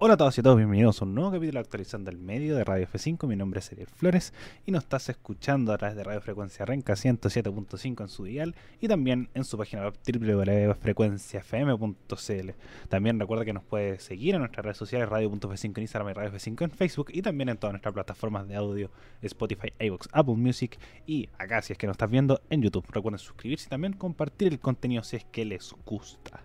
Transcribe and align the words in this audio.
Hola 0.00 0.14
a 0.14 0.16
todos 0.16 0.38
y 0.38 0.42
a 0.42 0.44
todos, 0.44 0.58
bienvenidos 0.58 1.02
a 1.02 1.06
un 1.06 1.16
nuevo 1.16 1.32
capítulo 1.32 1.58
actualizando 1.58 2.08
el 2.08 2.18
medio 2.18 2.54
de 2.54 2.62
Radio 2.62 2.86
F5. 2.86 3.26
Mi 3.26 3.34
nombre 3.34 3.58
es 3.58 3.72
Ariel 3.72 3.88
Flores 3.88 4.32
y 4.64 4.70
nos 4.70 4.84
estás 4.84 5.08
escuchando 5.08 5.72
a 5.72 5.78
través 5.78 5.96
de 5.96 6.04
Radio 6.04 6.20
Frecuencia 6.20 6.64
Renca 6.64 6.92
107.5 6.92 8.02
en 8.02 8.08
su 8.08 8.22
dial 8.22 8.54
y 8.80 8.86
también 8.86 9.28
en 9.34 9.42
su 9.42 9.58
página 9.58 9.82
web 9.82 9.94
www.frecuenciafm.cl. 10.06 12.50
También 12.88 13.18
recuerda 13.18 13.44
que 13.44 13.52
nos 13.52 13.64
puedes 13.64 14.04
seguir 14.04 14.36
en 14.36 14.42
nuestras 14.42 14.64
redes 14.64 14.76
sociales 14.76 15.08
radio.f5 15.08 15.78
en 15.78 15.82
Instagram 15.82 16.10
y 16.10 16.12
Radio 16.12 16.30
F5 16.30 16.62
en 16.62 16.70
Facebook 16.70 17.08
y 17.12 17.20
también 17.20 17.48
en 17.48 17.56
todas 17.56 17.72
nuestras 17.72 17.92
plataformas 17.92 18.46
de 18.46 18.54
audio 18.54 18.92
Spotify, 19.20 19.72
iVoox, 19.80 20.06
Apple 20.12 20.36
Music 20.36 20.78
y 21.08 21.28
acá 21.38 21.60
si 21.60 21.72
es 21.72 21.78
que 21.78 21.88
nos 21.88 21.94
estás 21.94 22.08
viendo 22.08 22.40
en 22.50 22.62
YouTube. 22.62 22.86
Recuerden 22.88 23.18
suscribirse 23.18 23.66
y 23.66 23.70
también 23.70 23.94
compartir 23.94 24.52
el 24.52 24.60
contenido 24.60 25.02
si 25.02 25.16
es 25.16 25.24
que 25.24 25.44
les 25.44 25.74
gusta. 25.84 26.44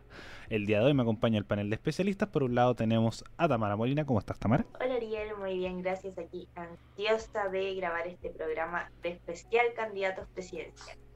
El 0.49 0.65
día 0.65 0.79
de 0.79 0.85
hoy 0.85 0.93
me 0.93 1.03
acompaña 1.03 1.37
el 1.37 1.45
panel 1.45 1.69
de 1.69 1.75
especialistas. 1.75 2.29
Por 2.29 2.43
un 2.43 2.55
lado 2.55 2.75
tenemos 2.75 3.23
a 3.37 3.47
Tamara 3.47 3.75
Molina. 3.75 4.05
¿Cómo 4.05 4.19
estás, 4.19 4.39
Tamara? 4.39 4.65
Hola, 4.79 4.95
Ariel. 4.95 5.35
Muy 5.37 5.57
bien, 5.57 5.81
gracias. 5.81 6.17
Aquí 6.17 6.47
ansiosa 6.55 7.49
de 7.49 7.75
grabar 7.75 8.07
este 8.07 8.29
programa 8.29 8.91
de 9.01 9.09
especial 9.09 9.65
candidatos 9.75 10.27
presidenciales. 10.33 11.12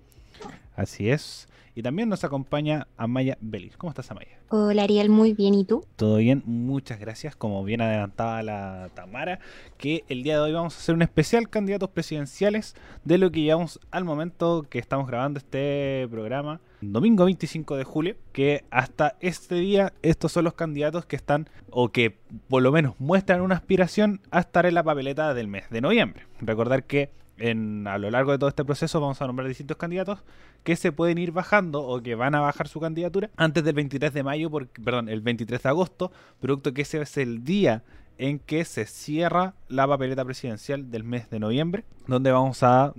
Así 0.75 1.09
es. 1.09 1.47
Y 1.77 1.83
también 1.83 2.09
nos 2.09 2.23
acompaña 2.23 2.87
Amaya 2.97 3.37
Belis. 3.39 3.77
¿Cómo 3.77 3.91
estás, 3.91 4.09
Amaya? 4.09 4.39
Hola, 4.49 4.81
Ariel. 4.81 5.09
Muy 5.09 5.33
bien. 5.33 5.53
¿Y 5.53 5.63
tú? 5.63 5.85
Todo 5.95 6.17
bien. 6.17 6.41
Muchas 6.45 6.99
gracias. 6.99 7.35
Como 7.35 7.63
bien 7.63 7.81
adelantada 7.81 8.41
la 8.41 8.89
Tamara, 8.95 9.39
que 9.77 10.03
el 10.09 10.23
día 10.23 10.37
de 10.37 10.41
hoy 10.41 10.53
vamos 10.53 10.75
a 10.75 10.79
hacer 10.79 10.95
un 10.95 11.03
especial 11.03 11.49
candidatos 11.49 11.89
presidenciales 11.89 12.75
de 13.03 13.19
lo 13.19 13.31
que 13.31 13.41
llevamos 13.41 13.79
al 13.91 14.05
momento 14.05 14.65
que 14.67 14.79
estamos 14.79 15.05
grabando 15.05 15.37
este 15.37 16.07
programa 16.09 16.61
domingo 16.81 17.25
25 17.25 17.75
de 17.75 17.83
julio, 17.83 18.15
que 18.31 18.63
hasta 18.69 19.15
este 19.19 19.55
día 19.55 19.93
estos 20.01 20.31
son 20.31 20.45
los 20.45 20.53
candidatos 20.53 21.05
que 21.05 21.15
están 21.15 21.49
o 21.69 21.89
que 21.89 22.17
por 22.47 22.61
lo 22.61 22.71
menos 22.71 22.95
muestran 22.99 23.41
una 23.41 23.55
aspiración 23.55 24.21
a 24.31 24.39
estar 24.39 24.65
en 24.65 24.73
la 24.73 24.83
papeleta 24.83 25.33
del 25.33 25.47
mes 25.47 25.69
de 25.69 25.81
noviembre. 25.81 26.25
Recordar 26.39 26.85
que 26.85 27.11
en, 27.37 27.87
a 27.87 27.97
lo 27.97 28.09
largo 28.09 28.31
de 28.31 28.37
todo 28.37 28.49
este 28.49 28.65
proceso 28.65 28.99
vamos 28.99 29.21
a 29.21 29.27
nombrar 29.27 29.47
distintos 29.47 29.77
candidatos 29.77 30.19
que 30.63 30.75
se 30.75 30.91
pueden 30.91 31.17
ir 31.17 31.31
bajando 31.31 31.81
o 31.81 32.01
que 32.01 32.15
van 32.15 32.35
a 32.35 32.41
bajar 32.41 32.67
su 32.67 32.79
candidatura 32.79 33.29
antes 33.37 33.63
del 33.63 33.75
23 33.75 34.13
de 34.13 34.23
mayo, 34.23 34.49
perdón, 34.83 35.09
el 35.09 35.21
23 35.21 35.61
de 35.61 35.69
agosto, 35.69 36.11
producto 36.39 36.73
que 36.73 36.81
ese 36.81 37.01
es 37.01 37.17
el 37.17 37.43
día 37.43 37.83
en 38.17 38.39
que 38.39 38.65
se 38.65 38.85
cierra 38.85 39.53
la 39.67 39.87
papeleta 39.87 40.25
presidencial 40.25 40.89
del 40.89 41.03
mes 41.03 41.29
de 41.29 41.39
noviembre, 41.39 41.83
donde 42.07 42.31
vamos 42.31 42.63
a 42.63 42.93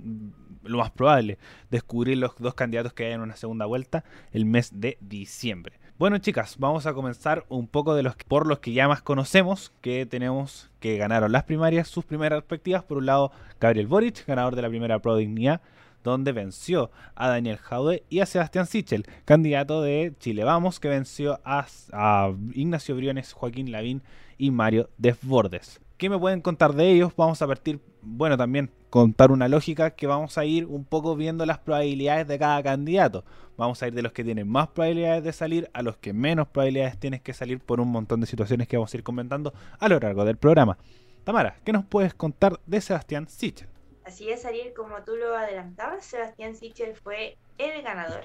lo 0.63 0.77
más 0.77 0.91
probable, 0.91 1.37
descubrir 1.69 2.17
los 2.17 2.35
dos 2.37 2.53
candidatos 2.53 2.93
que 2.93 3.05
hay 3.05 3.13
en 3.13 3.21
una 3.21 3.35
segunda 3.35 3.65
vuelta 3.65 4.03
el 4.31 4.45
mes 4.45 4.71
de 4.73 4.97
diciembre. 5.01 5.79
Bueno, 5.99 6.17
chicas, 6.19 6.55
vamos 6.57 6.85
a 6.85 6.93
comenzar 6.93 7.45
un 7.49 7.67
poco 7.67 7.93
de 7.93 8.03
los 8.03 8.15
por 8.15 8.47
los 8.47 8.59
que 8.59 8.71
ya 8.71 8.87
más 8.87 9.01
conocemos, 9.01 9.73
que 9.81 10.05
tenemos 10.05 10.69
que 10.79 10.95
ganaron 10.95 11.33
las 11.33 11.43
primarias, 11.43 11.89
sus 11.89 12.05
primeras 12.05 12.39
perspectivas. 12.39 12.85
Por 12.85 12.99
un 12.99 13.05
lado, 13.05 13.33
Gabriel 13.59 13.87
Boric, 13.87 14.25
ganador 14.25 14.55
de 14.55 14.61
la 14.61 14.69
primera 14.69 14.99
Pro 14.99 15.17
Dignidad, 15.17 15.59
donde 16.01 16.31
venció 16.31 16.89
a 17.15 17.27
Daniel 17.27 17.57
Jaude 17.57 18.03
y 18.07 18.21
a 18.21 18.25
Sebastián 18.25 18.65
Sichel, 18.65 19.07
candidato 19.25 19.81
de 19.81 20.13
Chile 20.21 20.45
Vamos, 20.45 20.79
que 20.79 20.87
venció 20.87 21.41
a, 21.43 21.67
a 21.91 22.31
Ignacio 22.53 22.95
Briones, 22.95 23.33
Joaquín 23.33 23.69
Lavín 23.69 24.01
y 24.37 24.51
Mario 24.51 24.89
Desbordes. 24.97 25.81
¿Qué 25.99 26.09
me 26.09 26.17
pueden 26.17 26.39
contar 26.39 26.75
de 26.75 26.89
ellos? 26.89 27.11
Vamos 27.17 27.41
a 27.41 27.47
partir, 27.47 27.81
bueno, 28.01 28.37
también 28.37 28.71
contar 28.89 29.31
una 29.31 29.49
lógica 29.49 29.91
que 29.91 30.07
vamos 30.07 30.37
a 30.37 30.45
ir 30.45 30.65
un 30.65 30.85
poco 30.85 31.17
viendo 31.17 31.45
las 31.45 31.57
probabilidades 31.57 32.25
de 32.25 32.39
cada 32.39 32.63
candidato. 32.63 33.25
Vamos 33.57 33.83
a 33.83 33.87
ir 33.87 33.93
de 33.93 34.01
los 34.01 34.13
que 34.13 34.23
tienen 34.23 34.47
más 34.47 34.69
probabilidades 34.69 35.25
de 35.25 35.33
salir 35.33 35.69
a 35.73 35.81
los 35.81 35.97
que 35.97 36.13
menos 36.13 36.47
probabilidades 36.47 36.97
tienen 36.97 37.19
que 37.19 37.33
salir 37.33 37.59
por 37.59 37.81
un 37.81 37.89
montón 37.89 38.21
de 38.21 38.27
situaciones 38.27 38.69
que 38.69 38.77
vamos 38.77 38.93
a 38.93 38.95
ir 38.95 39.03
comentando 39.03 39.53
a 39.77 39.89
lo 39.89 39.99
largo 39.99 40.23
del 40.23 40.37
programa. 40.37 40.77
Tamara, 41.25 41.57
¿qué 41.65 41.73
nos 41.73 41.83
puedes 41.83 42.13
contar 42.13 42.61
de 42.65 42.79
Sebastián 42.79 43.27
Sichel? 43.27 43.67
Así 44.05 44.29
es, 44.29 44.45
Ariel, 44.45 44.71
como 44.73 45.03
tú 45.03 45.17
lo 45.17 45.35
adelantabas, 45.35 46.05
Sebastián 46.05 46.55
Sichel 46.55 46.95
fue 46.95 47.37
el 47.57 47.81
ganador. 47.81 48.23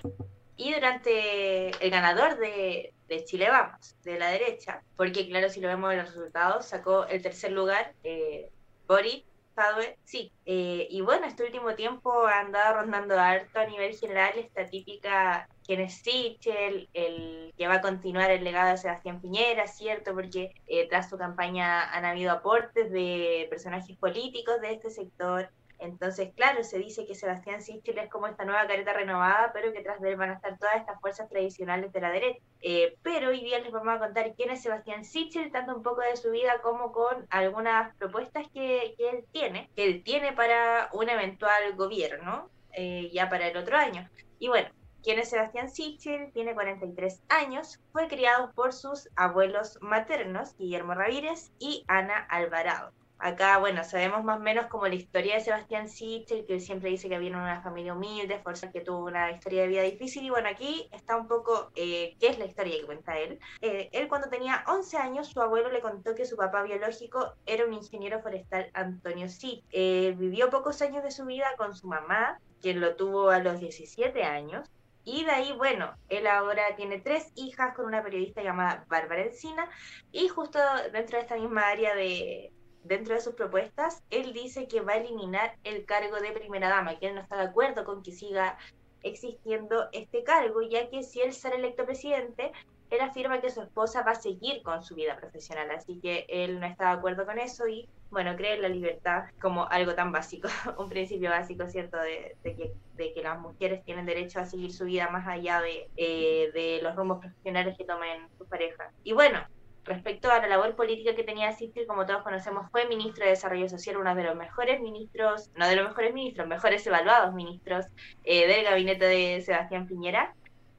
Y 0.56 0.72
durante 0.72 1.70
el 1.84 1.90
ganador 1.90 2.38
de, 2.38 2.92
de 3.08 3.24
Chile 3.24 3.48
Vamos, 3.50 3.96
de 4.04 4.18
la 4.18 4.28
derecha, 4.28 4.82
porque 4.96 5.28
claro, 5.28 5.48
si 5.48 5.60
lo 5.60 5.68
vemos 5.68 5.92
en 5.92 5.98
los 5.98 6.14
resultados, 6.14 6.66
sacó 6.66 7.06
el 7.06 7.22
tercer 7.22 7.52
lugar 7.52 7.92
eh, 8.04 8.48
Boris 8.86 9.24
Jadwe, 9.56 9.96
sí. 10.04 10.32
Eh, 10.46 10.88
y 10.90 11.00
bueno, 11.00 11.26
este 11.26 11.44
último 11.44 11.74
tiempo 11.74 12.26
ha 12.26 12.40
andado 12.40 12.80
rondando 12.80 13.18
harto 13.18 13.60
a 13.60 13.66
nivel 13.66 13.96
general 13.96 14.32
esta 14.36 14.66
típica 14.66 15.48
quien 15.64 15.80
es 15.80 15.94
Sichel, 15.94 16.88
el 16.92 17.54
que 17.56 17.68
va 17.68 17.74
a 17.74 17.80
continuar 17.80 18.30
el 18.30 18.44
legado 18.44 18.70
de 18.70 18.76
Sebastián 18.76 19.20
Piñera, 19.20 19.66
¿cierto? 19.66 20.12
Porque 20.12 20.54
eh, 20.66 20.88
tras 20.88 21.08
su 21.08 21.16
campaña 21.16 21.90
han 21.90 22.04
habido 22.04 22.32
aportes 22.32 22.90
de 22.90 23.46
personajes 23.48 23.96
políticos 23.96 24.60
de 24.60 24.72
este 24.72 24.90
sector, 24.90 25.48
entonces, 25.78 26.32
claro, 26.34 26.62
se 26.64 26.78
dice 26.78 27.06
que 27.06 27.14
Sebastián 27.14 27.62
Sichel 27.62 27.98
es 27.98 28.10
como 28.10 28.26
esta 28.26 28.44
nueva 28.44 28.66
careta 28.66 28.92
renovada, 28.92 29.50
pero 29.52 29.72
que 29.72 29.82
tras 29.82 30.00
de 30.00 30.10
él 30.10 30.16
van 30.16 30.30
a 30.30 30.34
estar 30.34 30.58
todas 30.58 30.76
estas 30.76 31.00
fuerzas 31.00 31.28
tradicionales 31.28 31.92
de 31.92 32.00
la 32.00 32.10
derecha. 32.10 32.40
Eh, 32.62 32.96
pero 33.02 33.28
hoy 33.28 33.42
día 33.42 33.58
les 33.58 33.72
vamos 33.72 33.94
a 33.94 33.98
contar 33.98 34.34
quién 34.34 34.50
es 34.50 34.62
Sebastián 34.62 35.04
Sichel, 35.04 35.52
tanto 35.52 35.76
un 35.76 35.82
poco 35.82 36.00
de 36.00 36.16
su 36.16 36.30
vida 36.30 36.60
como 36.62 36.92
con 36.92 37.26
algunas 37.30 37.94
propuestas 37.96 38.46
que, 38.52 38.94
él 38.98 39.24
tiene, 39.32 39.70
que 39.76 39.84
él 39.84 40.02
tiene 40.02 40.32
para 40.32 40.88
un 40.92 41.08
eventual 41.08 41.74
gobierno, 41.76 42.48
eh, 42.72 43.10
ya 43.12 43.28
para 43.28 43.48
el 43.48 43.56
otro 43.56 43.76
año. 43.76 44.08
Y 44.38 44.48
bueno, 44.48 44.68
¿Quién 45.02 45.18
es 45.18 45.28
Sebastián 45.28 45.68
Sichel? 45.68 46.32
Tiene 46.32 46.54
43 46.54 47.20
años, 47.28 47.78
fue 47.92 48.08
criado 48.08 48.52
por 48.54 48.72
sus 48.72 49.10
abuelos 49.16 49.76
maternos, 49.82 50.56
Guillermo 50.56 50.94
Ramírez 50.94 51.52
y 51.58 51.84
Ana 51.88 52.26
Alvarado. 52.30 52.90
Acá, 53.24 53.56
bueno, 53.56 53.82
sabemos 53.84 54.22
más 54.22 54.36
o 54.36 54.42
menos 54.42 54.66
como 54.66 54.86
la 54.86 54.96
historia 54.96 55.36
de 55.36 55.40
Sebastián 55.40 55.88
Sichel, 55.88 56.44
que 56.44 56.60
siempre 56.60 56.90
dice 56.90 57.08
que 57.08 57.18
viene 57.18 57.38
de 57.38 57.42
una 57.42 57.62
familia 57.62 57.94
humilde, 57.94 58.38
fuerza 58.40 58.70
que 58.70 58.82
tuvo 58.82 59.06
una 59.06 59.30
historia 59.30 59.62
de 59.62 59.68
vida 59.68 59.80
difícil. 59.80 60.24
Y 60.24 60.28
bueno, 60.28 60.46
aquí 60.46 60.90
está 60.92 61.16
un 61.16 61.26
poco 61.26 61.70
eh, 61.74 62.16
qué 62.20 62.26
es 62.26 62.38
la 62.38 62.44
historia 62.44 62.76
que 62.76 62.84
cuenta 62.84 63.18
él. 63.18 63.38
Eh, 63.62 63.88
él 63.92 64.08
cuando 64.08 64.28
tenía 64.28 64.62
11 64.68 64.98
años, 64.98 65.28
su 65.28 65.40
abuelo 65.40 65.70
le 65.72 65.80
contó 65.80 66.14
que 66.14 66.26
su 66.26 66.36
papá 66.36 66.64
biológico 66.64 67.32
era 67.46 67.64
un 67.64 67.72
ingeniero 67.72 68.20
forestal, 68.20 68.68
Antonio 68.74 69.30
Sichel. 69.30 69.64
Eh, 69.70 70.14
vivió 70.18 70.50
pocos 70.50 70.82
años 70.82 71.02
de 71.02 71.10
su 71.10 71.24
vida 71.24 71.46
con 71.56 71.74
su 71.74 71.86
mamá, 71.86 72.38
quien 72.60 72.82
lo 72.82 72.94
tuvo 72.94 73.30
a 73.30 73.38
los 73.38 73.58
17 73.58 74.22
años. 74.22 74.68
Y 75.02 75.24
de 75.24 75.30
ahí, 75.30 75.52
bueno, 75.52 75.94
él 76.10 76.26
ahora 76.26 76.76
tiene 76.76 76.98
tres 76.98 77.32
hijas 77.36 77.74
con 77.74 77.86
una 77.86 78.02
periodista 78.02 78.42
llamada 78.42 78.84
Bárbara 78.88 79.22
Encina 79.22 79.66
y 80.12 80.28
justo 80.28 80.58
dentro 80.92 81.16
de 81.16 81.22
esta 81.22 81.36
misma 81.36 81.68
área 81.68 81.94
de, 81.94 82.53
dentro 82.84 83.14
de 83.14 83.20
sus 83.20 83.34
propuestas, 83.34 84.02
él 84.10 84.32
dice 84.32 84.68
que 84.68 84.80
va 84.80 84.92
a 84.92 84.96
eliminar 84.96 85.56
el 85.64 85.84
cargo 85.84 86.16
de 86.20 86.32
primera 86.32 86.68
dama, 86.68 86.98
que 86.98 87.08
él 87.08 87.14
no 87.14 87.22
está 87.22 87.36
de 87.36 87.44
acuerdo 87.44 87.84
con 87.84 88.02
que 88.02 88.12
siga 88.12 88.56
existiendo 89.02 89.88
este 89.92 90.22
cargo, 90.22 90.62
ya 90.62 90.88
que 90.88 91.02
si 91.02 91.20
él 91.20 91.32
será 91.32 91.56
electo 91.56 91.84
presidente, 91.84 92.52
él 92.90 93.00
afirma 93.00 93.40
que 93.40 93.50
su 93.50 93.62
esposa 93.62 94.02
va 94.02 94.12
a 94.12 94.14
seguir 94.14 94.62
con 94.62 94.82
su 94.82 94.94
vida 94.94 95.16
profesional, 95.16 95.70
así 95.70 95.98
que 96.00 96.26
él 96.28 96.60
no 96.60 96.66
está 96.66 96.86
de 96.86 96.98
acuerdo 96.98 97.26
con 97.26 97.38
eso 97.38 97.66
y, 97.66 97.88
bueno, 98.10 98.36
cree 98.36 98.54
en 98.54 98.62
la 98.62 98.68
libertad 98.68 99.24
como 99.40 99.66
algo 99.68 99.94
tan 99.94 100.12
básico, 100.12 100.48
un 100.78 100.88
principio 100.88 101.30
básico, 101.30 101.66
¿cierto?, 101.66 101.98
de, 101.98 102.36
que, 102.42 102.72
de 102.94 103.12
que 103.12 103.22
las 103.22 103.38
mujeres 103.40 103.84
tienen 103.84 104.06
derecho 104.06 104.40
a 104.40 104.46
seguir 104.46 104.72
su 104.72 104.84
vida 104.84 105.08
más 105.08 105.26
allá 105.26 105.60
de, 105.60 105.88
eh, 105.96 106.50
de 106.52 106.80
los 106.82 106.94
rumbos 106.94 107.20
profesionales 107.20 107.76
que 107.76 107.84
tomen 107.84 108.28
sus 108.38 108.46
parejas. 108.46 108.92
Y 109.02 109.12
bueno, 109.12 109.40
respecto 109.84 110.30
a 110.30 110.38
la 110.38 110.48
labor 110.48 110.74
política 110.76 111.14
que 111.14 111.24
tenía 111.24 111.52
Sichel, 111.52 111.86
como 111.86 112.06
todos 112.06 112.22
conocemos, 112.22 112.70
fue 112.70 112.86
ministro 112.86 113.24
de 113.24 113.30
Desarrollo 113.30 113.68
Social, 113.68 113.96
uno 113.96 114.14
de 114.14 114.24
los 114.24 114.36
mejores 114.36 114.80
ministros, 114.80 115.50
no 115.56 115.68
de 115.68 115.76
los 115.76 115.88
mejores 115.88 116.14
ministros, 116.14 116.48
mejores 116.48 116.86
evaluados 116.86 117.34
ministros 117.34 117.86
eh, 118.24 118.46
del 118.46 118.64
gabinete 118.64 119.04
de 119.04 119.42
Sebastián 119.42 119.86
Piñera. 119.86 120.34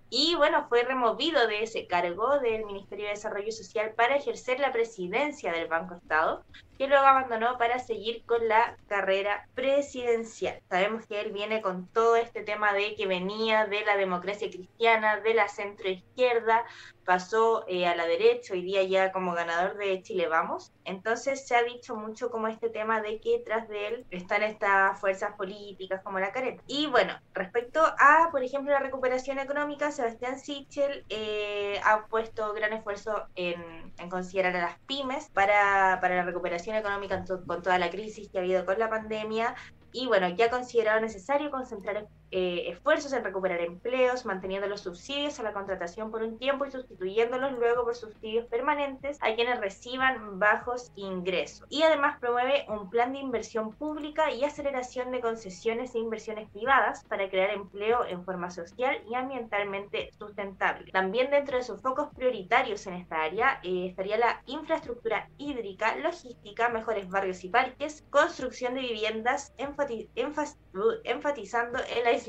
Y 0.10 0.36
bueno, 0.36 0.68
fue 0.70 0.84
removido 0.84 1.48
de 1.48 1.64
ese 1.64 1.88
cargo 1.88 2.40
del 2.40 2.66
Ministerio 2.66 3.06
de 3.06 3.12
Desarrollo 3.12 3.52
Social 3.52 3.94
para 3.96 4.16
ejercer 4.16 4.60
la 4.60 4.72
presidencia 4.72 5.52
del 5.52 5.68
Banco 5.68 5.96
Estado, 5.96 6.44
que 6.78 6.88
luego 6.88 7.06
abandonó 7.06 7.58
para 7.58 7.80
seguir 7.80 8.24
con 8.26 8.48
la 8.48 8.78
carrera 8.88 9.48
presidencial. 9.56 10.60
Sabemos 10.70 11.06
que 11.06 11.22
él 11.22 11.32
viene 11.32 11.62
con 11.62 11.88
todo 11.88 12.16
este 12.16 12.44
tema 12.44 12.74
de 12.74 12.96
que 12.96 13.08
venía 13.08 13.66
de 13.66 13.86
la 13.86 13.98
democracia 13.98 14.50
cristiana, 14.50 15.20
de 15.20 15.34
la 15.34 15.48
centroizquierda, 15.48 16.66
pasó 17.06 17.64
eh, 17.68 17.88
a 17.88 17.96
la 17.96 18.06
derecha, 18.08 18.54
hoy 18.54 18.64
día 18.64 18.84
ya 18.84 19.12
como 19.12 19.34
ganador 19.34 19.78
de 19.78 20.02
Chile 20.02 20.28
Vamos. 20.28 20.74
Entonces 20.84 21.48
se 21.48 21.56
ha 21.56 21.64
dicho 21.64 21.96
mucho 21.96 22.30
como 22.30 22.48
este 22.48 22.70
tema 22.70 23.02
de 23.02 23.20
que 23.20 23.42
tras 23.46 23.70
de 23.70 23.88
él 23.88 24.06
están 24.12 24.44
estas 24.44 25.00
fuerzas 25.00 25.34
políticas 25.36 26.02
como 26.04 26.20
la 26.20 26.32
careta. 26.32 26.62
Y 26.68 26.88
bueno, 26.88 27.14
respecto 27.34 27.82
a, 28.00 28.30
por 28.32 28.44
ejemplo, 28.44 28.72
la 28.72 28.80
recuperación 28.80 29.40
económica, 29.40 29.92
Sebastián 29.92 30.40
Sichel 30.40 31.06
eh, 31.10 31.80
ha 31.84 32.06
puesto 32.08 32.54
gran 32.54 32.74
esfuerzo 32.74 33.28
en, 33.36 33.94
en, 33.98 34.10
considerar 34.10 34.56
a 34.56 34.62
las 34.62 34.80
pymes 34.80 35.30
para, 35.30 36.00
para 36.02 36.16
la 36.16 36.24
recuperación 36.24 36.65
económica 36.74 37.24
con 37.46 37.62
toda 37.62 37.78
la 37.78 37.90
crisis 37.90 38.30
que 38.30 38.38
ha 38.38 38.42
habido 38.42 38.66
con 38.66 38.80
la 38.80 38.90
pandemia 38.90 39.56
y 39.92 40.08
bueno, 40.08 40.28
ya 40.30 40.48
ha 40.48 40.50
considerado 40.50 41.00
necesario 41.00 41.50
concentrar 41.52 42.08
eh, 42.38 42.70
esfuerzos 42.70 43.14
en 43.14 43.24
recuperar 43.24 43.62
empleos, 43.62 44.26
manteniendo 44.26 44.68
los 44.68 44.82
subsidios 44.82 45.40
a 45.40 45.44
la 45.44 45.54
contratación 45.54 46.12
por 46.12 46.22
un 46.22 46.38
tiempo 46.38 46.66
y 46.66 46.72
sustituyéndolos 46.72 47.54
luego 47.54 47.86
por 47.86 47.96
subsidios 47.96 48.46
permanentes 48.48 49.18
a 49.22 49.34
quienes 49.36 49.62
reciban 49.62 50.38
bajos 50.38 50.92
ingresos. 50.98 51.66
Y 51.70 51.84
además 51.84 52.20
promueve 52.20 52.66
un 52.68 52.90
plan 52.90 53.14
de 53.14 53.20
inversión 53.20 53.72
pública 53.72 54.34
y 54.34 54.44
aceleración 54.44 55.12
de 55.12 55.22
concesiones 55.22 55.96
e 55.96 56.00
inversiones 56.00 56.50
privadas 56.50 57.06
para 57.06 57.30
crear 57.30 57.52
empleo 57.52 58.04
en 58.04 58.26
forma 58.26 58.52
social 58.52 59.02
y 59.10 59.16
ambientalmente 59.16 60.12
sustentable. 60.20 60.92
También 60.92 61.32
dentro 61.32 61.56
de 61.56 61.64
sus 61.64 61.82
focos 61.82 62.10
prioritarios 62.18 62.86
en 62.86 62.96
esta 62.96 63.24
área 63.24 63.62
eh, 63.64 63.86
estaría 63.88 64.18
la 64.18 64.42
infraestructura 64.46 65.30
hídrica, 65.38 65.96
logística, 65.96 66.68
mejores 66.68 67.10
barrios 67.10 67.46
y 67.46 67.50
parques, 67.50 68.04
construcción 68.10 68.74
de 68.74 68.82
viviendas, 68.82 69.54
enfatizando 69.58 71.80
el 71.80 72.06
aislamiento 72.06 72.25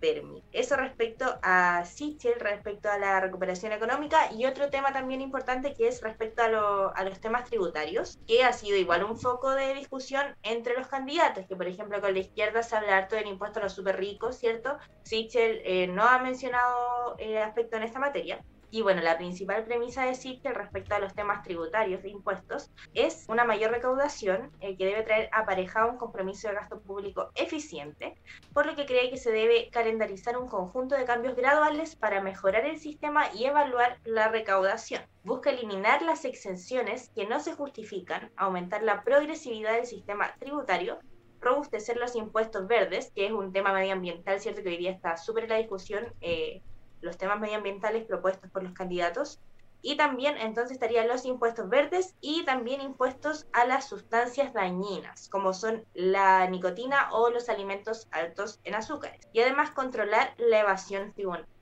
térmico. 0.00 0.46
Eso 0.52 0.76
respecto 0.76 1.38
a 1.42 1.84
Sichel, 1.84 2.40
respecto 2.40 2.90
a 2.90 2.98
la 2.98 3.20
recuperación 3.20 3.72
económica 3.72 4.32
y 4.32 4.46
otro 4.46 4.70
tema 4.70 4.92
también 4.92 5.20
importante 5.20 5.74
que 5.74 5.88
es 5.88 6.02
respecto 6.02 6.42
a, 6.42 6.92
a 6.94 7.04
los 7.04 7.20
temas 7.20 7.44
tributarios, 7.44 8.18
que 8.26 8.44
ha 8.44 8.52
sido 8.52 8.76
igual 8.76 9.04
un 9.04 9.18
foco 9.18 9.50
de 9.50 9.74
discusión 9.74 10.36
entre 10.42 10.76
los 10.76 10.88
candidatos, 10.88 11.46
que 11.46 11.56
por 11.56 11.66
ejemplo 11.66 12.00
con 12.00 12.14
la 12.14 12.20
izquierda 12.20 12.62
se 12.62 12.76
habla 12.76 12.96
harto 12.96 13.16
del 13.16 13.26
impuesto 13.26 13.60
a 13.60 13.64
los 13.64 13.72
super 13.72 13.96
ricos, 13.96 14.36
¿cierto? 14.36 14.78
Sichel 15.02 15.60
eh, 15.64 15.86
no 15.86 16.04
ha 16.04 16.18
mencionado 16.18 17.16
eh, 17.18 17.38
aspecto 17.38 17.76
en 17.76 17.82
esta 17.82 17.98
materia. 17.98 18.42
Y 18.72 18.82
bueno, 18.82 19.02
la 19.02 19.18
principal 19.18 19.64
premisa 19.64 20.04
de 20.04 20.14
Sichel 20.14 20.54
respecto 20.54 20.94
a 20.94 21.00
los 21.00 21.14
temas 21.14 21.42
tributarios 21.42 22.02
de 22.02 22.10
impuestos 22.10 22.70
es 22.94 23.26
una 23.28 23.44
mayor 23.44 23.72
recaudación 23.72 24.52
eh, 24.60 24.76
que 24.76 24.86
debe 24.86 25.02
traer 25.02 25.28
aparejado 25.32 25.90
un 25.90 25.98
compromiso 25.98 26.48
de 26.48 26.54
gasto 26.54 26.80
público 26.80 27.30
eficiente, 27.34 28.14
por 28.52 28.66
lo 28.66 28.76
que 28.76 28.86
cree 28.86 29.10
que 29.10 29.16
se 29.16 29.32
debe 29.32 29.70
calendarizar 29.70 30.38
un 30.38 30.48
conjunto 30.48 30.94
de 30.94 31.04
cambios 31.04 31.34
graduales 31.34 31.96
para 31.96 32.22
mejorar 32.22 32.64
el 32.64 32.78
sistema 32.78 33.24
y 33.34 33.44
evaluar 33.44 33.98
la 34.04 34.28
recaudación. 34.28 35.02
Busca 35.24 35.50
eliminar 35.50 36.02
las 36.02 36.24
exenciones 36.24 37.10
que 37.14 37.26
no 37.26 37.40
se 37.40 37.54
justifican, 37.54 38.30
aumentar 38.36 38.82
la 38.84 39.02
progresividad 39.02 39.74
del 39.74 39.86
sistema 39.86 40.34
tributario 40.38 41.00
robustecer 41.40 41.96
los 41.96 42.14
impuestos 42.16 42.68
verdes, 42.68 43.10
que 43.14 43.26
es 43.26 43.32
un 43.32 43.52
tema 43.52 43.72
medioambiental, 43.72 44.40
cierto 44.40 44.62
que 44.62 44.68
hoy 44.68 44.76
día 44.76 44.90
está 44.90 45.16
súper 45.16 45.44
en 45.44 45.50
la 45.50 45.56
discusión, 45.56 46.12
eh, 46.20 46.62
los 47.00 47.18
temas 47.18 47.40
medioambientales 47.40 48.04
propuestos 48.04 48.50
por 48.50 48.62
los 48.62 48.72
candidatos, 48.72 49.40
y 49.82 49.96
también 49.96 50.36
entonces 50.36 50.72
estarían 50.72 51.08
los 51.08 51.24
impuestos 51.24 51.68
verdes 51.68 52.14
y 52.20 52.44
también 52.44 52.80
impuestos 52.80 53.46
a 53.52 53.64
las 53.64 53.88
sustancias 53.88 54.52
dañinas, 54.52 55.28
como 55.30 55.54
son 55.54 55.84
la 55.94 56.46
nicotina 56.48 57.08
o 57.12 57.30
los 57.30 57.48
alimentos 57.48 58.08
altos 58.10 58.60
en 58.64 58.74
azúcares, 58.74 59.26
y 59.32 59.40
además 59.40 59.70
controlar 59.70 60.34
la 60.36 60.60
evasión 60.60 61.14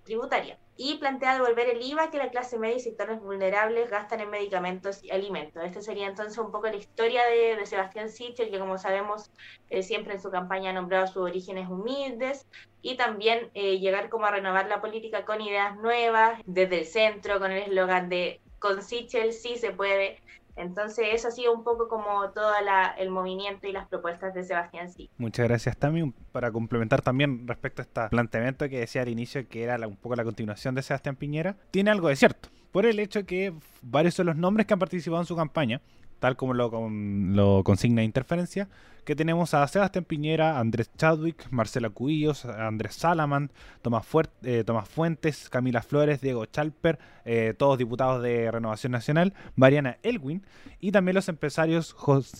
tributaria 0.04 0.58
y 0.80 0.94
plantea 0.94 1.34
devolver 1.34 1.68
el 1.68 1.82
IVA 1.82 2.08
que 2.08 2.18
la 2.18 2.30
clase 2.30 2.56
media 2.56 2.76
y 2.76 2.80
sectores 2.80 3.20
vulnerables 3.20 3.90
gastan 3.90 4.20
en 4.20 4.30
medicamentos 4.30 5.02
y 5.02 5.10
alimentos. 5.10 5.64
Esta 5.64 5.82
sería 5.82 6.06
entonces 6.06 6.38
un 6.38 6.52
poco 6.52 6.68
la 6.68 6.76
historia 6.76 7.22
de, 7.26 7.66
Sebastián 7.66 8.08
Sichel, 8.08 8.48
que 8.48 8.60
como 8.60 8.78
sabemos 8.78 9.28
eh, 9.70 9.82
siempre 9.82 10.14
en 10.14 10.20
su 10.20 10.30
campaña 10.30 10.70
ha 10.70 10.72
nombrado 10.72 11.08
sus 11.08 11.16
orígenes 11.16 11.68
humildes 11.68 12.46
y 12.80 12.96
también 12.96 13.50
eh, 13.54 13.80
llegar 13.80 14.08
como 14.08 14.26
a 14.26 14.30
renovar 14.30 14.68
la 14.68 14.80
política 14.80 15.24
con 15.24 15.40
ideas 15.40 15.76
nuevas 15.78 16.40
desde 16.46 16.78
el 16.78 16.86
centro, 16.86 17.40
con 17.40 17.50
el 17.50 17.64
eslogan 17.64 18.08
de 18.08 18.40
con 18.60 18.80
Sichel 18.80 19.32
sí 19.32 19.56
se 19.56 19.72
puede. 19.72 20.20
Entonces, 20.58 21.06
eso 21.12 21.28
ha 21.28 21.30
sido 21.30 21.54
un 21.54 21.62
poco 21.62 21.88
como 21.88 22.30
todo 22.30 22.52
el 22.98 23.10
movimiento 23.10 23.66
y 23.66 23.72
las 23.72 23.86
propuestas 23.88 24.34
de 24.34 24.42
Sebastián 24.42 24.90
Sí. 24.90 25.08
Muchas 25.16 25.46
gracias, 25.46 25.76
Tami. 25.76 26.12
Para 26.32 26.50
complementar 26.50 27.00
también 27.00 27.46
respecto 27.46 27.82
a 27.82 27.84
este 27.84 28.08
planteamiento 28.08 28.68
que 28.68 28.80
decía 28.80 29.02
al 29.02 29.08
inicio, 29.08 29.48
que 29.48 29.62
era 29.62 29.86
un 29.86 29.96
poco 29.96 30.16
la 30.16 30.24
continuación 30.24 30.74
de 30.74 30.82
Sebastián 30.82 31.16
Piñera, 31.16 31.56
tiene 31.70 31.90
algo 31.90 32.08
de 32.08 32.16
cierto. 32.16 32.48
Por 32.72 32.86
el 32.86 32.98
hecho 32.98 33.24
que 33.24 33.54
varios 33.82 34.14
son 34.14 34.26
los 34.26 34.36
nombres 34.36 34.66
que 34.66 34.72
han 34.72 34.78
participado 34.78 35.22
en 35.22 35.26
su 35.26 35.36
campaña, 35.36 35.80
tal 36.18 36.36
como 36.36 36.54
lo, 36.54 36.70
lo 36.90 37.62
consigna 37.64 38.02
Interferencia, 38.02 38.68
que 39.04 39.16
tenemos 39.16 39.54
a 39.54 39.66
Sebastián 39.66 40.04
Piñera, 40.04 40.58
Andrés 40.58 40.90
Chadwick, 40.96 41.46
Marcela 41.50 41.90
Cuillos, 41.90 42.44
Andrés 42.44 42.94
Salaman, 42.94 43.50
Tomás, 43.82 44.06
eh, 44.42 44.64
Tomás 44.64 44.88
Fuentes, 44.88 45.48
Camila 45.48 45.82
Flores, 45.82 46.20
Diego 46.20 46.46
Chalper, 46.46 46.98
eh, 47.24 47.54
todos 47.56 47.78
diputados 47.78 48.22
de 48.22 48.50
Renovación 48.50 48.92
Nacional, 48.92 49.34
Mariana 49.56 49.98
Elwin 50.02 50.44
y 50.80 50.92
también 50.92 51.14
los 51.14 51.28
empresarios 51.28 51.94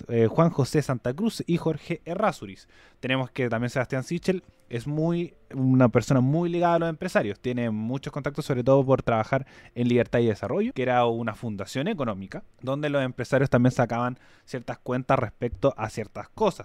eh, 0.09 0.27
Juan 0.27 0.51
José 0.51 0.83
Santa 0.83 1.15
Cruz 1.15 1.43
y 1.47 1.57
Jorge 1.57 2.03
Errázuriz. 2.05 2.69
Tenemos 3.01 3.31
que 3.31 3.49
también 3.49 3.71
Sebastián 3.71 4.05
Sichel 4.05 4.43
es 4.69 4.87
muy 4.87 5.35
una 5.55 5.89
persona 5.89 6.21
muy 6.21 6.51
ligada 6.51 6.75
a 6.75 6.79
los 6.79 6.89
empresarios, 6.91 7.41
tiene 7.41 7.71
muchos 7.71 8.13
contactos 8.13 8.45
sobre 8.45 8.63
todo 8.63 8.85
por 8.85 9.03
trabajar 9.03 9.47
en 9.75 9.89
Libertad 9.89 10.19
y 10.19 10.27
Desarrollo, 10.27 10.73
que 10.75 10.83
era 10.83 11.07
una 11.07 11.35
fundación 11.35 11.89
económica 11.89 12.43
donde 12.61 12.91
los 12.91 13.03
empresarios 13.03 13.49
también 13.49 13.73
sacaban 13.73 14.19
ciertas 14.45 14.79
cuentas 14.79 15.19
respecto 15.19 15.73
a 15.77 15.89
ciertas 15.89 16.29
cosas 16.29 16.58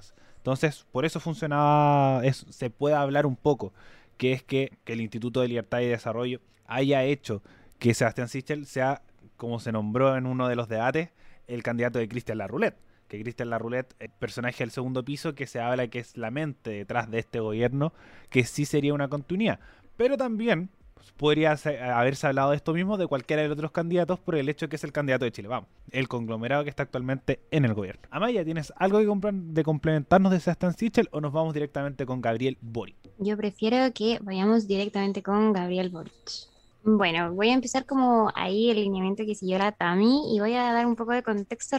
entonces, 0.44 0.86
por 0.92 1.06
eso 1.06 1.22
funcionaba, 1.22 2.22
se 2.34 2.70
puede 2.70 2.96
hablar 2.96 3.26
un 3.26 3.38
poco, 3.38 3.74
que 4.18 4.34
es 4.34 4.44
que, 4.44 4.78
el 4.86 5.00
Instituto 5.00 5.40
de 5.40 5.48
Libertad 5.48 5.80
y 5.80 5.86
Desarrollo 5.86 6.42
haya 6.66 7.04
hecho 7.06 7.42
que 7.80 7.94
Sebastián 7.94 8.28
Sichel 8.28 8.66
sea, 8.66 9.04
como 9.38 9.62
se 9.62 9.72
nombró 9.72 10.18
en 10.18 10.26
uno 10.26 10.50
de 10.50 10.58
los 10.58 10.68
debates, 10.68 11.12
el 11.48 11.64
candidato 11.64 11.98
de 12.00 12.10
Cristian 12.10 12.40
Larroulet. 12.40 12.76
Que 13.08 13.22
Cristian 13.22 13.52
Larroulet, 13.52 13.96
el 14.00 14.10
personaje 14.10 14.64
del 14.64 14.72
segundo 14.72 15.06
piso, 15.06 15.34
que 15.34 15.48
se 15.48 15.62
habla 15.62 15.88
que 15.88 16.00
es 16.00 16.18
la 16.18 16.30
mente 16.30 16.72
detrás 16.72 17.10
de 17.10 17.20
este 17.20 17.40
gobierno, 17.40 17.94
que 18.30 18.44
sí 18.44 18.66
sería 18.66 18.94
una 18.94 19.08
continuidad. 19.08 19.60
Pero 19.96 20.18
también 20.18 20.72
podría 21.18 21.56
haberse 21.96 22.28
hablado 22.28 22.52
de 22.52 22.58
esto 22.58 22.74
mismo 22.74 22.98
de 22.98 23.08
cualquiera 23.08 23.42
de 23.42 23.50
los 23.50 23.58
otros 23.58 23.72
candidatos 23.72 24.20
por 24.20 24.36
el 24.36 24.50
hecho 24.50 24.70
que 24.70 24.76
es 24.76 24.84
el 24.84 24.92
candidato 24.92 25.26
de 25.26 25.32
Chile. 25.32 25.48
Vamos, 25.48 25.70
el 25.92 26.08
conglomerado 26.08 26.64
que 26.64 26.70
está 26.70 26.84
actualmente 26.84 27.40
en 27.52 27.66
el 27.66 27.74
gobierno. 27.74 28.02
Amaya, 28.12 28.44
¿tienes 28.44 28.74
algo 28.78 29.00
que 29.00 29.32
de 29.34 29.64
complementarnos 29.64 30.32
de 30.32 30.40
Sebastián 30.40 30.74
Sichel 30.74 31.10
o 31.12 31.22
nos 31.22 31.32
vamos 31.32 31.54
directamente 31.54 32.06
con 32.06 32.22
Gabriel 32.22 32.58
Boric? 32.62 32.96
Yo 33.20 33.38
prefiero 33.38 33.94
que 33.94 34.20
vayamos 34.22 34.68
directamente 34.68 35.22
con 35.22 35.54
Gabriel 35.54 35.90
Boric. 35.90 36.53
Bueno, 36.86 37.34
voy 37.34 37.50
a 37.50 37.54
empezar 37.54 37.86
como 37.86 38.30
ahí 38.36 38.70
el 38.70 38.76
lineamiento 38.76 39.24
que 39.26 39.36
siguió 39.36 39.58
la 39.58 39.72
Tami 39.72 40.36
y 40.36 40.42
voy 40.42 40.54
a 40.54 40.74
dar 40.74 40.86
un 40.86 40.98
poco 40.98 41.14
de 41.14 41.24
contexto 41.24 41.78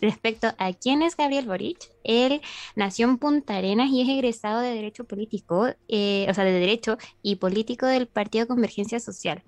respecto 0.00 0.48
a 0.58 0.72
quién 0.72 1.02
es 1.02 1.16
Gabriel 1.16 1.46
Boric. 1.46 1.78
Él 2.02 2.40
nació 2.74 3.08
en 3.08 3.18
Punta 3.18 3.56
Arenas 3.56 3.90
y 3.90 4.02
es 4.02 4.08
egresado 4.08 4.60
de 4.60 4.74
Derecho 4.74 5.04
Político, 5.04 5.68
eh, 5.86 6.26
o 6.28 6.34
sea, 6.34 6.42
de 6.42 6.52
Derecho 6.52 6.98
y 7.22 7.36
Político 7.36 7.86
del 7.86 8.08
Partido 8.08 8.48
Convergencia 8.48 8.98
Social. 8.98 9.44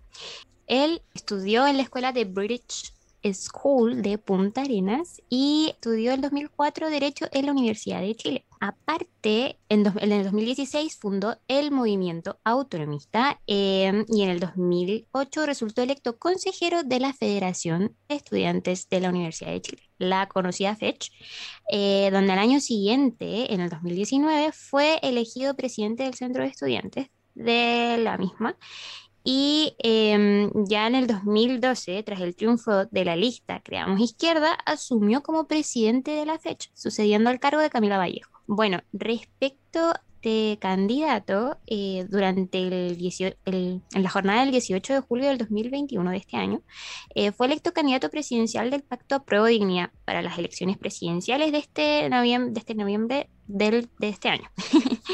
Él 0.68 1.02
estudió 1.12 1.66
en 1.66 1.76
la 1.76 1.82
escuela 1.82 2.12
de 2.12 2.24
British 2.24 2.93
School 3.32 4.02
de 4.02 4.18
Punta 4.18 4.62
Arenas 4.62 5.22
y 5.28 5.68
estudió 5.70 6.12
el 6.12 6.20
2004 6.20 6.90
Derecho 6.90 7.26
en 7.32 7.46
la 7.46 7.52
Universidad 7.52 8.00
de 8.00 8.14
Chile. 8.14 8.44
Aparte, 8.60 9.58
en, 9.68 9.86
el 10.00 10.24
2016 10.24 10.96
fundó 10.96 11.36
el 11.48 11.70
movimiento 11.70 12.38
autonomista 12.44 13.40
em, 13.46 14.04
y 14.08 14.22
en 14.22 14.30
el 14.30 14.40
2008 14.40 15.46
resultó 15.46 15.82
electo 15.82 16.18
consejero 16.18 16.82
de 16.82 17.00
la 17.00 17.12
Federación 17.12 17.96
de 18.08 18.16
Estudiantes 18.16 18.88
de 18.88 19.00
la 19.00 19.10
Universidad 19.10 19.52
de 19.52 19.62
Chile, 19.62 19.82
la 19.98 20.28
conocida 20.28 20.76
FECH, 20.76 21.10
eh, 21.70 22.10
donde 22.12 22.32
al 22.32 22.38
año 22.38 22.60
siguiente, 22.60 23.52
en 23.54 23.60
el 23.60 23.70
2019, 23.70 24.52
fue 24.52 24.98
elegido 25.02 25.54
presidente 25.54 26.04
del 26.04 26.14
Centro 26.14 26.42
de 26.42 26.50
Estudiantes 26.50 27.08
de 27.34 27.98
la 27.98 28.16
misma 28.16 28.56
y 29.24 29.74
em, 29.78 30.50
ya 30.66 30.86
en 30.86 30.94
el 30.94 31.06
2012, 31.06 32.02
tras 32.02 32.20
el 32.20 32.36
triunfo 32.36 32.84
de 32.84 33.04
la 33.06 33.16
lista 33.16 33.62
Creamos 33.64 33.98
Izquierda, 34.00 34.52
asumió 34.66 35.22
como 35.22 35.48
presidente 35.48 36.10
de 36.10 36.26
la 36.26 36.38
fecha, 36.38 36.70
sucediendo 36.74 37.30
al 37.30 37.40
cargo 37.40 37.62
de 37.62 37.70
Camila 37.70 37.96
Vallejo. 37.96 38.42
Bueno, 38.46 38.82
respecto 38.92 39.94
de 40.24 40.58
candidato, 40.60 41.58
eh, 41.66 42.06
durante 42.08 42.58
el, 42.58 42.98
en 43.44 44.02
la 44.02 44.10
jornada 44.10 44.40
del 44.40 44.50
18 44.50 44.94
de 44.94 45.00
julio 45.00 45.28
del 45.28 45.38
2021 45.38 46.10
de 46.10 46.16
este 46.16 46.36
año, 46.36 46.62
eh, 47.14 47.30
fue 47.32 47.46
electo 47.46 47.72
candidato 47.72 48.10
presidencial 48.10 48.70
del 48.70 48.82
Pacto 48.82 49.22
Pro 49.24 49.44
Dignidad 49.44 49.90
para 50.04 50.22
las 50.22 50.38
elecciones 50.38 50.78
presidenciales 50.78 51.52
de 51.52 51.58
este 51.58 52.08
noviembre, 52.08 52.52
de 52.52 52.60
este 52.60 52.74
noviembre 52.74 53.28
del, 53.46 53.90
de 53.98 54.08
este 54.08 54.30
año. 54.30 54.50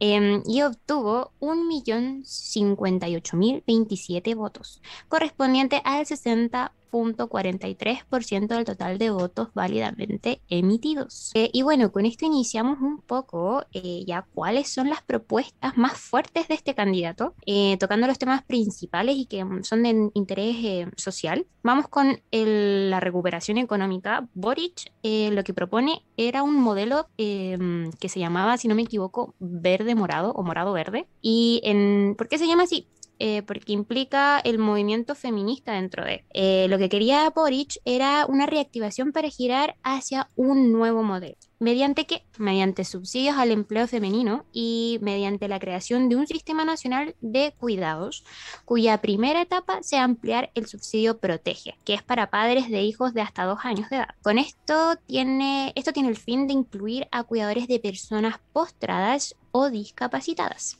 Em, 0.00 0.44
y 0.46 0.62
obtuvo 0.62 1.32
1.058.027 1.40 4.36
votos, 4.36 4.80
correspondiente 5.08 5.82
al 5.84 6.06
60 6.06 6.72
0.43% 6.90 8.46
del 8.48 8.64
total 8.64 8.98
de 8.98 9.10
votos 9.10 9.48
válidamente 9.54 10.40
emitidos. 10.48 11.32
Eh, 11.34 11.50
y 11.52 11.62
bueno, 11.62 11.92
con 11.92 12.06
esto 12.06 12.26
iniciamos 12.26 12.80
un 12.80 13.00
poco 13.00 13.64
eh, 13.72 14.04
ya 14.06 14.26
cuáles 14.34 14.68
son 14.68 14.88
las 14.88 15.02
propuestas 15.02 15.76
más 15.76 15.98
fuertes 15.98 16.48
de 16.48 16.54
este 16.54 16.74
candidato, 16.74 17.34
eh, 17.46 17.76
tocando 17.78 18.06
los 18.06 18.18
temas 18.18 18.42
principales 18.42 19.16
y 19.16 19.26
que 19.26 19.44
son 19.62 19.82
de 19.82 20.10
interés 20.14 20.88
social. 20.96 21.46
Vamos 21.62 21.88
con 21.88 22.20
la 22.30 23.00
recuperación 23.00 23.58
económica. 23.58 24.28
Boric 24.34 24.92
lo 25.02 25.44
que 25.44 25.54
propone 25.54 26.04
era 26.16 26.42
un 26.42 26.56
modelo 26.56 27.08
em, 27.16 27.90
que 27.92 28.08
se 28.08 28.20
llamaba, 28.20 28.56
si 28.56 28.68
no 28.68 28.74
me 28.74 28.82
equivoco, 28.82 29.34
verde 29.38 29.94
morado 29.94 30.32
o 30.32 30.42
morado 30.42 30.72
verde. 30.72 31.06
¿Y 31.20 31.60
en, 31.64 32.14
por 32.16 32.28
qué 32.28 32.38
se 32.38 32.46
llama 32.46 32.64
así? 32.64 32.86
Eh, 33.20 33.42
porque 33.42 33.72
implica 33.72 34.38
el 34.38 34.58
movimiento 34.58 35.14
feminista 35.14 35.72
dentro 35.72 36.04
de. 36.04 36.24
Eh, 36.34 36.66
lo 36.68 36.78
que 36.78 36.88
quería 36.88 37.28
Boric 37.30 37.80
era 37.84 38.26
una 38.26 38.46
reactivación 38.46 39.12
para 39.12 39.28
girar 39.28 39.76
hacia 39.82 40.30
un 40.36 40.72
nuevo 40.72 41.02
modelo. 41.02 41.36
¿Mediante 41.60 42.06
qué? 42.06 42.22
Mediante 42.38 42.84
subsidios 42.84 43.36
al 43.36 43.50
empleo 43.50 43.88
femenino 43.88 44.44
y 44.52 44.98
mediante 45.02 45.48
la 45.48 45.58
creación 45.58 46.08
de 46.08 46.14
un 46.14 46.28
sistema 46.28 46.64
nacional 46.64 47.16
de 47.20 47.52
cuidados, 47.58 48.24
cuya 48.64 49.00
primera 49.00 49.42
etapa 49.42 49.82
sea 49.82 50.04
ampliar 50.04 50.52
el 50.54 50.66
subsidio 50.66 51.18
Protege, 51.18 51.76
que 51.84 51.94
es 51.94 52.02
para 52.04 52.30
padres 52.30 52.70
de 52.70 52.82
hijos 52.82 53.12
de 53.12 53.22
hasta 53.22 53.44
dos 53.44 53.58
años 53.64 53.90
de 53.90 53.96
edad. 53.96 54.14
Con 54.22 54.38
esto 54.38 54.94
tiene, 55.06 55.72
esto 55.74 55.92
tiene 55.92 56.10
el 56.10 56.16
fin 56.16 56.46
de 56.46 56.52
incluir 56.52 57.08
a 57.10 57.24
cuidadores 57.24 57.66
de 57.66 57.80
personas 57.80 58.38
postradas 58.52 59.34
o 59.52 59.70
discapacitadas. 59.70 60.78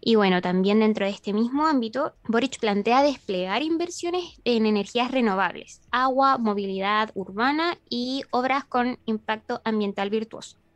Y 0.00 0.14
bueno, 0.14 0.40
también 0.40 0.80
dentro 0.80 1.06
de 1.06 1.12
este 1.12 1.32
mismo 1.32 1.66
ámbito, 1.66 2.14
Boric 2.28 2.58
plantea 2.58 3.02
desplegar 3.02 3.62
inversiones 3.62 4.40
en 4.44 4.66
energías 4.66 5.10
renovables, 5.10 5.80
agua, 5.90 6.38
movilidad 6.38 7.10
urbana 7.14 7.78
y 7.88 8.22
obras 8.30 8.64
con 8.64 8.98
impacto 9.06 9.60
ambiental 9.64 10.10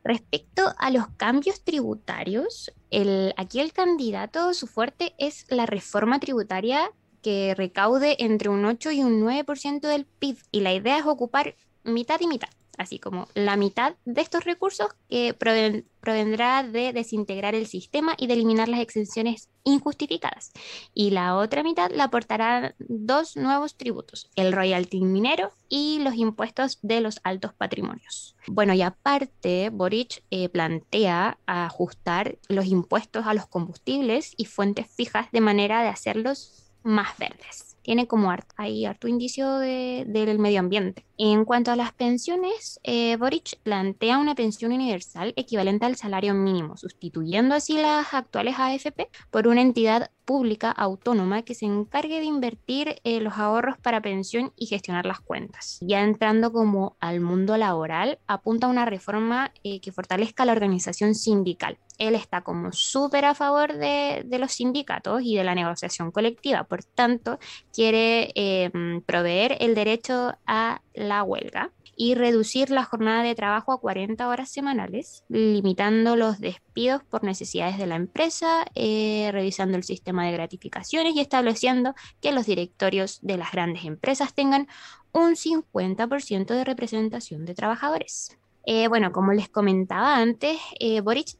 Respecto 0.03 0.73
a 0.77 0.91
los 0.91 1.07
cambios 1.17 1.63
tributarios, 1.63 2.71
el, 2.91 3.33
aquí 3.37 3.59
el 3.59 3.73
candidato, 3.73 4.53
su 4.53 4.67
fuerte 4.67 5.15
es 5.17 5.45
la 5.49 5.65
reforma 5.65 6.19
tributaria 6.19 6.91
que 7.23 7.55
recaude 7.55 8.15
entre 8.19 8.49
un 8.49 8.63
8 8.65 8.91
y 8.91 9.03
un 9.03 9.19
9% 9.21 9.79
del 9.79 10.05
PIB 10.05 10.37
y 10.51 10.61
la 10.61 10.73
idea 10.73 10.99
es 10.99 11.05
ocupar 11.05 11.55
mitad 11.83 12.21
y 12.21 12.27
mitad 12.27 12.49
así 12.77 12.99
como 12.99 13.27
la 13.33 13.55
mitad 13.55 13.95
de 14.05 14.21
estos 14.21 14.43
recursos 14.43 14.89
que 15.09 15.33
provendrá 15.33 16.63
de 16.63 16.93
desintegrar 16.93 17.55
el 17.55 17.67
sistema 17.67 18.15
y 18.17 18.27
de 18.27 18.33
eliminar 18.33 18.69
las 18.69 18.79
exenciones 18.79 19.49
injustificadas. 19.63 20.51
Y 20.93 21.11
la 21.11 21.35
otra 21.35 21.63
mitad 21.63 21.91
la 21.91 22.05
aportará 22.05 22.75
dos 22.79 23.35
nuevos 23.35 23.75
tributos, 23.75 24.29
el 24.35 24.53
royalty 24.53 25.01
minero 25.01 25.51
y 25.69 25.99
los 25.99 26.15
impuestos 26.15 26.79
de 26.81 27.01
los 27.01 27.19
altos 27.23 27.53
patrimonios. 27.53 28.35
Bueno, 28.47 28.73
y 28.73 28.81
aparte, 28.81 29.69
Boric 29.71 30.23
eh, 30.29 30.49
plantea 30.49 31.39
ajustar 31.45 32.37
los 32.47 32.67
impuestos 32.67 33.25
a 33.25 33.33
los 33.33 33.47
combustibles 33.47 34.33
y 34.37 34.45
fuentes 34.45 34.87
fijas 34.87 35.31
de 35.31 35.41
manera 35.41 35.81
de 35.81 35.89
hacerlos 35.89 36.71
más 36.83 37.17
verdes 37.17 37.74
tiene 37.85 38.07
como 38.07 38.35
hay 38.57 38.85
harto 38.85 39.07
indicio 39.07 39.59
del 39.59 40.39
medio 40.39 40.59
ambiente. 40.59 41.05
En 41.19 41.45
cuanto 41.45 41.71
a 41.71 41.75
las 41.75 41.93
pensiones, 41.93 42.79
eh, 42.83 43.15
Boric 43.15 43.59
plantea 43.61 44.17
una 44.17 44.33
pensión 44.33 44.71
universal 44.71 45.33
equivalente 45.35 45.85
al 45.85 45.95
salario 45.95 46.33
mínimo, 46.33 46.77
sustituyendo 46.77 47.53
así 47.53 47.77
las 47.77 48.11
actuales 48.15 48.55
AFP 48.57 49.07
por 49.29 49.47
una 49.47 49.61
entidad 49.61 50.09
pública 50.25 50.71
autónoma 50.71 51.43
que 51.43 51.55
se 51.55 51.65
encargue 51.65 52.19
de 52.19 52.25
invertir 52.25 52.95
eh, 53.03 53.21
los 53.21 53.37
ahorros 53.37 53.77
para 53.77 54.01
pensión 54.01 54.51
y 54.57 54.65
gestionar 54.65 55.05
las 55.05 55.21
cuentas. 55.21 55.79
Ya 55.81 56.01
entrando 56.01 56.51
como 56.51 56.97
al 56.99 57.21
mundo 57.21 57.55
laboral, 57.57 58.19
apunta 58.27 58.67
a 58.67 58.69
una 58.69 58.85
reforma 58.85 59.53
eh, 59.63 59.79
que 59.79 59.91
fortalezca 59.91 60.45
la 60.45 60.51
organización 60.51 61.15
sindical, 61.15 61.77
él 61.97 62.15
está 62.15 62.41
como 62.41 62.71
súper 62.71 63.25
a 63.25 63.35
favor 63.35 63.73
de, 63.73 64.25
los 64.37 64.51
sindicatos 64.51 65.21
y 65.23 65.35
de 65.35 65.43
la 65.43 65.55
negociación 65.55 66.11
colectiva, 66.11 66.63
por 66.63 66.83
tanto, 66.83 67.39
quiere 67.73 68.31
eh, 68.35 68.71
proveer 69.05 69.57
el 69.59 69.75
derecho 69.75 70.37
a 70.45 70.81
la 70.93 71.23
huelga 71.23 71.71
y 71.95 72.15
reducir 72.15 72.69
la 72.69 72.83
jornada 72.83 73.23
de 73.23 73.35
trabajo 73.35 73.71
a 73.71 73.79
40 73.79 74.27
horas 74.27 74.49
semanales, 74.49 75.23
limitando 75.29 76.15
los 76.15 76.39
despidos 76.39 77.03
por 77.03 77.23
necesidades 77.23 77.77
de 77.77 77.87
la 77.87 77.95
empresa, 77.95 78.65
eh, 78.75 79.29
revisando 79.31 79.77
el 79.77 79.83
sistema 79.83 80.25
de 80.25 80.33
gratificaciones 80.33 81.15
y 81.15 81.21
estableciendo 81.21 81.95
que 82.21 82.31
los 82.31 82.45
directorios 82.45 83.19
de 83.21 83.37
las 83.37 83.51
grandes 83.51 83.85
empresas 83.85 84.33
tengan 84.33 84.67
un 85.11 85.35
50% 85.35 86.53
de 86.53 86.63
representación 86.63 87.45
de 87.45 87.55
trabajadores. 87.55 88.37
Eh, 88.65 88.87
bueno, 88.87 89.11
como 89.11 89.31
les 89.31 89.47
comentaba 89.47 90.17
antes, 90.17 90.57
Boric 91.03 91.37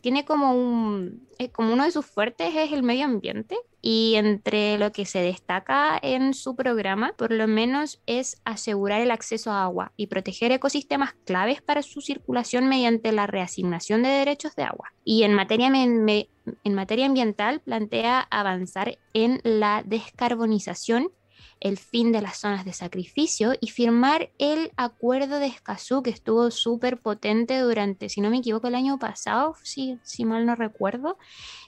tiene 0.00 0.24
como 0.24 0.52
un, 0.52 1.26
eh, 1.38 1.50
como 1.50 1.72
uno 1.72 1.84
de 1.84 1.90
sus 1.90 2.06
fuertes 2.06 2.54
es 2.54 2.72
el 2.72 2.82
medio 2.82 3.04
ambiente 3.04 3.56
y 3.82 4.14
entre 4.16 4.78
lo 4.78 4.90
que 4.90 5.04
se 5.04 5.20
destaca 5.20 5.98
en 6.02 6.34
su 6.34 6.56
programa, 6.56 7.12
por 7.16 7.30
lo 7.30 7.46
menos 7.46 8.00
es 8.06 8.40
asegurar 8.44 9.00
el 9.00 9.10
acceso 9.10 9.52
a 9.52 9.62
agua 9.62 9.92
y 9.96 10.08
proteger 10.08 10.50
ecosistemas 10.50 11.14
claves 11.24 11.62
para 11.62 11.82
su 11.82 12.00
circulación 12.00 12.68
mediante 12.68 13.12
la 13.12 13.26
reasignación 13.26 14.02
de 14.02 14.08
derechos 14.08 14.56
de 14.56 14.64
agua. 14.64 14.92
Y 15.04 15.22
en 15.22 15.34
materia, 15.34 15.68
en 15.68 16.74
materia 16.74 17.06
ambiental 17.06 17.60
plantea 17.60 18.20
avanzar 18.30 18.98
en 19.14 19.40
la 19.44 19.82
descarbonización 19.86 21.12
el 21.60 21.78
fin 21.78 22.12
de 22.12 22.20
las 22.20 22.38
zonas 22.38 22.64
de 22.64 22.72
sacrificio 22.72 23.54
y 23.60 23.68
firmar 23.68 24.30
el 24.38 24.72
acuerdo 24.76 25.38
de 25.38 25.46
Escazú 25.46 26.02
que 26.02 26.10
estuvo 26.10 26.50
súper 26.50 26.98
potente 26.98 27.58
durante, 27.58 28.08
si 28.08 28.20
no 28.20 28.30
me 28.30 28.38
equivoco, 28.38 28.68
el 28.68 28.74
año 28.74 28.98
pasado, 28.98 29.54
si, 29.62 29.98
si 30.02 30.24
mal 30.24 30.46
no 30.46 30.54
recuerdo, 30.54 31.18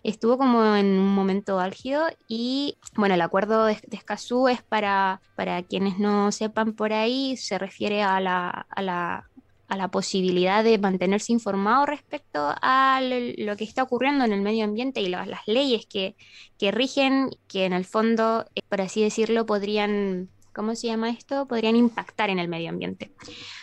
estuvo 0.02 0.38
como 0.38 0.76
en 0.76 0.86
un 0.98 1.14
momento 1.14 1.58
álgido 1.58 2.06
y 2.26 2.78
bueno, 2.94 3.14
el 3.14 3.20
acuerdo 3.20 3.64
de, 3.64 3.78
Escazú 3.90 4.48
es 4.48 4.62
para, 4.62 5.20
para 5.34 5.62
quienes 5.62 5.98
no 5.98 6.32
sepan 6.32 6.74
por 6.74 6.92
ahí, 6.92 7.36
se 7.36 7.58
refiere 7.58 8.02
a 8.02 8.20
la, 8.20 8.66
a 8.68 8.82
la 8.82 9.28
a 9.68 9.76
la 9.76 9.88
posibilidad 9.88 10.64
de 10.64 10.78
mantenerse 10.78 11.32
informado 11.32 11.86
respecto 11.86 12.54
a 12.62 13.00
lo, 13.02 13.56
que 13.56 13.64
está 13.64 13.82
ocurriendo 13.82 14.24
en 14.24 14.32
el 14.32 14.40
medio 14.40 14.64
ambiente 14.64 15.00
y 15.00 15.08
las 15.08 15.46
leyes 15.46 15.86
que, 15.86 16.16
que 16.58 16.70
rigen, 16.70 17.30
que 17.46 17.66
en 17.66 17.74
el 17.74 17.84
fondo, 17.84 18.46
eh, 18.54 18.62
por 18.68 18.80
así 18.80 19.02
decirlo, 19.02 19.44
podrían, 19.44 20.30
¿cómo 20.54 20.74
se 20.74 20.86
llama 20.86 21.10
esto? 21.10 21.46
Podrían 21.46 21.76
impactar 21.76 22.30
en 22.30 22.38
el 22.38 22.48
medio 22.48 22.70
ambiente. 22.70 23.12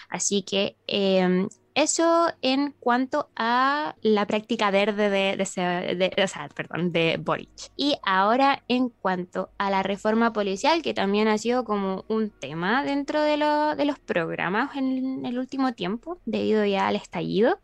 Así 0.10 0.44
que 0.44 0.78
em, 0.88 1.50
eso 1.76 2.32
en 2.42 2.72
cuanto 2.80 3.30
a 3.36 3.96
la 4.02 4.26
práctica 4.26 4.72
verde 4.72 5.10
de, 5.10 5.36
de, 5.38 6.30
perdón, 6.56 6.92
de 6.92 7.18
Boric. 7.22 7.72
Y 7.76 7.98
ahora 8.04 8.64
en 8.68 8.90
cuanto 8.90 9.50
a 9.58 9.70
la 9.70 9.84
reforma 9.84 10.34
policial, 10.34 10.82
que 10.82 10.94
también 10.94 11.28
ha 11.28 11.38
sido 11.38 11.66
como 11.66 12.06
un 12.08 12.32
tema 12.32 12.84
dentro 12.84 13.22
de, 13.22 13.38
de 13.76 13.86
los 13.86 14.00
programas 14.00 14.76
en 14.76 15.26
el 15.26 15.38
último 15.38 15.74
tiempo, 15.74 16.20
debido 16.26 16.66
ya 16.66 16.88
al 16.88 16.96
estallido, 16.96 17.60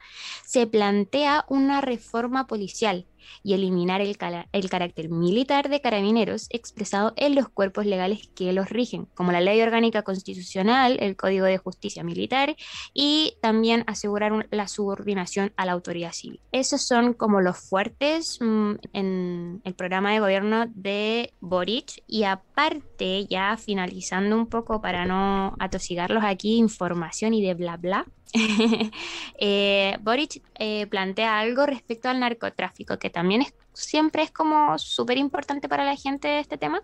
se 0.46 0.68
plantea 0.68 1.46
una 1.48 1.82
reforma 1.82 2.48
policial 2.48 3.08
y 3.44 3.54
eliminar 3.54 4.02
el, 4.02 4.18
carácter 4.18 5.10
militar 5.10 5.70
de 5.70 5.82
carabineros 5.82 6.48
expresado 6.50 7.14
en 7.16 7.36
los 7.36 7.50
cuerpos 7.50 7.86
legales 7.86 8.30
que 8.36 8.54
los 8.54 8.70
rigen, 8.70 9.08
como 9.16 9.32
la 9.32 9.42
Ley 9.42 9.62
Orgánica 9.62 10.04
Constitucional, 10.04 10.98
el 11.00 11.16
Código 11.16 11.46
de 11.46 11.58
Justicia 11.58 12.04
Militar 12.04 12.56
y 12.94 13.34
también 13.42 13.84
asegurar 13.88 14.48
la 14.52 14.68
subordinación 14.68 15.54
a 15.58 15.66
la 15.66 15.74
autoridad 15.74 16.14
civil. 16.14 16.42
Esos 16.52 16.82
son 16.82 17.14
como 17.14 17.42
los 17.42 17.58
fuertes 17.58 18.40
mm, 18.40 18.74
en 18.94 19.62
el 19.64 19.74
programa 19.74 20.14
de 20.14 20.20
gobierno 20.20 20.66
de 20.74 21.34
Boric 21.40 22.04
y 22.08 22.24
aparte, 22.24 23.26
ya 23.28 23.58
finalizando 23.58 24.36
un 24.36 24.48
poco 24.48 24.82
para 24.82 25.06
no 25.06 25.56
atosigarlos 25.60 26.24
aquí, 26.24 26.58
información 26.58 27.34
y 27.34 27.42
de 27.42 27.54
bla 27.54 27.78
bla. 27.78 28.06
eh, 29.40 29.98
Boric 30.02 30.44
eh, 30.56 30.88
plantea 30.88 31.40
algo 31.40 31.66
respecto 31.66 32.10
al 32.10 32.20
narcotráfico, 32.20 32.98
que 32.98 33.10
también 33.10 33.42
es 33.42 33.54
siempre 33.74 34.24
es 34.24 34.32
como 34.32 34.78
súper 34.78 35.18
importante 35.18 35.70
para 35.70 35.84
la 35.86 35.96
gente 35.96 36.40
este 36.40 36.58
tema 36.58 36.82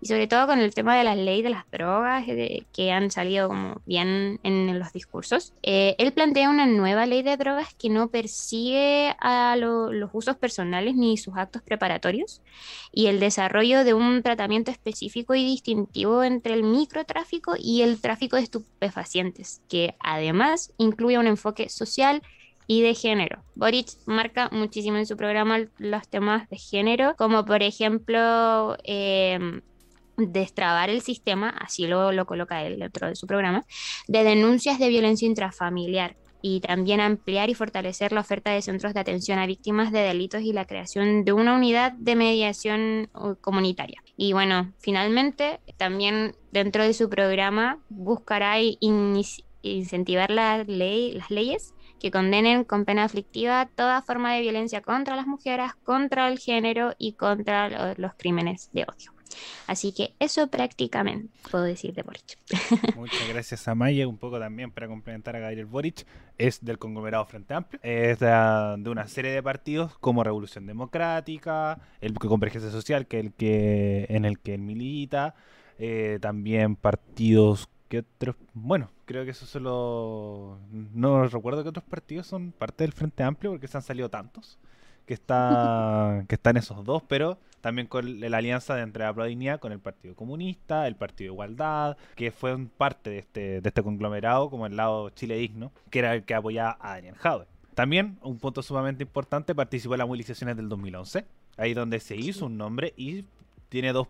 y 0.00 0.06
sobre 0.06 0.26
todo 0.26 0.46
con 0.46 0.58
el 0.58 0.74
tema 0.74 0.96
de 0.96 1.04
la 1.04 1.14
ley 1.14 1.42
de 1.42 1.50
las 1.50 1.68
drogas 1.70 2.24
eh, 2.28 2.64
que 2.72 2.92
han 2.92 3.10
salido 3.10 3.48
como 3.48 3.80
bien 3.86 4.40
en 4.42 4.78
los 4.78 4.92
discursos. 4.92 5.52
Eh, 5.62 5.96
él 5.98 6.12
plantea 6.12 6.50
una 6.50 6.66
nueva 6.66 7.06
ley 7.06 7.22
de 7.22 7.36
drogas 7.36 7.74
que 7.74 7.88
no 7.88 8.08
persigue 8.08 9.14
a 9.20 9.56
los 9.56 10.10
usos 10.12 10.36
personales 10.36 10.94
ni 10.94 11.16
sus 11.16 11.36
actos 11.36 11.62
preparatorios 11.62 12.42
y 12.92 13.06
el 13.06 13.20
desarrollo 13.20 13.84
de 13.84 13.94
un 13.94 14.22
tratamiento 14.22 14.70
específico 14.70 15.34
y 15.34 15.44
distintivo 15.44 16.22
entre 16.22 16.54
el 16.54 16.62
microtráfico 16.62 17.54
y 17.58 17.82
el 17.82 18.00
tráfico 18.00 18.36
de 18.36 18.42
estupefacientes, 18.42 19.62
que 19.68 19.94
además 20.00 20.72
incluye 20.78 21.18
un 21.18 21.26
enfoque 21.26 21.68
social, 21.68 22.22
y 22.68 22.82
de 22.82 22.94
género. 22.94 23.42
Boric 23.56 23.88
marca 24.06 24.50
muchísimo 24.52 24.98
en 24.98 25.06
su 25.06 25.16
programa 25.16 25.58
los 25.78 26.08
temas 26.08 26.48
de 26.50 26.58
género, 26.58 27.16
como 27.16 27.44
por 27.44 27.62
ejemplo 27.62 28.76
em, 28.84 29.62
destrabar 30.18 30.90
el 30.90 31.00
sistema, 31.00 31.48
así 31.48 31.86
lo, 31.86 32.12
lo 32.12 32.26
coloca 32.26 32.62
él 32.62 32.78
dentro 32.78 33.08
de 33.08 33.16
su 33.16 33.26
programa, 33.26 33.64
de 34.06 34.22
denuncias 34.22 34.78
de 34.78 34.90
violencia 34.90 35.26
intrafamiliar 35.26 36.16
y 36.42 36.60
también 36.60 37.00
ampliar 37.00 37.48
y 37.48 37.54
fortalecer 37.54 38.12
la 38.12 38.20
oferta 38.20 38.52
de 38.52 38.62
centros 38.62 38.92
de 38.92 39.00
atención 39.00 39.38
a 39.38 39.46
víctimas 39.46 39.90
de 39.90 40.00
delitos 40.00 40.42
y 40.42 40.52
la 40.52 40.66
creación 40.66 41.24
de 41.24 41.32
una 41.32 41.54
unidad 41.54 41.92
de 41.92 42.16
mediación 42.16 43.08
uh, 43.14 43.34
comunitaria. 43.40 44.02
Y 44.16 44.34
bueno, 44.34 44.72
finalmente 44.78 45.58
también 45.78 46.36
dentro 46.52 46.84
de 46.84 46.92
su 46.92 47.08
programa 47.08 47.80
buscará 47.88 48.56
incentivar 48.60 50.30
la 50.30 50.64
ley, 50.64 51.12
las 51.12 51.30
leyes 51.30 51.74
que 51.98 52.10
condenen 52.10 52.64
con 52.64 52.84
pena 52.84 53.04
aflictiva 53.04 53.66
toda 53.74 54.02
forma 54.02 54.34
de 54.34 54.42
violencia 54.42 54.80
contra 54.82 55.16
las 55.16 55.26
mujeres, 55.26 55.72
contra 55.84 56.28
el 56.28 56.38
género 56.38 56.94
y 56.98 57.12
contra 57.12 57.94
los 57.96 58.12
crímenes 58.14 58.70
de 58.72 58.84
odio. 58.84 59.18
Así 59.66 59.92
que 59.92 60.14
eso 60.18 60.48
prácticamente 60.48 61.28
puedo 61.50 61.64
decir 61.64 61.94
de 61.94 62.02
Boric. 62.02 62.38
Muchas 62.96 63.28
gracias 63.28 63.68
a 63.68 63.74
Maya, 63.74 64.08
un 64.08 64.16
poco 64.16 64.38
también 64.38 64.70
para 64.70 64.88
complementar 64.88 65.36
a 65.36 65.40
Gabriel 65.40 65.66
Boric. 65.66 66.06
Es 66.38 66.64
del 66.64 66.78
conglomerado 66.78 67.24
Frente 67.26 67.54
Amplio, 67.54 67.80
es 67.82 68.20
de, 68.20 68.90
una 68.90 69.08
serie 69.08 69.32
de 69.32 69.42
partidos 69.42 69.98
como 69.98 70.24
Revolución 70.24 70.66
Democrática, 70.66 71.80
el 72.00 72.14
Convergencia 72.14 72.70
Social, 72.70 73.06
que 73.06 73.20
el 73.20 73.32
que 73.32 74.06
en 74.08 74.24
el 74.24 74.38
que 74.38 74.54
él 74.54 74.62
milita, 74.62 75.34
eh, 75.78 76.18
también 76.20 76.76
partidos 76.76 77.68
que 77.88 78.00
otros, 78.00 78.36
bueno, 78.54 78.90
creo 79.06 79.24
que 79.24 79.30
eso 79.30 79.46
solo 79.46 80.58
no 80.70 81.26
recuerdo 81.26 81.62
que 81.62 81.70
otros 81.70 81.84
partidos 81.84 82.26
son 82.26 82.52
parte 82.52 82.84
del 82.84 82.92
Frente 82.92 83.22
Amplio 83.22 83.50
porque 83.52 83.68
se 83.68 83.76
han 83.76 83.82
salido 83.82 84.08
tantos 84.08 84.58
que 85.06 85.14
está 85.14 86.24
que 86.28 86.34
están 86.34 86.56
esos 86.56 86.84
dos, 86.84 87.02
pero 87.08 87.38
también 87.60 87.88
con 87.88 88.20
la 88.20 88.36
alianza 88.36 88.74
de 88.74 88.82
entre 88.82 89.04
la 89.04 89.58
con 89.58 89.72
el 89.72 89.80
Partido 89.80 90.14
Comunista, 90.14 90.86
el 90.86 90.94
Partido 90.94 91.32
Igualdad, 91.32 91.96
que 92.14 92.30
fue 92.30 92.56
parte 92.76 93.10
de 93.10 93.18
este, 93.18 93.60
de 93.60 93.68
este 93.68 93.82
conglomerado, 93.82 94.48
como 94.48 94.66
el 94.66 94.76
lado 94.76 95.10
Chile 95.10 95.36
Digno, 95.36 95.72
que 95.90 95.98
era 95.98 96.14
el 96.14 96.24
que 96.24 96.34
apoyaba 96.34 96.78
a 96.80 96.92
Daniel 96.92 97.16
Jaude. 97.16 97.46
También, 97.74 98.18
un 98.22 98.38
punto 98.38 98.62
sumamente 98.62 99.02
importante, 99.02 99.54
participó 99.54 99.94
en 99.94 99.98
las 99.98 100.08
movilizaciones 100.08 100.56
del 100.56 100.68
2011, 100.68 101.24
ahí 101.56 101.74
donde 101.74 102.00
se 102.00 102.16
hizo 102.16 102.46
un 102.46 102.56
nombre 102.56 102.94
y 102.96 103.24
tiene 103.68 103.92
dos 103.92 104.08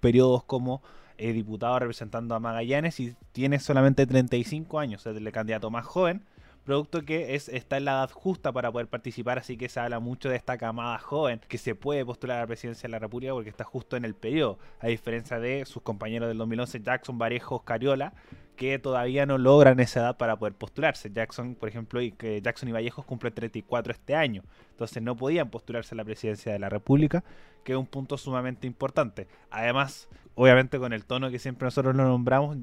periodos 0.00 0.44
como 0.44 0.82
eh, 1.20 1.32
diputado 1.32 1.78
representando 1.78 2.34
a 2.34 2.40
Magallanes 2.40 2.98
y 3.00 3.14
tiene 3.32 3.58
solamente 3.58 4.06
35 4.06 4.78
años, 4.78 5.06
es 5.06 5.16
el 5.16 5.32
candidato 5.32 5.70
más 5.70 5.84
joven 5.86 6.22
producto 6.64 7.04
que 7.04 7.34
es, 7.34 7.48
está 7.48 7.78
en 7.78 7.86
la 7.86 7.92
edad 7.92 8.10
justa 8.10 8.52
para 8.52 8.70
poder 8.70 8.86
participar, 8.88 9.38
así 9.38 9.56
que 9.56 9.68
se 9.68 9.80
habla 9.80 9.98
mucho 9.98 10.28
de 10.28 10.36
esta 10.36 10.58
camada 10.58 10.98
joven 10.98 11.40
que 11.48 11.58
se 11.58 11.74
puede 11.74 12.04
postular 12.04 12.38
a 12.38 12.40
la 12.42 12.46
presidencia 12.46 12.86
de 12.86 12.92
la 12.92 12.98
República 12.98 13.32
porque 13.32 13.50
está 13.50 13.64
justo 13.64 13.96
en 13.96 14.04
el 14.04 14.14
periodo, 14.14 14.58
a 14.78 14.88
diferencia 14.88 15.38
de 15.38 15.64
sus 15.64 15.82
compañeros 15.82 16.28
del 16.28 16.38
2011, 16.38 16.80
Jackson, 16.80 17.18
Varejos, 17.18 17.62
Cariola, 17.62 18.12
que 18.60 18.78
todavía 18.78 19.24
no 19.24 19.38
logran 19.38 19.80
esa 19.80 20.00
edad 20.00 20.18
para 20.18 20.38
poder 20.38 20.52
postularse. 20.52 21.10
Jackson, 21.10 21.54
por 21.54 21.70
ejemplo, 21.70 22.02
y 22.02 22.12
que 22.12 22.42
Jackson 22.42 22.68
y 22.68 22.72
Vallejos 22.72 23.06
cumplen 23.06 23.32
34 23.32 23.90
este 23.90 24.14
año, 24.14 24.42
entonces 24.72 25.02
no 25.02 25.16
podían 25.16 25.48
postularse 25.48 25.94
a 25.94 25.96
la 25.96 26.04
presidencia 26.04 26.52
de 26.52 26.58
la 26.58 26.68
República, 26.68 27.24
que 27.64 27.72
es 27.72 27.78
un 27.78 27.86
punto 27.86 28.18
sumamente 28.18 28.66
importante. 28.66 29.28
Además, 29.50 30.10
obviamente 30.34 30.78
con 30.78 30.92
el 30.92 31.06
tono 31.06 31.30
que 31.30 31.38
siempre 31.38 31.64
nosotros 31.64 31.96
lo 31.96 32.04
nombramos, 32.04 32.58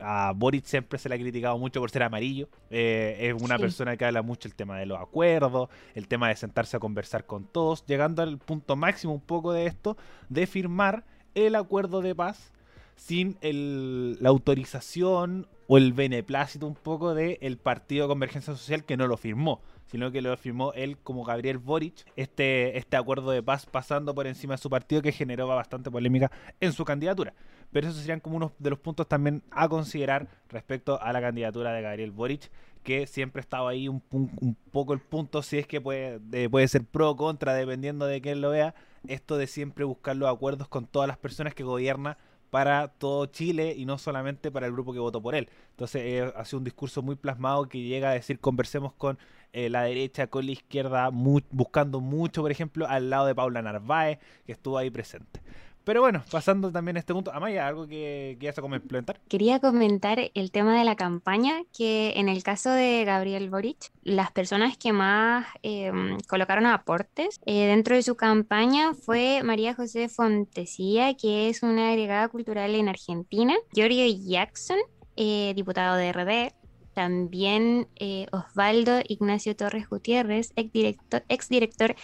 a 0.00 0.32
Boric 0.34 0.64
siempre 0.64 0.98
se 0.98 1.08
le 1.08 1.14
ha 1.14 1.18
criticado 1.18 1.58
mucho 1.58 1.78
por 1.78 1.92
ser 1.92 2.02
amarillo. 2.02 2.48
Eh, 2.70 3.16
es 3.20 3.40
una 3.40 3.56
persona 3.56 3.96
que 3.96 4.04
habla 4.04 4.22
mucho 4.22 4.48
el 4.48 4.56
tema 4.56 4.80
de 4.80 4.86
los 4.86 5.00
acuerdos, 5.00 5.68
el 5.94 6.08
tema 6.08 6.26
de 6.26 6.34
sentarse 6.34 6.76
a 6.76 6.80
conversar 6.80 7.24
con 7.24 7.46
todos, 7.46 7.86
llegando 7.86 8.20
al 8.20 8.38
punto 8.38 8.74
máximo 8.74 9.14
un 9.14 9.20
poco 9.20 9.52
de 9.52 9.66
esto, 9.66 9.96
de 10.28 10.48
firmar 10.48 11.04
el 11.36 11.54
acuerdo 11.54 12.00
de 12.00 12.16
paz 12.16 12.52
sin 12.96 13.36
la 13.42 14.28
autorización 14.28 15.46
o 15.66 15.78
el 15.78 15.92
beneplácito 15.92 16.66
un 16.66 16.74
poco 16.74 17.14
del 17.14 17.58
Partido 17.58 18.04
de 18.04 18.08
Convergencia 18.08 18.54
Social 18.54 18.84
que 18.84 18.96
no 18.96 19.06
lo 19.06 19.16
firmó 19.16 19.62
sino 19.86 20.10
que 20.10 20.22
lo 20.22 20.36
firmó 20.36 20.72
él 20.72 20.98
como 20.98 21.24
Gabriel 21.24 21.58
Boric, 21.58 22.04
este, 22.16 22.76
este 22.78 22.96
acuerdo 22.96 23.30
de 23.30 23.42
paz 23.42 23.66
pasando 23.66 24.14
por 24.14 24.26
encima 24.26 24.54
de 24.54 24.58
su 24.58 24.70
partido 24.70 25.02
que 25.02 25.12
generó 25.12 25.46
bastante 25.46 25.90
polémica 25.90 26.30
en 26.60 26.72
su 26.72 26.84
candidatura. 26.84 27.34
Pero 27.70 27.88
esos 27.88 28.00
serían 28.00 28.20
como 28.20 28.36
unos 28.36 28.52
de 28.58 28.70
los 28.70 28.78
puntos 28.78 29.06
también 29.08 29.42
a 29.50 29.68
considerar 29.68 30.28
respecto 30.48 31.00
a 31.00 31.12
la 31.12 31.20
candidatura 31.20 31.72
de 31.72 31.82
Gabriel 31.82 32.10
Boric, 32.10 32.50
que 32.82 33.06
siempre 33.06 33.40
ha 33.40 33.44
estado 33.44 33.68
ahí 33.68 33.88
un, 33.88 34.02
un 34.10 34.56
poco 34.70 34.92
el 34.92 35.00
punto, 35.00 35.42
si 35.42 35.58
es 35.58 35.66
que 35.66 35.80
puede, 35.80 36.48
puede 36.48 36.68
ser 36.68 36.84
pro 36.84 37.10
o 37.10 37.16
contra, 37.16 37.54
dependiendo 37.54 38.06
de 38.06 38.20
quién 38.20 38.40
lo 38.40 38.50
vea, 38.50 38.74
esto 39.06 39.36
de 39.36 39.46
siempre 39.46 39.84
buscar 39.84 40.16
los 40.16 40.28
acuerdos 40.28 40.68
con 40.68 40.86
todas 40.86 41.08
las 41.08 41.18
personas 41.18 41.54
que 41.54 41.62
gobierna 41.62 42.18
para 42.54 42.86
todo 42.86 43.26
Chile 43.26 43.74
y 43.76 43.84
no 43.84 43.98
solamente 43.98 44.52
para 44.52 44.66
el 44.66 44.72
grupo 44.72 44.92
que 44.92 45.00
votó 45.00 45.20
por 45.20 45.34
él. 45.34 45.48
Entonces 45.70 46.02
eh, 46.04 46.32
ha 46.36 46.44
sido 46.44 46.58
un 46.58 46.64
discurso 46.64 47.02
muy 47.02 47.16
plasmado 47.16 47.68
que 47.68 47.82
llega 47.82 48.10
a 48.10 48.12
decir 48.12 48.38
conversemos 48.38 48.92
con 48.92 49.18
eh, 49.52 49.68
la 49.68 49.82
derecha, 49.82 50.28
con 50.28 50.46
la 50.46 50.52
izquierda, 50.52 51.10
buscando 51.10 51.98
mucho, 51.98 52.42
por 52.42 52.52
ejemplo, 52.52 52.86
al 52.86 53.10
lado 53.10 53.26
de 53.26 53.34
Paula 53.34 53.60
Narváez, 53.60 54.20
que 54.46 54.52
estuvo 54.52 54.78
ahí 54.78 54.88
presente. 54.88 55.40
Pero 55.84 56.00
bueno, 56.00 56.24
pasando 56.30 56.72
también 56.72 56.96
a 56.96 57.00
este 57.00 57.12
punto, 57.12 57.32
Amaya, 57.32 57.68
¿algo 57.68 57.86
que 57.86 58.36
quieras 58.40 58.58
comentar? 58.58 59.20
Quería 59.28 59.60
comentar 59.60 60.18
el 60.32 60.50
tema 60.50 60.78
de 60.78 60.84
la 60.84 60.96
campaña, 60.96 61.62
que 61.76 62.14
en 62.16 62.30
el 62.30 62.42
caso 62.42 62.70
de 62.70 63.04
Gabriel 63.04 63.50
Boric, 63.50 63.92
las 64.02 64.32
personas 64.32 64.78
que 64.78 64.92
más 64.92 65.46
em, 65.62 66.18
colocaron 66.26 66.66
aportes 66.66 67.38
eh, 67.44 67.66
dentro 67.66 67.96
de 67.96 68.02
su 68.02 68.16
campaña 68.16 68.94
fue 68.94 69.42
María 69.44 69.74
José 69.74 70.08
Fontesía, 70.08 71.14
que 71.14 71.50
es 71.50 71.62
una 71.62 71.90
agregada 71.90 72.28
cultural 72.28 72.74
en 72.74 72.88
Argentina, 72.88 73.54
Giorgio 73.72 74.06
Jackson, 74.06 74.78
eh, 75.16 75.52
diputado 75.54 75.96
de 75.96 76.12
RD, 76.12 76.54
también 76.94 77.88
eh, 77.96 78.26
Osvaldo 78.32 79.00
Ignacio 79.06 79.54
Torres 79.54 79.88
Gutiérrez, 79.88 80.52
exdirector, 80.56 81.24
exdirector 81.28 81.96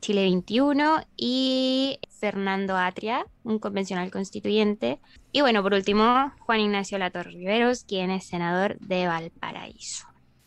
Chile 0.00 0.22
21, 0.22 1.02
y 1.16 1.98
Fernando 2.18 2.76
Atria, 2.76 3.26
un 3.44 3.58
convencional 3.58 4.10
constituyente. 4.10 5.00
Y 5.32 5.40
bueno, 5.40 5.62
por 5.62 5.74
último, 5.74 6.32
Juan 6.40 6.60
Ignacio 6.60 6.98
Latorre 6.98 7.30
Riveros, 7.30 7.84
quien 7.84 8.10
es 8.10 8.26
senador 8.26 8.78
de 8.78 9.06
Valparaíso. 9.06 10.06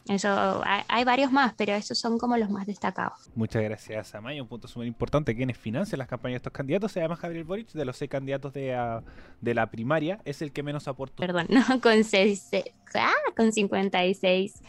Eso, 0.09 0.63
hay, 0.65 1.03
varios 1.03 1.31
más, 1.31 1.53
pero 1.53 1.73
esos 1.73 1.99
son 1.99 2.17
como 2.17 2.35
los 2.35 2.49
más 2.49 2.65
destacados. 2.65 3.29
Muchas 3.35 3.61
gracias, 3.61 4.15
Amaya. 4.15 4.41
Un 4.41 4.47
punto 4.47 4.67
súper 4.67 4.87
importante, 4.87 5.35
quienes 5.35 5.55
financian 5.55 5.99
las 5.99 6.07
campañas 6.07 6.33
de 6.33 6.37
estos 6.37 6.53
candidatos, 6.53 6.91
se 6.91 6.99
llama 6.99 7.15
Javier 7.15 7.43
Boric, 7.43 7.71
de 7.73 7.85
los 7.85 7.95
seis 7.95 8.09
candidatos 8.09 8.51
de, 8.53 8.73
ah, 8.73 9.03
de 9.39 9.53
la 9.53 9.69
primaria, 9.69 10.19
es 10.25 10.41
el 10.41 10.51
que 10.51 10.63
menos 10.63 10.87
aportó. 10.87 11.17
Perdón, 11.17 11.45
no, 11.49 11.63
con, 11.79 12.03
seis, 12.03 12.49
ah, 12.95 13.13
con 13.37 13.51
56 13.51 14.63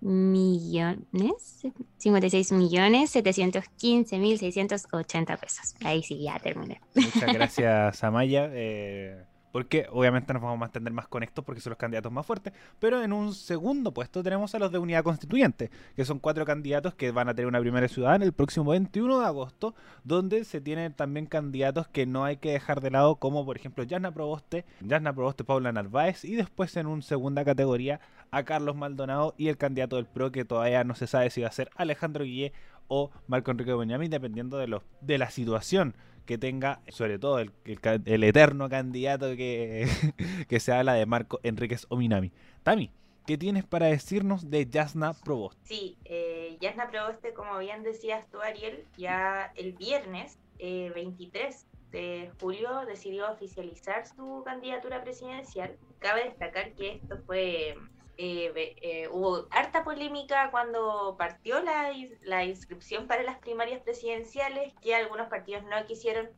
millones, 0.00 1.66
56 1.98 2.52
millones 2.52 3.10
715 3.10 4.18
mil 4.18 4.38
680 4.38 5.36
pesos. 5.36 5.74
Ahí 5.84 6.02
sí, 6.02 6.22
ya 6.22 6.38
terminé. 6.38 6.80
Muchas 6.94 7.32
gracias, 7.32 8.04
Amaya. 8.04 8.50
Eh, 8.52 9.24
porque 9.56 9.86
obviamente 9.90 10.34
nos 10.34 10.42
vamos 10.42 10.56
a 10.56 10.60
mantener 10.60 10.92
más 10.92 11.08
con 11.08 11.22
estos 11.22 11.42
porque 11.42 11.62
son 11.62 11.70
los 11.70 11.78
candidatos 11.78 12.12
más 12.12 12.26
fuertes. 12.26 12.52
Pero 12.78 13.02
en 13.02 13.14
un 13.14 13.32
segundo 13.32 13.90
puesto 13.90 14.22
tenemos 14.22 14.54
a 14.54 14.58
los 14.58 14.70
de 14.70 14.76
Unidad 14.76 15.02
Constituyente, 15.02 15.70
que 15.96 16.04
son 16.04 16.18
cuatro 16.18 16.44
candidatos 16.44 16.92
que 16.92 17.10
van 17.10 17.30
a 17.30 17.34
tener 17.34 17.46
una 17.46 17.60
primera 17.60 17.88
ciudad 17.88 18.22
el 18.22 18.34
próximo 18.34 18.72
21 18.72 19.18
de 19.18 19.24
agosto, 19.24 19.74
donde 20.04 20.44
se 20.44 20.60
tienen 20.60 20.92
también 20.92 21.24
candidatos 21.24 21.88
que 21.88 22.04
no 22.04 22.26
hay 22.26 22.36
que 22.36 22.50
dejar 22.50 22.82
de 22.82 22.90
lado, 22.90 23.16
como 23.16 23.46
por 23.46 23.56
ejemplo 23.56 23.82
Yasna 23.82 24.12
Proboste, 24.12 24.66
Yasna 24.82 25.14
Proboste 25.14 25.42
Paula 25.42 25.72
Narváez, 25.72 26.26
y 26.26 26.34
después 26.34 26.76
en 26.76 26.86
una 26.86 27.00
segunda 27.00 27.42
categoría 27.42 28.00
a 28.32 28.42
Carlos 28.42 28.76
Maldonado 28.76 29.32
y 29.38 29.48
el 29.48 29.56
candidato 29.56 29.96
del 29.96 30.04
PRO, 30.04 30.32
que 30.32 30.44
todavía 30.44 30.84
no 30.84 30.94
se 30.94 31.06
sabe 31.06 31.30
si 31.30 31.40
va 31.40 31.48
a 31.48 31.52
ser 31.52 31.70
Alejandro 31.76 32.24
Guillé 32.24 32.52
o 32.88 33.10
Marco 33.26 33.52
Enrique 33.52 33.72
Benjamín, 33.72 34.10
dependiendo 34.10 34.58
de, 34.58 34.66
los, 34.66 34.82
de 35.00 35.16
la 35.16 35.30
situación 35.30 35.94
que 36.26 36.38
tenga, 36.38 36.80
sobre 36.88 37.18
todo 37.18 37.38
el, 37.38 37.52
el, 38.04 38.24
eterno 38.24 38.68
candidato 38.68 39.36
que, 39.36 39.88
que, 40.48 40.60
se 40.60 40.72
habla 40.72 40.94
de 40.94 41.06
Marco 41.06 41.40
Enríquez 41.42 41.86
Ominami. 41.88 42.32
Tami, 42.62 42.90
¿qué 43.26 43.38
tienes 43.38 43.64
para 43.64 43.86
decirnos 43.86 44.50
de 44.50 44.66
Yasna 44.66 45.14
Proboste? 45.14 45.60
Sí, 45.64 45.96
eh, 46.04 46.58
Yasna 46.60 46.90
Proboste, 46.90 47.32
como 47.32 47.58
bien 47.58 47.82
decías 47.82 48.28
tú, 48.30 48.40
Ariel, 48.40 48.84
ya 48.96 49.52
el 49.56 49.72
viernes 49.72 50.38
23 50.58 51.54
eh, 51.54 51.66
de 51.92 52.30
julio 52.40 52.84
decidió 52.86 53.30
oficializar 53.30 54.06
su 54.06 54.42
candidatura 54.44 55.02
presidencial. 55.02 55.76
Cabe 55.98 56.24
destacar 56.24 56.72
que 56.72 56.94
esto 56.94 57.18
fue 57.26 57.76
eh, 58.18 58.76
eh, 58.80 59.08
hubo 59.10 59.46
harta 59.50 59.84
polémica 59.84 60.50
cuando 60.50 61.16
partió 61.18 61.60
la, 61.60 62.44
inscripción 62.44 63.06
para 63.06 63.22
las 63.22 63.38
primarias 63.38 63.82
presidenciales, 63.82 64.72
que 64.80 64.94
algunos 64.94 65.28
partidos 65.28 65.64
no 65.64 65.84
quisieron 65.86 66.30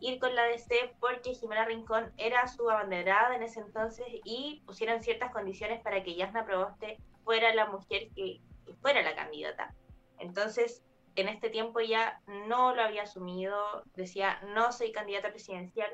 ir 0.00 0.18
con 0.18 0.34
la 0.34 0.44
DC 0.44 0.94
porque 0.98 1.34
Jimena 1.34 1.64
Rincón 1.64 2.12
era 2.16 2.48
su 2.48 2.68
abanderada 2.68 3.36
en 3.36 3.42
ese 3.42 3.60
entonces 3.60 4.06
y 4.24 4.62
pusieron 4.66 5.02
ciertas 5.02 5.30
condiciones 5.30 5.80
para 5.82 6.02
que 6.02 6.14
Yasna 6.14 6.46
Proboste 6.46 6.98
fuera 7.22 7.54
la 7.54 7.66
mujer 7.66 8.08
que, 8.14 8.40
que 8.66 8.74
fuera 8.80 9.02
la 9.02 9.14
candidata. 9.14 9.74
Entonces, 10.18 10.82
en 11.16 11.28
este 11.28 11.50
tiempo 11.50 11.80
ya 11.80 12.20
no 12.26 12.74
lo 12.74 12.82
había 12.82 13.02
asumido, 13.02 13.84
decía, 13.94 14.40
no 14.54 14.72
soy 14.72 14.90
candidata 14.90 15.30
presidencial, 15.30 15.90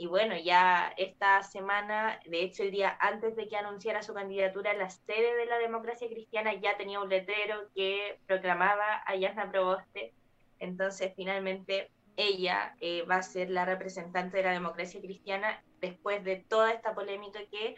Y 0.00 0.06
bueno, 0.06 0.36
ya 0.36 0.94
esta 0.96 1.42
semana, 1.42 2.20
de 2.24 2.44
hecho 2.44 2.62
el 2.62 2.70
día 2.70 2.96
antes 3.00 3.34
de 3.34 3.48
que 3.48 3.56
anunciara 3.56 4.00
su 4.00 4.14
candidatura, 4.14 4.72
la 4.74 4.90
sede 4.90 5.34
de 5.34 5.46
la 5.46 5.58
democracia 5.58 6.08
cristiana 6.08 6.54
ya 6.54 6.76
tenía 6.76 7.00
un 7.00 7.08
letrero 7.08 7.68
que 7.74 8.20
proclamaba 8.28 9.02
a 9.04 9.16
Yasna 9.16 9.50
Proboste. 9.50 10.14
Entonces, 10.60 11.12
finalmente, 11.16 11.90
ella 12.16 12.76
eh, 12.80 13.02
va 13.10 13.16
a 13.16 13.22
ser 13.22 13.50
la 13.50 13.64
representante 13.64 14.36
de 14.36 14.44
la 14.44 14.52
democracia 14.52 15.00
cristiana 15.00 15.64
después 15.80 16.22
de 16.22 16.36
toda 16.36 16.70
esta 16.70 16.94
polémica 16.94 17.40
que 17.50 17.74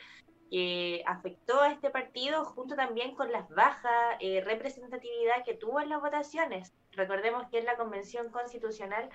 afectó 1.06 1.62
a 1.62 1.72
este 1.72 1.88
partido, 1.88 2.44
junto 2.44 2.76
también 2.76 3.14
con 3.14 3.32
las 3.32 3.48
bajas 3.48 4.16
eh, 4.20 4.42
representatividad 4.44 5.42
que 5.44 5.54
tuvo 5.54 5.80
en 5.80 5.88
las 5.88 6.02
votaciones. 6.02 6.74
Recordemos 6.92 7.48
que 7.50 7.60
en 7.60 7.64
la 7.64 7.78
Convención 7.78 8.30
Constitucional 8.30 9.08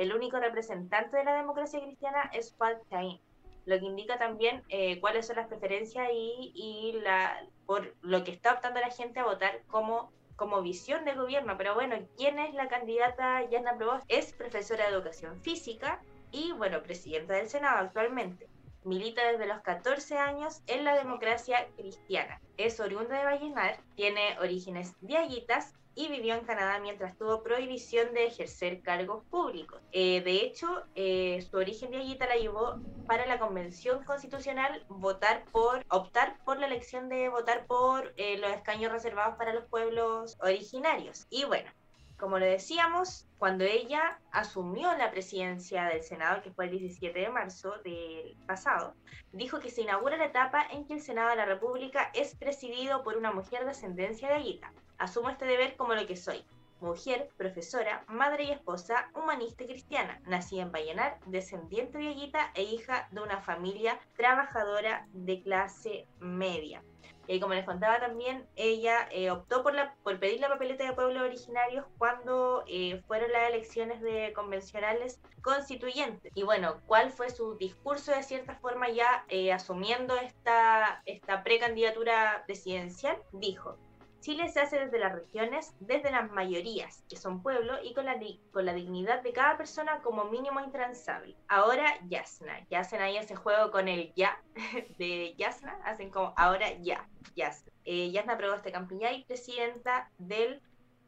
el 0.00 0.14
único 0.14 0.38
representante 0.38 1.18
de 1.18 1.24
la 1.24 1.34
democracia 1.34 1.78
cristiana 1.78 2.30
es 2.32 2.52
Paul 2.52 2.78
Chain, 2.88 3.20
lo 3.66 3.78
que 3.78 3.84
indica 3.84 4.18
también 4.18 4.62
eh, 4.70 4.98
cuáles 4.98 5.26
son 5.26 5.36
las 5.36 5.46
preferencias 5.46 6.08
y, 6.10 6.52
y 6.54 7.00
la, 7.02 7.46
por 7.66 7.94
lo 8.00 8.24
que 8.24 8.30
está 8.30 8.54
optando 8.54 8.80
la 8.80 8.90
gente 8.90 9.20
a 9.20 9.24
votar 9.24 9.60
como, 9.66 10.10
como 10.36 10.62
visión 10.62 11.04
de 11.04 11.14
gobierno. 11.14 11.54
Pero 11.58 11.74
bueno, 11.74 11.96
¿quién 12.16 12.38
es 12.38 12.54
la 12.54 12.68
candidata 12.68 13.46
Yana 13.50 13.76
Provost? 13.76 14.06
Es 14.08 14.32
profesora 14.32 14.86
de 14.86 14.94
educación 14.94 15.38
física 15.42 16.00
y, 16.32 16.52
bueno, 16.52 16.82
presidenta 16.82 17.34
del 17.34 17.50
Senado 17.50 17.76
actualmente. 17.80 18.48
Milita 18.84 19.24
desde 19.30 19.46
los 19.46 19.60
14 19.60 20.16
años 20.18 20.62
en 20.66 20.84
la 20.84 20.94
democracia 20.96 21.68
cristiana. 21.76 22.40
Es 22.56 22.80
oriunda 22.80 23.18
de 23.18 23.24
Vallenar, 23.24 23.78
tiene 23.94 24.38
orígenes 24.40 24.94
diaguitas 25.00 25.74
y 25.94 26.08
vivió 26.08 26.34
en 26.34 26.44
Canadá 26.44 26.78
mientras 26.80 27.16
tuvo 27.18 27.42
prohibición 27.42 28.14
de 28.14 28.26
ejercer 28.26 28.80
cargos 28.80 29.24
públicos. 29.24 29.80
Eh, 29.92 30.22
de 30.22 30.36
hecho, 30.36 30.84
eh, 30.94 31.46
su 31.50 31.56
origen 31.56 31.90
de 31.90 31.98
Aguita 31.98 32.26
la 32.26 32.36
llevó 32.36 32.80
para 33.06 33.26
la 33.26 33.38
Convención 33.38 34.04
Constitucional 34.04 34.84
votar 34.88 35.44
por, 35.52 35.84
optar 35.90 36.38
por 36.44 36.58
la 36.58 36.66
elección 36.66 37.08
de 37.08 37.28
votar 37.28 37.66
por 37.66 38.14
eh, 38.16 38.38
los 38.38 38.50
escaños 38.50 38.92
reservados 38.92 39.36
para 39.36 39.52
los 39.52 39.64
pueblos 39.64 40.38
originarios. 40.40 41.26
Y 41.28 41.44
bueno, 41.44 41.70
como 42.20 42.38
lo 42.38 42.44
decíamos, 42.44 43.26
cuando 43.38 43.64
ella 43.64 44.20
asumió 44.30 44.94
la 44.96 45.10
presidencia 45.10 45.84
del 45.84 46.02
Senado, 46.02 46.42
que 46.42 46.52
fue 46.52 46.66
el 46.66 46.72
17 46.72 47.18
de 47.18 47.30
marzo 47.30 47.72
del 47.82 48.36
pasado, 48.46 48.94
dijo 49.32 49.58
que 49.58 49.70
se 49.70 49.80
inaugura 49.80 50.18
la 50.18 50.26
etapa 50.26 50.66
en 50.70 50.84
que 50.84 50.92
el 50.92 51.00
Senado 51.00 51.30
de 51.30 51.36
la 51.36 51.46
República 51.46 52.10
es 52.12 52.36
presidido 52.36 53.02
por 53.02 53.16
una 53.16 53.32
mujer 53.32 53.64
de 53.64 53.70
ascendencia 53.70 54.28
de 54.28 54.34
Aguita. 54.34 54.72
Asumo 54.98 55.30
este 55.30 55.46
deber 55.46 55.76
como 55.76 55.94
lo 55.94 56.06
que 56.06 56.16
soy, 56.16 56.44
mujer, 56.80 57.30
profesora, 57.38 58.04
madre 58.06 58.44
y 58.44 58.50
esposa, 58.50 59.10
humanista 59.14 59.64
y 59.64 59.68
cristiana, 59.68 60.20
nacida 60.26 60.62
en 60.62 60.72
Vallenar, 60.72 61.18
descendiente 61.26 61.96
de 61.96 62.10
e 62.54 62.62
hija 62.62 63.08
de 63.10 63.22
una 63.22 63.40
familia 63.40 63.98
trabajadora 64.16 65.06
de 65.12 65.42
clase 65.42 66.06
media. 66.18 66.82
Y 67.30 67.38
como 67.38 67.54
les 67.54 67.64
contaba 67.64 68.00
también, 68.00 68.44
ella 68.56 69.08
eh, 69.12 69.30
optó 69.30 69.62
por, 69.62 69.72
la, 69.72 69.94
por 70.02 70.18
pedir 70.18 70.40
la 70.40 70.48
papeleta 70.48 70.84
de 70.84 70.94
pueblos 70.94 71.22
originarios 71.22 71.86
cuando 71.96 72.64
eh, 72.66 73.02
fueron 73.06 73.30
las 73.30 73.48
elecciones 73.50 74.00
de 74.00 74.32
convencionales 74.32 75.20
constituyentes. 75.40 76.32
Y 76.34 76.42
bueno, 76.42 76.80
¿cuál 76.86 77.12
fue 77.12 77.30
su 77.30 77.56
discurso 77.56 78.10
de 78.10 78.24
cierta 78.24 78.56
forma 78.56 78.88
ya 78.88 79.24
eh, 79.28 79.52
asumiendo 79.52 80.16
esta, 80.16 81.02
esta 81.06 81.44
precandidatura 81.44 82.42
presidencial? 82.46 83.16
Dijo, 83.32 83.78
Chile 84.20 84.48
se 84.48 84.60
hace 84.60 84.78
desde 84.78 84.98
las 84.98 85.12
regiones, 85.12 85.74
desde 85.80 86.10
las 86.10 86.30
mayorías, 86.30 87.04
que 87.08 87.16
son 87.16 87.42
pueblos, 87.42 87.78
y 87.82 87.94
con 87.94 88.04
la, 88.04 88.18
con 88.52 88.66
la 88.66 88.74
dignidad 88.74 89.22
de 89.22 89.32
cada 89.32 89.56
persona 89.56 90.00
como 90.02 90.24
mínimo 90.24 90.60
intransable. 90.60 91.36
Ahora 91.48 91.86
Yasna, 92.06 92.66
ya 92.68 92.80
hacen 92.80 93.00
ahí 93.00 93.16
ese 93.16 93.34
juego 93.34 93.70
con 93.70 93.88
el 93.88 94.12
ya 94.14 94.42
de 94.98 95.34
Yasna, 95.36 95.78
hacen 95.84 96.10
como 96.10 96.34
ahora 96.36 96.70
ya, 96.80 97.08
Yasna. 97.34 97.72
Eh, 97.84 98.10
Yasna 98.10 98.36
Proboste 98.36 98.72
Campiñay, 98.72 99.24
presidenta 99.24 100.10
del 100.18 100.62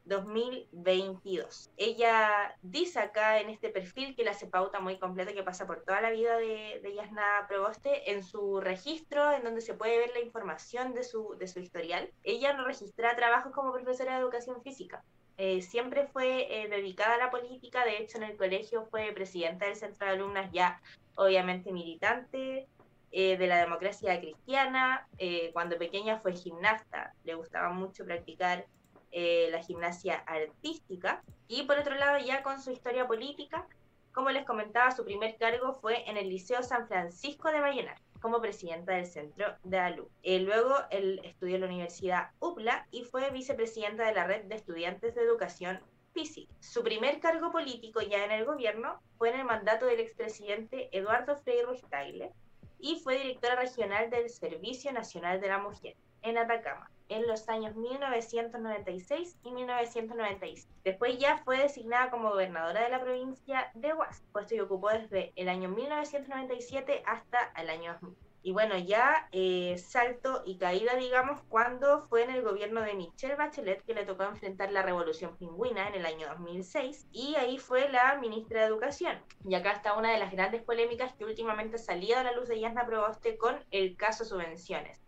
2022. 0.04 1.70
Ella 1.76 2.56
dice 2.62 2.98
acá 2.98 3.40
en 3.40 3.50
este 3.50 3.68
perfil 3.68 4.14
que 4.16 4.24
la 4.24 4.32
hace 4.32 4.46
pauta 4.46 4.80
muy 4.80 4.98
completa 4.98 5.32
que 5.32 5.42
pasa 5.42 5.66
por 5.66 5.82
toda 5.84 6.00
la 6.00 6.10
vida 6.10 6.36
de, 6.36 6.80
de, 6.82 6.94
Yasna 6.94 7.46
Proboste 7.48 8.12
en 8.12 8.22
su 8.22 8.60
registro, 8.60 9.32
en 9.32 9.44
donde 9.44 9.60
se 9.60 9.74
puede 9.74 9.98
ver 9.98 10.10
la 10.12 10.20
información 10.20 10.94
de 10.94 11.04
su, 11.04 11.36
de 11.38 11.46
su 11.46 11.60
historial. 11.60 12.10
Ella 12.24 12.52
no 12.52 12.64
registra 12.64 13.16
trabajos 13.16 13.52
como 13.52 13.72
profesora 13.72 14.14
de 14.14 14.20
educación 14.20 14.62
física. 14.62 15.04
Eh, 15.38 15.62
siempre 15.62 16.06
fue 16.06 16.62
eh, 16.62 16.68
dedicada 16.68 17.14
a 17.14 17.18
la 17.18 17.30
política, 17.30 17.84
de 17.84 17.98
hecho 17.98 18.18
en 18.18 18.24
el 18.24 18.36
colegio 18.36 18.86
fue 18.90 19.12
presidenta 19.12 19.66
del 19.66 19.76
centro 19.76 20.06
de 20.06 20.12
alumnas 20.12 20.50
ya 20.52 20.80
obviamente 21.16 21.72
militante, 21.72 22.68
eh, 23.10 23.36
de 23.36 23.46
la 23.46 23.58
democracia 23.58 24.18
cristiana, 24.20 25.06
cuando 25.52 25.76
pequeña 25.76 26.18
fue 26.20 26.32
gimnasta, 26.32 27.14
le 27.24 27.34
gustaba 27.34 27.70
mucho 27.70 28.04
practicar 28.04 28.66
eh, 29.12 29.48
la 29.50 29.62
gimnasia 29.62 30.16
artística. 30.26 31.22
Y 31.48 31.64
por 31.64 31.78
otro 31.78 31.94
lado, 31.94 32.18
ya 32.18 32.42
con 32.42 32.60
su 32.60 32.70
historia 32.70 33.06
política, 33.06 33.66
como 34.12 34.30
les 34.30 34.44
comentaba, 34.44 34.90
su 34.90 35.04
primer 35.04 35.36
cargo 35.36 35.74
fue 35.74 36.08
en 36.08 36.16
el 36.16 36.28
Liceo 36.28 36.62
San 36.62 36.88
Francisco 36.88 37.50
de 37.50 37.60
Vallenar 37.60 37.96
como 38.22 38.40
presidenta 38.40 38.92
del 38.92 39.06
centro 39.06 39.56
de 39.64 39.78
ALU. 39.78 40.08
Eh, 40.22 40.38
luego 40.38 40.76
él 40.90 41.20
estudió 41.24 41.56
en 41.56 41.62
la 41.62 41.66
Universidad 41.66 42.30
UPLA 42.38 42.86
y 42.90 43.04
fue 43.04 43.30
vicepresidenta 43.30 44.06
de 44.06 44.14
la 44.14 44.26
Red 44.26 44.44
de 44.44 44.54
Estudiantes 44.54 45.14
de 45.14 45.22
Educación 45.22 45.80
Física. 46.14 46.52
Su 46.60 46.82
primer 46.82 47.18
cargo 47.20 47.50
político 47.50 48.00
ya 48.00 48.24
en 48.24 48.30
el 48.30 48.44
gobierno 48.44 49.02
fue 49.18 49.30
en 49.30 49.40
el 49.40 49.44
mandato 49.44 49.86
del 49.86 50.00
expresidente 50.00 50.88
Eduardo 50.96 51.36
Freire 51.36 51.66
Tagle 51.90 52.30
y 52.78 53.00
fue 53.00 53.18
directora 53.18 53.56
regional 53.56 54.08
del 54.08 54.30
Servicio 54.30 54.92
Nacional 54.92 55.40
de 55.40 55.48
la 55.48 55.58
Mujer 55.58 55.96
en 56.22 56.38
Atacama 56.38 56.90
en 57.12 57.26
los 57.26 57.48
años 57.48 57.76
1996 57.76 59.36
y 59.44 59.50
1996. 59.50 60.68
Después 60.84 61.18
ya 61.18 61.38
fue 61.38 61.58
designada 61.58 62.10
como 62.10 62.30
gobernadora 62.30 62.82
de 62.82 62.90
la 62.90 63.00
provincia 63.00 63.70
de 63.74 63.92
Huasco, 63.92 64.24
puesto 64.32 64.54
que 64.54 64.62
ocupó 64.62 64.90
desde 64.90 65.32
el 65.36 65.48
año 65.48 65.68
1997 65.68 67.02
hasta 67.06 67.52
el 67.56 67.70
año 67.70 67.92
2000. 68.00 68.16
Y 68.44 68.50
bueno, 68.50 68.76
ya 68.76 69.28
eh, 69.30 69.78
salto 69.78 70.42
y 70.44 70.56
caída, 70.56 70.96
digamos, 70.96 71.40
cuando 71.48 72.00
fue 72.00 72.24
en 72.24 72.30
el 72.30 72.42
gobierno 72.42 72.80
de 72.80 72.94
Michelle 72.94 73.36
Bachelet 73.36 73.84
que 73.84 73.94
le 73.94 74.04
tocó 74.04 74.24
enfrentar 74.24 74.72
la 74.72 74.82
revolución 74.82 75.36
pingüina 75.36 75.86
en 75.86 75.94
el 75.94 76.06
año 76.06 76.26
2006, 76.28 77.06
y 77.12 77.36
ahí 77.36 77.58
fue 77.58 77.88
la 77.88 78.16
ministra 78.16 78.62
de 78.62 78.66
Educación. 78.66 79.16
Y 79.44 79.54
acá 79.54 79.70
está 79.70 79.96
una 79.96 80.10
de 80.10 80.18
las 80.18 80.32
grandes 80.32 80.62
polémicas 80.62 81.14
que 81.14 81.24
últimamente 81.24 81.78
salía 81.78 82.20
a 82.20 82.24
la 82.24 82.32
luz 82.32 82.48
de 82.48 82.58
Yasna 82.58 82.84
Proboste 82.84 83.36
con 83.36 83.64
el 83.70 83.96
caso 83.96 84.24
subvenciones 84.24 85.00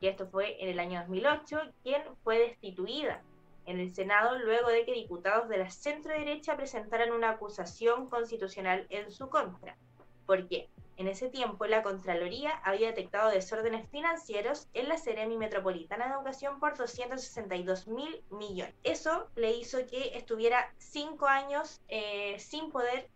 y 0.00 0.06
esto 0.06 0.26
fue 0.28 0.62
en 0.62 0.68
el 0.68 0.78
año 0.78 1.00
2008, 1.00 1.58
quien 1.82 2.02
fue 2.22 2.38
destituida 2.38 3.22
en 3.66 3.80
el 3.80 3.94
Senado 3.94 4.38
luego 4.38 4.68
de 4.68 4.86
que 4.86 4.94
diputados 4.94 5.48
de 5.48 5.58
la 5.58 5.70
centro 5.70 6.12
derecha 6.12 6.56
presentaran 6.56 7.12
una 7.12 7.30
acusación 7.30 8.08
constitucional 8.08 8.86
en 8.88 9.10
su 9.10 9.28
contra. 9.28 9.76
¿Por 10.24 10.48
qué? 10.48 10.70
En 10.96 11.06
ese 11.06 11.28
tiempo, 11.28 11.66
la 11.66 11.82
Contraloría 11.82 12.50
había 12.64 12.88
detectado 12.88 13.30
desórdenes 13.30 13.88
financieros 13.88 14.68
en 14.72 14.88
la 14.88 14.96
Seremi 14.96 15.36
Metropolitana 15.36 16.08
de 16.08 16.14
Educación 16.14 16.58
por 16.58 16.76
262 16.76 17.86
mil 17.88 18.24
millones. 18.30 18.74
Eso 18.82 19.28
le 19.36 19.52
hizo 19.52 19.86
que 19.86 20.16
estuviera 20.16 20.74
cinco 20.78 21.26
años 21.26 21.80
eh, 21.88 22.36
sin 22.38 22.70
poder 22.70 23.10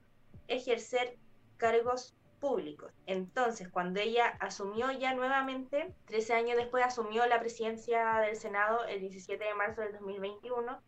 ejercer 0.49 1.19
cargos 1.57 2.15
públicos. 2.43 2.93
Entonces, 3.07 3.69
cuando 3.69 4.01
ella 4.01 4.27
asumió 4.41 4.91
ya 4.91 5.15
nuevamente, 5.15 5.95
13 6.07 6.35
años 6.35 6.57
después 6.57 6.85
asumió 6.85 7.25
la 7.27 7.39
presidencia 7.39 8.19
del 8.19 8.35
Senado 8.35 8.85
el 8.85 9.01
17 9.01 9.43
de 9.43 9.55
marzo 9.55 9.81
del 9.81 9.93
2021 9.93 10.83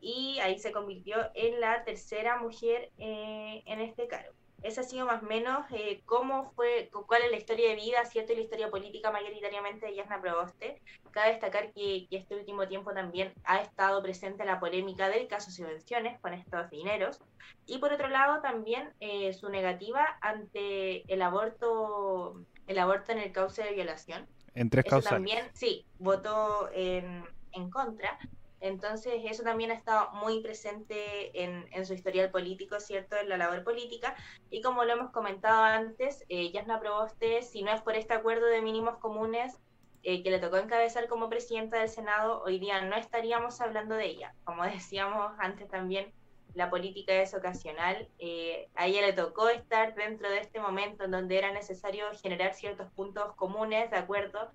y 0.00 0.38
ahí 0.38 0.58
se 0.60 0.70
convirtió 0.70 1.16
en 1.34 1.60
la 1.60 1.82
tercera 1.82 2.38
mujer 2.38 2.92
eh, 2.98 3.64
en 3.66 3.80
este 3.80 4.06
cargo 4.06 4.39
esa 4.62 4.82
ha 4.82 4.84
sido 4.84 5.06
más 5.06 5.22
o 5.22 5.26
menos 5.26 5.64
eh, 5.70 6.02
cómo 6.04 6.52
fue, 6.54 6.90
cuál 7.06 7.22
es 7.22 7.30
la 7.30 7.36
historia 7.36 7.70
de 7.70 7.76
vida, 7.76 8.04
¿cierto? 8.04 8.32
Y 8.32 8.36
la 8.36 8.42
historia 8.42 8.70
política 8.70 9.10
mayoritariamente 9.10 9.86
de 9.86 9.94
Yasna 9.94 10.20
Proboste. 10.20 10.80
Cabe 11.10 11.30
destacar 11.30 11.72
que, 11.72 12.06
este 12.10 12.36
último 12.36 12.68
tiempo 12.68 12.92
también 12.92 13.32
ha 13.44 13.60
estado 13.60 14.02
presente 14.02 14.44
la 14.44 14.60
polémica 14.60 15.08
del 15.08 15.28
caso 15.28 15.50
subvenciones 15.50 16.20
con 16.20 16.34
estos 16.34 16.70
dineros. 16.70 17.20
Y 17.66 17.78
por 17.78 17.92
otro 17.92 18.08
lado, 18.08 18.40
también 18.42 18.92
eh, 19.00 19.32
su 19.32 19.48
negativa 19.48 20.18
ante 20.20 21.10
el 21.12 21.22
aborto, 21.22 22.44
el 22.66 22.78
aborto 22.78 23.12
en 23.12 23.18
el 23.18 23.32
cauce 23.32 23.62
de 23.62 23.72
violación. 23.72 24.26
En 24.54 24.68
tres 24.68 24.84
causas. 24.84 25.12
También, 25.12 25.48
sí, 25.54 25.86
votó 25.98 26.70
en, 26.72 27.24
en 27.52 27.70
contra. 27.70 28.18
Entonces, 28.60 29.22
eso 29.24 29.42
también 29.42 29.70
ha 29.70 29.74
estado 29.74 30.10
muy 30.12 30.40
presente 30.42 31.42
en, 31.42 31.86
su 31.86 31.94
historial 31.94 32.30
político, 32.30 32.78
¿cierto? 32.78 33.16
En 33.16 33.28
la 33.28 33.38
labor 33.38 33.64
política. 33.64 34.14
Y 34.50 34.60
como 34.60 34.84
lo 34.84 34.92
hemos 34.92 35.10
comentado 35.10 35.62
antes, 35.62 36.24
eh, 36.28 36.52
Yasna 36.52 36.78
Proboste, 36.78 37.42
si 37.42 37.62
no 37.62 37.72
es 37.72 37.80
por 37.80 37.96
este 37.96 38.14
acuerdo 38.14 38.46
de 38.46 38.60
mínimos 38.60 38.98
comunes 38.98 39.58
eh, 40.02 40.22
que 40.22 40.30
le 40.30 40.38
tocó 40.38 40.58
encabezar 40.58 41.08
como 41.08 41.28
presidenta 41.30 41.78
del 41.78 41.88
Senado, 41.88 42.42
hoy 42.42 42.58
día 42.58 42.82
no 42.82 42.96
estaríamos 42.96 43.60
hablando 43.60 43.94
de 43.94 44.06
ella. 44.06 44.34
Como 44.44 44.62
decíamos 44.64 45.32
antes 45.38 45.68
también, 45.68 46.12
la 46.54 46.68
política 46.68 47.14
es 47.14 47.34
ocasional. 47.34 48.08
Eh, 48.18 48.68
a 48.74 48.86
ella 48.86 49.02
le 49.02 49.12
tocó 49.14 49.48
estar 49.48 49.94
dentro 49.94 50.28
de 50.28 50.40
este 50.40 50.60
momento 50.60 51.04
en 51.04 51.12
donde 51.12 51.38
era 51.38 51.52
necesario 51.52 52.06
generar 52.20 52.54
ciertos 52.54 52.90
puntos 52.92 53.34
comunes 53.36 53.90
de 53.90 53.96
acuerdo 53.96 54.50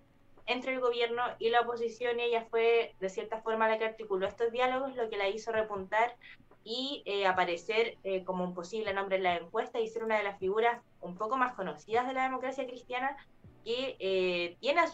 entre 0.46 0.74
el 0.74 0.80
gobierno 0.80 1.24
y 1.40 1.50
la 1.50 1.62
oposición 1.62 2.20
y 2.20 2.24
ella 2.24 2.46
fue 2.50 2.96
de 3.00 3.10
cierta 3.10 3.42
forma 3.42 3.68
la 3.68 3.78
que 3.78 3.86
articuló 3.86 4.28
estos 4.28 4.52
diálogos, 4.52 4.96
lo 4.96 5.10
que 5.10 5.18
la 5.18 5.28
hizo 5.28 5.52
repuntar 5.52 6.16
y 6.64 7.04
eh, 7.06 7.28
aparecer 7.28 7.98
eh, 8.04 8.24
como 8.24 8.44
un 8.44 8.54
posible 8.54 8.94
nombre 8.94 9.18
en 9.18 9.24
la 9.24 9.38
encuesta 9.38 9.80
y 9.80 9.88
ser 9.88 10.04
una 10.04 10.18
de 10.18 10.24
las 10.24 10.40
figuras 10.40 10.82
un 11.02 11.16
poco 11.16 11.38
más 11.38 11.54
conocidas 11.54 12.08
de 12.08 12.14
la 12.14 12.24
democracia 12.24 12.66
cristiana 12.66 13.16
que 13.64 13.96
eh, 14.00 14.58
tiene 14.60 14.82
a, 14.82 14.88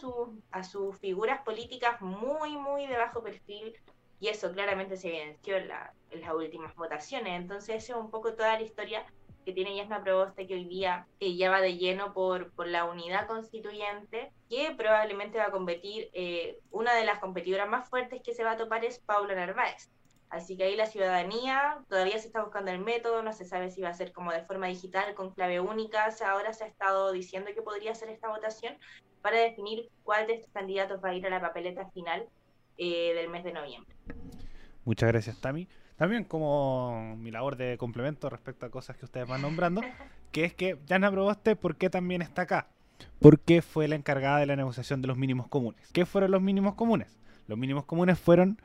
a 0.52 0.64
sus 0.64 0.98
figuras 1.00 1.42
políticas 1.44 2.02
muy, 2.02 2.58
muy 2.58 2.88
de 2.88 2.98
bajo 2.98 3.22
perfil 3.22 3.76
y 4.20 4.28
eso 4.28 4.52
claramente 4.52 4.98
se 4.98 5.08
evidenció 5.10 5.58
en, 5.58 5.72
en 6.12 6.22
las 6.22 6.34
últimas 6.34 6.76
votaciones. 6.76 7.42
Entonces, 7.42 7.90
es 7.90 7.96
un 7.96 8.12
poco 8.12 8.34
toda 8.36 8.54
la 8.54 8.62
historia 8.62 9.04
que 9.46 9.54
tiene 9.54 9.76
Yasna 9.76 10.04
Proboste, 10.04 10.48
que 10.48 10.54
hoy 10.54 10.66
día 10.66 11.08
eh, 11.20 11.36
ya 11.36 11.50
va 11.50 11.62
de 11.62 11.78
lleno 11.78 12.14
por, 12.14 12.52
por 12.52 12.68
la 12.68 12.86
unidad 12.86 13.28
constituyente, 13.28 14.32
que 14.50 14.74
probablemente 14.78 15.38
va 15.38 15.46
a 15.46 15.52
competir, 15.52 16.10
eh, 16.14 16.60
una 16.72 16.94
de 16.94 17.06
las 17.06 17.20
competidoras 17.20 17.70
más 17.70 17.90
fuertes 17.90 18.22
que 18.24 18.34
se 18.34 18.44
va 18.44 18.52
a 18.52 18.58
topar 18.58 18.86
es 18.86 19.00
Paula 19.00 19.36
Narváez. 19.36 19.90
Así 20.30 20.56
que 20.56 20.64
ahí 20.64 20.76
la 20.78 20.86
ciudadanía 20.86 21.84
todavía 21.90 22.18
se 22.18 22.28
está 22.28 22.42
buscando 22.42 22.72
el 22.72 22.80
método, 22.80 23.22
no 23.22 23.34
se 23.34 23.44
sabe 23.44 23.70
si 23.70 23.82
va 23.82 23.90
a 23.90 23.94
ser 23.94 24.14
como 24.14 24.32
de 24.32 24.44
forma 24.44 24.68
digital, 24.68 25.14
con 25.14 25.34
clave 25.34 25.60
única. 25.60 26.08
ahora 26.26 26.54
se 26.54 26.64
ha 26.64 26.68
estado 26.68 27.12
diciendo 27.12 27.52
que 27.54 27.62
podría 27.62 27.94
ser 27.96 28.10
esta 28.10 28.30
votación 28.30 28.78
para 29.22 29.38
definir 29.38 29.90
cuál 30.04 30.28
de 30.28 30.36
estos 30.36 30.52
candidatos 30.52 31.04
va 31.04 31.10
a 31.10 31.16
ir 31.16 31.28
a 31.28 31.30
la 31.30 31.42
papeleta 31.42 31.90
final 31.90 32.28
eh, 32.78 33.14
del 33.14 33.30
mes 33.30 33.44
de 33.44 33.52
noviembre. 33.52 33.94
Muchas 34.86 35.10
gracias, 35.12 35.40
Tami. 35.42 35.68
También 36.02 36.24
como 36.24 37.16
mi 37.18 37.30
labor 37.30 37.58
de 37.58 37.78
complemento 37.78 38.28
respecto 38.28 38.66
a 38.66 38.72
cosas 38.72 38.98
que 38.98 39.06
ustedes 39.06 39.28
van 39.28 39.44
nombrando, 39.44 39.84
que 40.32 40.46
es 40.46 40.54
que 40.56 40.80
Jana 40.90 41.12
Proboste, 41.12 41.56
¿por 41.56 41.76
qué 41.76 41.92
también 41.92 42.24
está 42.24 42.42
acá? 42.42 42.70
Porque 43.20 43.62
fue 43.62 43.88
la 43.88 43.94
encargada 43.94 44.40
de 44.40 44.48
la 44.48 44.56
negociación 44.56 45.04
de 45.04 45.08
los 45.08 45.16
mínimos 45.16 45.48
comunes. 45.48 45.88
¿Qué 45.94 46.08
fueron 46.08 46.32
los 46.32 46.42
mínimos 46.42 46.74
comunes? 46.74 47.20
Los 47.46 47.60
mínimos 47.60 47.86
comunes 47.86 48.18
fueron 48.18 48.60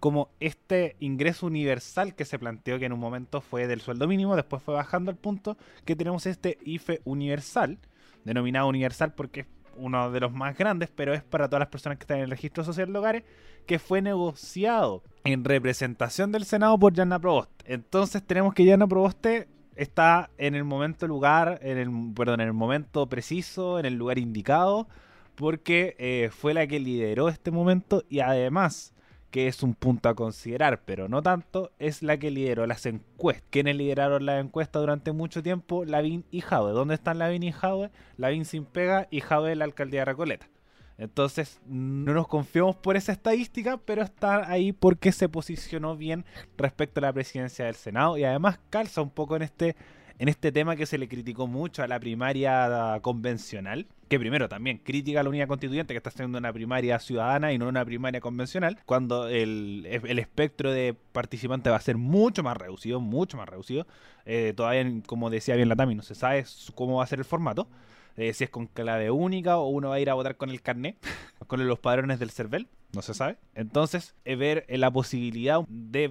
como 0.00 0.28
este 0.38 0.96
ingreso 1.00 1.46
universal 1.46 2.14
que 2.14 2.26
se 2.26 2.38
planteó 2.38 2.78
que 2.78 2.84
en 2.84 2.92
un 2.92 3.00
momento 3.00 3.40
fue 3.40 3.66
del 3.66 3.80
sueldo 3.80 4.06
mínimo, 4.06 4.36
después 4.36 4.62
fue 4.62 4.74
bajando 4.74 5.10
al 5.10 5.16
punto 5.16 5.56
que 5.86 5.96
tenemos 5.96 6.26
este 6.26 6.58
IFE 6.62 7.00
universal, 7.04 7.78
denominado 8.26 8.68
universal 8.68 9.14
porque 9.14 9.40
es 9.40 9.46
uno 9.76 10.10
de 10.10 10.20
los 10.20 10.30
más 10.30 10.58
grandes, 10.58 10.90
pero 10.94 11.14
es 11.14 11.22
para 11.22 11.48
todas 11.48 11.60
las 11.60 11.68
personas 11.68 11.96
que 11.96 12.02
están 12.02 12.18
en 12.18 12.24
el 12.24 12.30
registro 12.30 12.64
social 12.64 12.92
de 12.92 12.98
hogares, 12.98 13.24
que 13.66 13.78
fue 13.78 14.02
negociado 14.02 15.02
en 15.24 15.44
representación 15.44 16.32
del 16.32 16.44
Senado 16.44 16.78
por 16.78 16.92
Yana 16.92 17.18
Proboste. 17.18 17.64
Entonces 17.72 18.22
tenemos 18.22 18.54
que 18.54 18.64
Yana 18.64 18.86
Proboste 18.86 19.48
está 19.76 20.30
en 20.38 20.54
el 20.54 20.64
momento 20.64 21.06
lugar, 21.06 21.58
en 21.62 21.78
el, 21.78 21.90
perdón, 22.14 22.40
en 22.40 22.48
el 22.48 22.52
momento 22.52 23.06
preciso, 23.08 23.78
en 23.78 23.86
el 23.86 23.94
lugar 23.94 24.18
indicado, 24.18 24.88
porque 25.34 25.96
eh, 25.98 26.30
fue 26.30 26.54
la 26.54 26.66
que 26.66 26.80
lideró 26.80 27.28
este 27.28 27.50
momento 27.50 28.04
y 28.08 28.20
además 28.20 28.92
que 29.32 29.48
es 29.48 29.62
un 29.62 29.74
punto 29.74 30.10
a 30.10 30.14
considerar, 30.14 30.82
pero 30.84 31.08
no 31.08 31.22
tanto, 31.22 31.72
es 31.78 32.02
la 32.02 32.18
que 32.18 32.30
lideró 32.30 32.66
las 32.66 32.84
encuestas. 32.84 33.48
¿Quiénes 33.48 33.76
lideraron 33.76 34.26
las 34.26 34.44
encuestas 34.44 34.82
durante 34.82 35.12
mucho 35.12 35.42
tiempo? 35.42 35.86
Lavín 35.86 36.26
y 36.30 36.42
Jaude. 36.42 36.74
¿Dónde 36.74 36.94
están 36.94 37.18
Lavín 37.18 37.42
y 37.42 37.50
Jaude? 37.50 37.90
Lavín 38.18 38.44
sin 38.44 38.66
pega 38.66 39.08
y 39.10 39.20
Jaude 39.20 39.56
la 39.56 39.64
alcaldía 39.64 40.00
de 40.00 40.04
Recoleta. 40.04 40.51
Entonces, 41.02 41.60
no 41.66 42.14
nos 42.14 42.28
confiamos 42.28 42.76
por 42.76 42.96
esa 42.96 43.10
estadística, 43.10 43.76
pero 43.76 44.02
está 44.02 44.48
ahí 44.48 44.72
porque 44.72 45.10
se 45.10 45.28
posicionó 45.28 45.96
bien 45.96 46.24
respecto 46.56 47.00
a 47.00 47.02
la 47.02 47.12
presidencia 47.12 47.64
del 47.64 47.74
Senado 47.74 48.16
y 48.18 48.24
además 48.24 48.60
calza 48.70 49.02
un 49.02 49.10
poco 49.10 49.34
en 49.34 49.42
este 49.42 49.74
en 50.18 50.28
este 50.28 50.52
tema 50.52 50.76
que 50.76 50.86
se 50.86 50.98
le 50.98 51.08
criticó 51.08 51.48
mucho 51.48 51.82
a 51.82 51.88
la 51.88 51.98
primaria 51.98 53.00
convencional, 53.02 53.86
que 54.08 54.20
primero 54.20 54.48
también 54.48 54.78
critica 54.78 55.18
a 55.18 55.22
la 55.24 55.30
unidad 55.30 55.48
constituyente 55.48 55.94
que 55.94 55.98
está 55.98 56.10
haciendo 56.10 56.38
una 56.38 56.52
primaria 56.52 57.00
ciudadana 57.00 57.52
y 57.52 57.58
no 57.58 57.66
una 57.66 57.84
primaria 57.84 58.20
convencional, 58.20 58.78
cuando 58.86 59.26
el, 59.26 59.84
espectro 59.86 60.70
de 60.70 60.94
participantes 61.10 61.72
va 61.72 61.76
a 61.76 61.80
ser 61.80 61.96
mucho 61.96 62.44
más 62.44 62.56
reducido, 62.56 63.00
mucho 63.00 63.36
más 63.36 63.48
reducido. 63.48 63.88
Eh, 64.24 64.52
todavía, 64.54 64.86
como 65.06 65.28
decía 65.30 65.56
bien 65.56 65.68
la 65.68 65.74
Tami, 65.74 65.96
no 65.96 66.02
se 66.02 66.14
sabe 66.14 66.44
cómo 66.76 66.98
va 66.98 67.02
a 67.02 67.08
ser 67.08 67.18
el 67.18 67.24
formato. 67.24 67.66
Eh, 68.16 68.32
si 68.34 68.44
es 68.44 68.50
con 68.50 68.66
clave 68.66 69.10
única 69.10 69.56
o 69.58 69.68
uno 69.68 69.90
va 69.90 69.96
a 69.96 70.00
ir 70.00 70.10
a 70.10 70.14
votar 70.14 70.36
con 70.36 70.50
el 70.50 70.60
carnet, 70.60 70.96
con 71.46 71.66
los 71.66 71.78
padrones 71.78 72.18
del 72.18 72.30
CERVEL, 72.30 72.68
no 72.92 73.02
se 73.02 73.14
sabe. 73.14 73.38
Entonces, 73.54 74.14
es 74.24 74.38
ver 74.38 74.64
eh, 74.68 74.78
la 74.78 74.90
posibilidad 74.90 75.60
de 75.68 76.10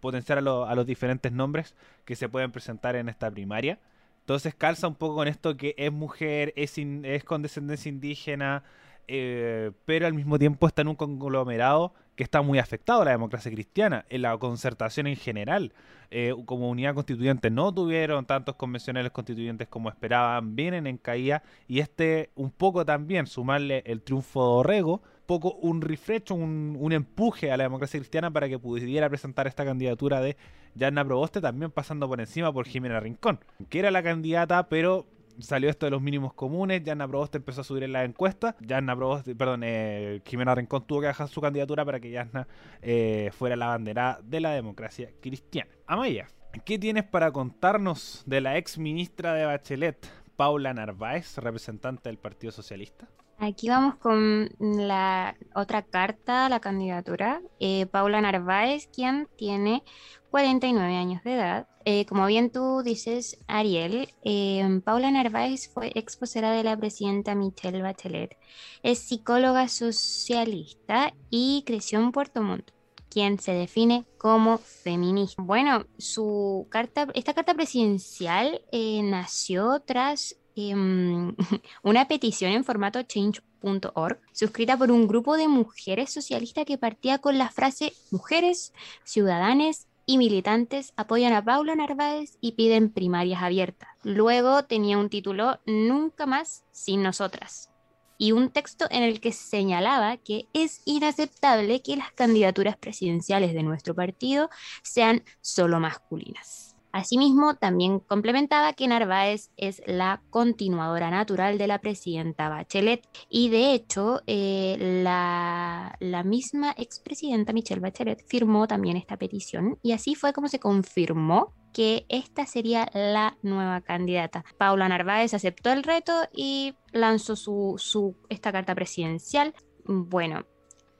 potenciar 0.00 0.38
a, 0.38 0.40
los 0.74 0.86
diferentes 0.86 1.32
nombres 1.32 1.74
que 2.04 2.16
se 2.16 2.28
pueden 2.28 2.52
presentar 2.52 2.96
en 2.96 3.08
esta 3.08 3.30
primaria. 3.30 3.80
Entonces, 4.20 4.54
calza 4.54 4.86
un 4.86 4.94
poco 4.94 5.16
con 5.16 5.28
esto 5.28 5.56
que 5.56 5.74
es 5.76 5.92
mujer, 5.92 6.52
es, 6.56 6.78
es 6.78 7.24
con 7.24 7.42
descendencia 7.42 7.88
indígena, 7.88 8.62
eh, 9.08 9.72
pero 9.84 10.06
al 10.06 10.14
mismo 10.14 10.38
tiempo 10.38 10.68
está 10.68 10.82
en 10.82 10.88
un 10.88 10.94
conglomerado 10.94 11.92
que 12.16 12.22
está 12.24 12.42
muy 12.42 12.58
afectado 12.58 13.04
la 13.04 13.12
democracia 13.12 13.50
cristiana, 13.50 14.04
en 14.08 14.22
la 14.22 14.36
concertación 14.38 15.06
en 15.06 15.16
general. 15.16 15.72
Eh, 16.10 16.34
como 16.44 16.68
unidad 16.68 16.94
constituyente 16.94 17.50
no 17.50 17.72
tuvieron 17.72 18.26
tantos 18.26 18.56
convencionales 18.56 19.12
constituyentes 19.12 19.66
como 19.68 19.88
esperaban, 19.88 20.54
vienen 20.54 20.86
en 20.86 20.98
caída, 20.98 21.42
y 21.66 21.80
este 21.80 22.30
un 22.34 22.50
poco 22.50 22.84
también 22.84 23.26
sumarle 23.26 23.82
el 23.86 24.02
triunfo 24.02 24.40
de 24.40 24.54
Orrego, 24.60 25.02
poco 25.24 25.54
un 25.54 25.80
refresh, 25.80 26.30
un, 26.30 26.76
un, 26.78 26.92
empuje 26.92 27.50
a 27.50 27.56
la 27.56 27.64
democracia 27.64 27.98
cristiana 27.98 28.30
para 28.30 28.48
que 28.50 28.58
pudiera 28.58 29.08
presentar 29.08 29.46
esta 29.46 29.64
candidatura 29.64 30.20
de 30.20 30.36
Yanna 30.74 31.02
Proboste, 31.02 31.40
también 31.40 31.70
pasando 31.70 32.06
por 32.08 32.20
encima 32.20 32.52
por 32.52 32.66
Jimena 32.66 33.00
Rincón, 33.00 33.40
que 33.70 33.78
era 33.78 33.90
la 33.90 34.02
candidata, 34.02 34.68
pero 34.68 35.06
salió 35.38 35.70
esto 35.70 35.86
de 35.86 35.90
los 35.90 36.02
mínimos 36.02 36.34
comunes, 36.34 36.82
Yanna 36.82 37.08
Proboste 37.08 37.38
empezó 37.38 37.62
a 37.62 37.64
subir 37.64 37.82
en 37.82 37.92
la 37.92 38.04
encuesta, 38.04 38.56
Yanna 38.60 38.96
Proboste, 38.96 39.34
perdón, 39.34 39.62
eh, 39.64 40.20
Jimena 40.26 40.54
Rincón 40.54 40.86
tuvo 40.86 41.00
que 41.00 41.08
dejar 41.08 41.28
su 41.28 41.40
candidatura 41.40 41.84
para 41.84 42.00
que 42.00 42.10
Yanna 42.10 42.46
eh, 42.80 43.30
fuera 43.32 43.56
la 43.56 43.66
bandera 43.66 44.20
de 44.22 44.40
la 44.40 44.52
democracia 44.52 45.10
cristiana. 45.20 45.70
Amaya, 45.86 46.28
¿qué 46.64 46.78
tienes 46.78 47.04
para 47.04 47.30
contarnos 47.30 48.22
de 48.26 48.40
la 48.40 48.56
ex 48.56 48.78
ministra 48.78 49.34
de 49.34 49.46
Bachelet, 49.46 50.08
Paula 50.36 50.74
Narváez, 50.74 51.38
representante 51.38 52.08
del 52.08 52.18
Partido 52.18 52.52
Socialista? 52.52 53.08
Aquí 53.38 53.68
vamos 53.68 53.96
con 53.96 54.50
la 54.60 55.36
otra 55.54 55.82
carta, 55.82 56.48
la 56.48 56.60
candidatura. 56.60 57.42
Eh, 57.58 57.86
Paula 57.86 58.20
Narváez, 58.20 58.86
quien 58.86 59.28
tiene 59.36 59.82
49 60.30 60.96
años 60.96 61.24
de 61.24 61.34
edad. 61.34 61.68
Eh, 61.84 62.06
como 62.06 62.26
bien 62.26 62.50
tú 62.50 62.82
dices, 62.84 63.38
Ariel, 63.48 64.08
eh, 64.24 64.80
Paula 64.84 65.10
Narváez 65.10 65.68
fue 65.68 65.90
exposera 65.96 66.52
de 66.52 66.62
la 66.62 66.76
presidenta 66.76 67.34
Michelle 67.34 67.82
Bachelet. 67.82 68.36
Es 68.84 69.00
psicóloga 69.00 69.66
socialista 69.66 71.12
y 71.28 71.64
creció 71.66 71.98
en 71.98 72.12
Puerto 72.12 72.42
Montt 72.42 72.70
quien 73.10 73.38
se 73.38 73.52
define 73.52 74.06
como 74.16 74.56
feminista. 74.56 75.42
Bueno, 75.42 75.84
su 75.98 76.66
carta, 76.70 77.08
esta 77.12 77.34
carta 77.34 77.52
presidencial 77.52 78.62
nació 78.72 79.80
tras 79.80 80.36
Em, 80.54 81.34
una 81.82 82.08
petición 82.08 82.52
en 82.52 82.64
formato 82.64 83.02
change.org, 83.02 84.20
suscrita 84.32 84.76
por 84.76 84.90
un 84.90 85.08
grupo 85.08 85.36
de 85.36 85.48
mujeres 85.48 86.12
socialistas 86.12 86.66
que 86.66 86.78
partía 86.78 87.18
con 87.18 87.38
la 87.38 87.50
frase 87.50 87.92
Mujeres, 88.10 88.72
ciudadanes 89.04 89.86
y 90.04 90.18
militantes 90.18 90.92
apoyan 90.96 91.32
a 91.32 91.44
Paula 91.44 91.74
Narváez 91.74 92.36
y 92.40 92.52
piden 92.52 92.90
primarias 92.90 93.42
abiertas. 93.42 93.88
Luego 94.02 94.64
tenía 94.64 94.98
un 94.98 95.08
título 95.08 95.60
Nunca 95.64 96.26
más 96.26 96.64
sin 96.72 97.02
nosotras 97.02 97.70
y 98.18 98.30
un 98.32 98.50
texto 98.50 98.86
en 98.90 99.02
el 99.02 99.20
que 99.20 99.32
señalaba 99.32 100.16
que 100.16 100.46
es 100.52 100.82
inaceptable 100.84 101.82
que 101.82 101.96
las 101.96 102.12
candidaturas 102.12 102.76
presidenciales 102.76 103.52
de 103.52 103.62
nuestro 103.62 103.94
partido 103.94 104.50
sean 104.82 105.24
solo 105.40 105.80
masculinas. 105.80 106.71
Asimismo, 106.92 107.56
también 107.56 108.00
complementaba 108.00 108.74
que 108.74 108.86
Narváez 108.86 109.50
es 109.56 109.82
la 109.86 110.22
continuadora 110.30 111.10
natural 111.10 111.56
de 111.56 111.66
la 111.66 111.80
presidenta 111.80 112.48
Bachelet 112.50 113.02
y 113.28 113.48
de 113.48 113.72
hecho 113.72 114.20
eh, 114.26 114.76
la, 115.02 115.96
la, 116.00 116.22
misma 116.22 116.74
expresidenta 116.76 117.52
Michelle 117.54 117.80
Bachelet 117.80 118.22
firmó 118.28 118.66
también 118.66 118.96
esta 118.96 119.16
petición 119.16 119.78
y 119.82 119.92
así 119.92 120.14
fue 120.14 120.32
como 120.32 120.48
se 120.48 120.60
confirmó 120.60 121.54
que 121.72 122.04
esta 122.08 122.46
sería 122.46 122.90
la 122.92 123.36
nueva 123.42 123.80
candidata. 123.80 124.44
Paula 124.58 124.88
Narváez 124.88 125.34
aceptó 125.34 125.72
el 125.72 125.82
reto 125.82 126.12
y 126.34 126.74
lanzó 126.92 127.36
su, 127.36 127.74
su, 127.78 128.16
esta 128.28 128.52
carta 128.52 128.74
presidencial. 128.74 129.54
Bueno, 129.84 130.44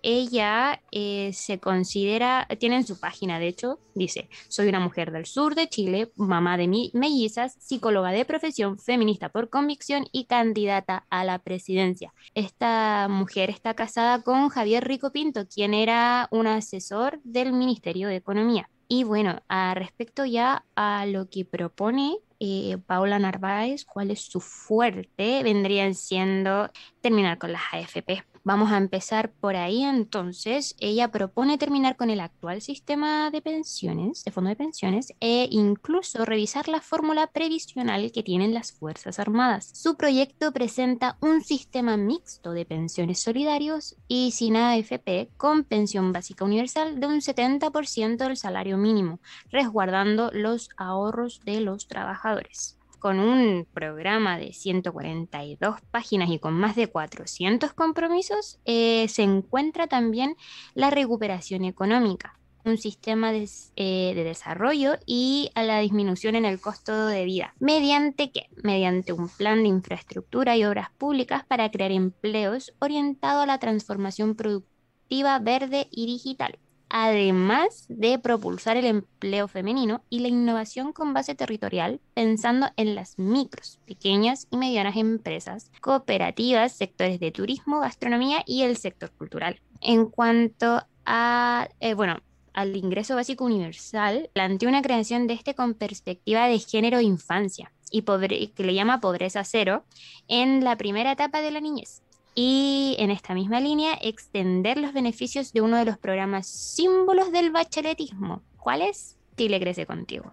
ella 0.03 0.83
eh, 0.91 1.31
se 1.33 1.59
considera, 1.59 2.47
tiene 2.59 2.77
en 2.77 2.87
su 2.87 2.99
página 2.99 3.39
de 3.39 3.49
hecho, 3.49 3.79
dice, 3.95 4.29
soy 4.49 4.69
una 4.69 4.81
mujer 4.81 5.13
del 5.13 5.27
sur 5.27 5.55
de 5.55 5.69
Chile, 5.69 6.13
mamá 6.17 6.57
de 6.57 6.91
mellizas, 6.93 7.55
psicóloga 7.59 8.11
de 8.11 8.25
profesión, 8.25 8.79
feminista 8.79 9.29
por 9.29 9.49
convicción 9.49 10.07
y 10.13 10.25
candidata 10.25 11.07
a 11.11 11.25
la 11.25 11.39
presidencia. 11.39 12.13
Esta 12.35 13.07
mujer 13.09 13.51
está 13.51 13.75
casada 13.75 14.23
con 14.23 14.49
Javier 14.49 14.87
Rico 14.87 15.13
Pinto, 15.13 15.47
quien 15.47 15.75
era 15.75 16.29
un 16.31 16.47
asesor 16.47 17.21
del 17.25 17.53
Ministerio 17.53 18.09
de 18.09 18.17
Economía. 18.17 18.69
Y 18.89 19.05
bueno, 19.05 19.41
a 19.49 19.75
respecto 19.75 20.25
ya 20.27 20.65
a 20.75 21.07
lo 21.07 21.31
que 21.31 21.45
propone 21.45 22.19
eh, 22.41 22.77
Paula 22.87 23.19
Narváez, 23.19 23.85
cuál 23.85 24.11
es 24.11 24.21
su 24.21 24.41
fuerte, 24.41 25.43
vendrían 25.43 25.95
siendo 25.95 26.71
terminar 27.01 27.39
con 27.39 27.53
las 27.53 27.63
AFP. 27.73 28.25
Vamos 28.45 28.73
a 28.73 28.77
empezar 28.77 29.31
por 29.31 29.55
ahí 29.55 29.85
entonces. 29.85 30.75
Ella 30.81 31.13
propone 31.13 31.59
terminar 31.59 31.97
con 31.97 32.11
el 32.11 32.19
actual 32.19 32.61
sistema 32.61 33.31
de 33.31 33.41
pensiones, 33.41 34.25
de 34.25 34.33
fondo 34.33 34.51
de 34.51 34.57
pensiones, 34.57 35.13
e 35.21 35.47
incluso 35.53 36.25
revisar 36.25 36.67
la 36.67 36.81
fórmula 36.81 37.29
previsional 37.29 38.11
que 38.11 38.25
tienen 38.25 38.53
las 38.53 38.73
Fuerzas 38.73 39.21
Armadas. 39.21 39.71
Su 39.75 39.97
proyecto 39.97 40.53
presenta 40.53 41.19
un 41.21 41.43
sistema 41.45 41.97
mixto 41.97 42.51
de 42.51 42.65
pensiones 42.65 43.21
solidarios 43.21 43.95
y 44.09 44.33
sin 44.33 44.57
AFP 44.57 45.29
con 45.37 45.63
pensión 45.63 46.13
básica 46.13 46.45
universal 46.45 46.99
de 46.99 47.07
un 47.07 47.21
70% 47.21 48.17
del 48.17 48.37
salario 48.37 48.77
mínimo, 48.77 49.21
resguardando 49.53 50.33
los 50.33 50.69
ahorros 50.77 51.41
de 51.45 51.61
los 51.61 51.87
trabajadores 51.87 52.77
con 53.03 53.19
un 53.19 53.67
programa 53.75 54.39
de 54.39 54.53
142 54.53 55.81
páginas 55.91 56.31
y 56.31 56.39
con 56.39 56.55
más 56.55 56.77
de 56.77 56.87
400 56.87 57.73
compromisos, 57.73 58.61
eh, 58.65 59.09
se 59.09 59.25
encuentra 59.25 59.89
también 59.89 60.37
la 60.75 60.89
recuperación 60.89 61.65
económica, 61.65 62.39
un 62.65 62.79
sistema 62.79 63.33
de, 63.33 63.49
eh, 63.75 64.13
de, 64.15 64.23
desarrollo 64.23 64.99
y 65.05 65.51
a 65.57 65.65
la 65.65 65.81
disminución 65.81 66.37
en 66.37 66.45
el 66.45 66.61
costo 66.61 67.09
de 67.09 67.25
vida. 67.25 67.57
¿Mediante 67.59 68.31
qué? 68.31 68.47
Mediante 68.63 69.13
un 69.13 69.29
plan 69.29 69.65
de 69.65 69.71
infraestructura 69.71 70.57
y 70.57 70.65
obras 70.65 70.91
públicas 70.97 71.45
para 71.45 71.73
crear 71.73 71.91
empleos 71.91 72.73
orientado 72.79 73.41
a 73.41 73.47
la 73.47 73.59
transformación 73.59 74.37
productiva 74.37 75.41
verde 75.41 75.89
y 75.91 76.07
digital 76.07 76.57
además 76.95 77.87
de 77.89 78.19
propulsar 78.19 78.77
el 78.77 78.85
empleo 78.85 79.49
femenino 79.49 80.05
y 80.11 80.21
la 80.21 80.29
innovación 80.29 80.93
con 80.93 81.15
base 81.15 81.35
territorial, 81.35 82.01
pensando 82.13 82.69
en 82.77 82.95
las 82.95 83.19
micros, 83.19 83.81
pequeñas 83.87 84.47
y 84.51 84.59
medianas 84.59 84.97
empresas, 84.97 85.71
cooperativas, 85.81 86.73
sectores 86.73 87.19
de 87.19 87.31
turismo, 87.31 87.81
gastronomía 87.81 88.43
y 88.47 88.63
el 88.65 88.77
sector 88.77 89.11
cultural. 89.13 89.59
En 89.81 90.05
cuanto 90.05 90.83
a, 91.07 91.67
eh, 91.81 91.95
bueno, 91.95 92.21
al 92.53 92.77
ingreso 92.77 93.17
básico 93.17 93.47
universal, 93.47 94.29
plantea 94.35 94.69
una 94.69 94.83
creación 94.83 95.27
de 95.27 95.33
este 95.33 95.55
con 95.55 95.73
perspectiva 95.73 96.47
de 96.47 96.59
género 96.59 96.99
e 96.99 97.05
infancia 97.05 97.73
y 97.91 98.03
que 98.03 98.65
le 98.65 98.75
llama 98.75 99.01
pobreza 99.01 99.45
cero 99.45 99.85
en 100.29 100.63
la 100.63 100.77
primera 100.77 101.13
etapa 101.13 101.41
de 101.41 101.53
la 101.53 101.61
niñez 101.61 102.03
y 102.35 102.97
en 102.99 103.11
esta 103.11 103.35
misma 103.35 103.61
línea 103.61 103.99
extender 104.01 104.79
los 104.79 104.93
beneficios 104.93 105.53
de 105.53 105.61
uno 105.61 105.77
de 105.77 105.85
los 105.85 105.99
programas 105.99 106.47
símbolos 106.47 107.33
del 107.33 107.51
bacheletismo. 107.51 108.43
¿Cuál 108.59 108.83
es? 108.83 109.17
Chile 109.37 109.61
crece 109.61 109.87
contigo. 109.87 110.33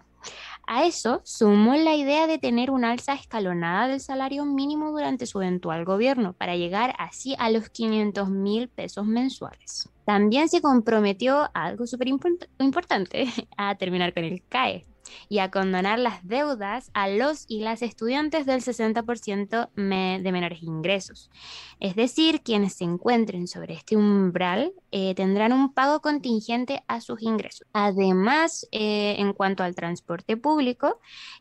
A 0.66 0.84
eso 0.84 1.20
sumó 1.24 1.74
la 1.74 1.96
idea 1.96 2.26
de 2.26 2.38
tener 2.38 2.70
una 2.70 2.92
alza 2.92 3.14
escalonada 3.14 3.88
del 3.88 4.00
salario 4.00 4.44
mínimo 4.44 4.92
durante 4.92 5.26
su 5.26 5.40
eventual 5.40 5.84
gobierno 5.84 6.32
para 6.34 6.54
llegar 6.54 6.94
así 6.98 7.34
a 7.38 7.50
los 7.50 7.70
500 7.70 8.30
mil 8.30 8.68
pesos 8.68 9.04
mensuales. 9.04 9.88
También 10.04 10.48
se 10.48 10.60
comprometió 10.60 11.50
a 11.54 11.64
algo 11.64 11.86
súper 11.86 12.08
importante, 12.08 13.26
a 13.56 13.74
terminar 13.74 14.14
con 14.14 14.24
el 14.24 14.42
CAE, 14.48 14.86
y 15.28 15.38
a 15.38 15.50
condonar 15.50 15.98
las 15.98 16.26
deudas 16.26 16.90
a 16.94 17.08
los 17.08 17.44
y 17.48 17.60
las 17.60 17.82
estudiantes 17.82 18.46
del 18.46 18.60
60% 18.60 19.70
de 19.74 20.32
menores 20.32 20.62
ingresos. 20.62 21.30
Es 21.80 21.96
decir, 21.96 22.42
quienes 22.42 22.74
se 22.74 22.84
encuentren 22.84 23.46
sobre 23.46 23.74
este 23.74 23.96
umbral 23.96 24.72
eh, 24.92 25.14
tendrán 25.14 25.52
un 25.52 25.72
pago 25.72 26.00
contingente 26.00 26.82
a 26.88 27.00
sus 27.00 27.22
ingresos. 27.22 27.66
Además, 27.72 28.66
eh, 28.72 29.16
en 29.18 29.32
cuanto 29.32 29.62
al 29.62 29.74
transporte 29.74 30.36
público, 30.36 31.00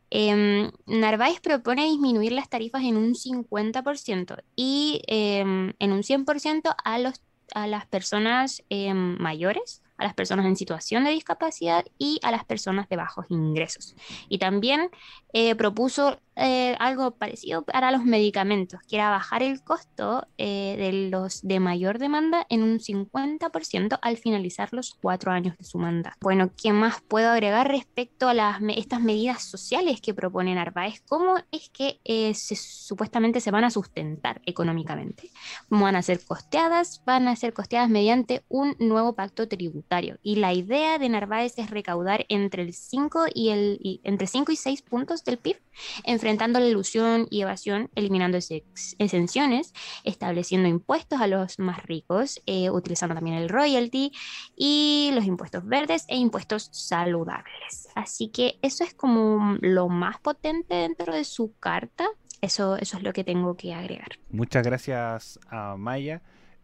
em, 0.10 0.72
Narváez 0.86 1.40
propone 1.42 1.86
disminuir 1.86 2.32
las 2.32 2.50
tarifas 2.50 2.84
en 2.84 2.98
un 2.98 3.16
50% 3.16 4.38
y 4.56 5.02
em, 5.08 5.74
en 5.80 5.92
un 5.92 6.04
100% 6.04 6.76
a, 6.84 7.00
los, 7.00 7.22
a 7.54 7.68
las 7.68 7.86
personas 7.86 8.64
em, 8.70 9.18
mayores 9.20 9.82
a 10.00 10.06
las 10.06 10.14
personas 10.14 10.46
en 10.46 10.56
situación 10.56 11.04
de 11.04 11.12
discapacidad 11.12 11.86
y 11.98 12.20
a 12.24 12.32
las 12.32 12.46
personas 12.46 12.90
de 12.90 12.96
bajos 12.96 13.26
ingresos. 13.30 13.96
Y 14.30 14.40
también 14.40 14.90
eh, 15.34 15.56
propuso 15.56 16.20
eh, 16.36 16.76
algo 16.80 17.12
parecido 17.12 17.64
para 17.64 17.92
los 17.92 18.06
medicamentos, 18.06 18.80
que 18.88 18.96
era 18.96 19.10
bajar 19.10 19.44
el 19.44 19.62
costo 19.62 20.26
eh, 20.38 20.76
de 20.78 21.10
los 21.10 21.42
de 21.42 21.60
mayor 21.60 22.00
demanda 22.00 22.46
en 22.50 22.64
un 22.64 22.80
50% 22.80 24.00
al 24.02 24.18
finalizar 24.18 24.70
los 24.72 24.94
cuatro 24.94 25.32
años 25.32 25.58
de 25.58 25.66
su 25.66 25.78
mandato. 25.78 26.16
Bueno, 26.22 26.50
¿qué 26.56 26.72
más 26.72 27.02
puedo 27.02 27.30
agregar 27.30 27.68
respecto 27.68 28.30
a 28.30 28.34
las, 28.34 28.62
estas 28.76 29.02
medidas 29.02 29.44
sociales 29.44 30.00
que 30.00 30.14
propone 30.14 30.56
Narváez? 30.56 31.02
¿Cómo 31.08 31.36
es 31.52 31.70
que 31.70 32.00
supuestamente 32.34 33.42
se 33.42 33.52
van 33.52 33.66
a 33.66 33.70
sustentar 33.70 34.42
económicamente? 34.46 35.30
Van 35.68 35.98
a 35.98 36.02
ser 36.02 36.24
costeadas, 36.24 37.04
van 37.06 37.28
a 37.28 37.36
ser 37.36 37.54
costeadas 37.54 37.90
mediante 37.90 38.44
un 38.48 38.76
nuevo 38.80 39.14
pacto 39.14 39.48
tributario. 39.50 40.18
Y 40.24 40.38
la 40.38 40.54
idea 40.54 40.98
de 41.00 41.10
Narváez 41.10 41.60
es 41.60 41.70
recaudar 41.70 42.26
entre 42.30 42.64
el 42.64 42.74
5 42.74 43.26
y 43.34 43.50
el 43.50 44.00
entre 44.04 44.26
5 44.26 44.54
y 44.54 44.56
6 44.56 44.82
puntos 44.84 45.19
del 45.24 45.38
PIB, 45.38 45.58
enfrentando 46.04 46.60
la 46.60 46.68
ilusión 46.68 47.28
y 47.30 47.42
evasión, 47.42 47.90
eliminando 47.96 48.38
exenciones, 48.38 49.74
estableciendo 50.04 50.68
impuestos 50.68 51.22
a 51.22 51.28
los 51.28 51.60
más 51.60 51.84
ricos, 51.84 52.42
eh, 52.46 52.70
utilizando 52.70 53.16
también 53.16 53.38
el 53.38 53.50
royalty 53.50 54.12
y 54.56 55.12
los 55.14 55.26
impuestos 55.26 55.66
verdes 55.66 56.06
e 56.08 56.18
impuestos 56.18 56.70
saludables. 56.72 57.88
Así 57.96 58.30
que 58.30 58.60
eso 58.62 58.84
es 58.84 58.94
como 58.94 59.58
lo 59.62 59.90
más 59.90 60.20
potente 60.20 60.76
dentro 60.76 61.14
de 61.14 61.24
su 61.24 61.54
carta. 61.60 62.08
Eso, 62.42 62.78
eso 62.78 62.98
es 62.98 63.04
lo 63.04 63.12
que 63.14 63.24
tengo 63.24 63.56
que 63.56 63.74
agregar. 63.74 64.20
Muchas 64.30 64.64
gracias 64.64 65.40
a 65.50 65.76
Maya. 65.78 66.22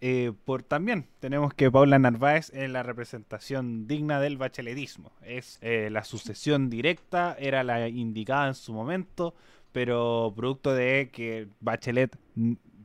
Eh, 0.08 0.34
por 0.46 0.62
también 0.62 1.08
tenemos 1.20 1.56
que 1.56 1.72
Paula 1.72 1.98
Narváez 1.98 2.52
es 2.54 2.70
la 2.70 2.84
representación 2.84 3.88
digna 3.88 4.20
del 4.20 4.38
bacheletismo. 4.38 5.12
Es 5.24 5.58
eh, 5.62 5.90
la 5.92 6.04
sucesión 6.04 6.70
directa, 6.70 7.36
era 7.40 7.64
la 7.64 7.90
indicada 7.90 8.48
en 8.48 8.54
su 8.54 8.72
momento, 8.72 9.34
pero 9.72 10.32
producto 10.36 10.76
de 10.76 11.10
que 11.12 11.48
Bachelet 11.60 12.16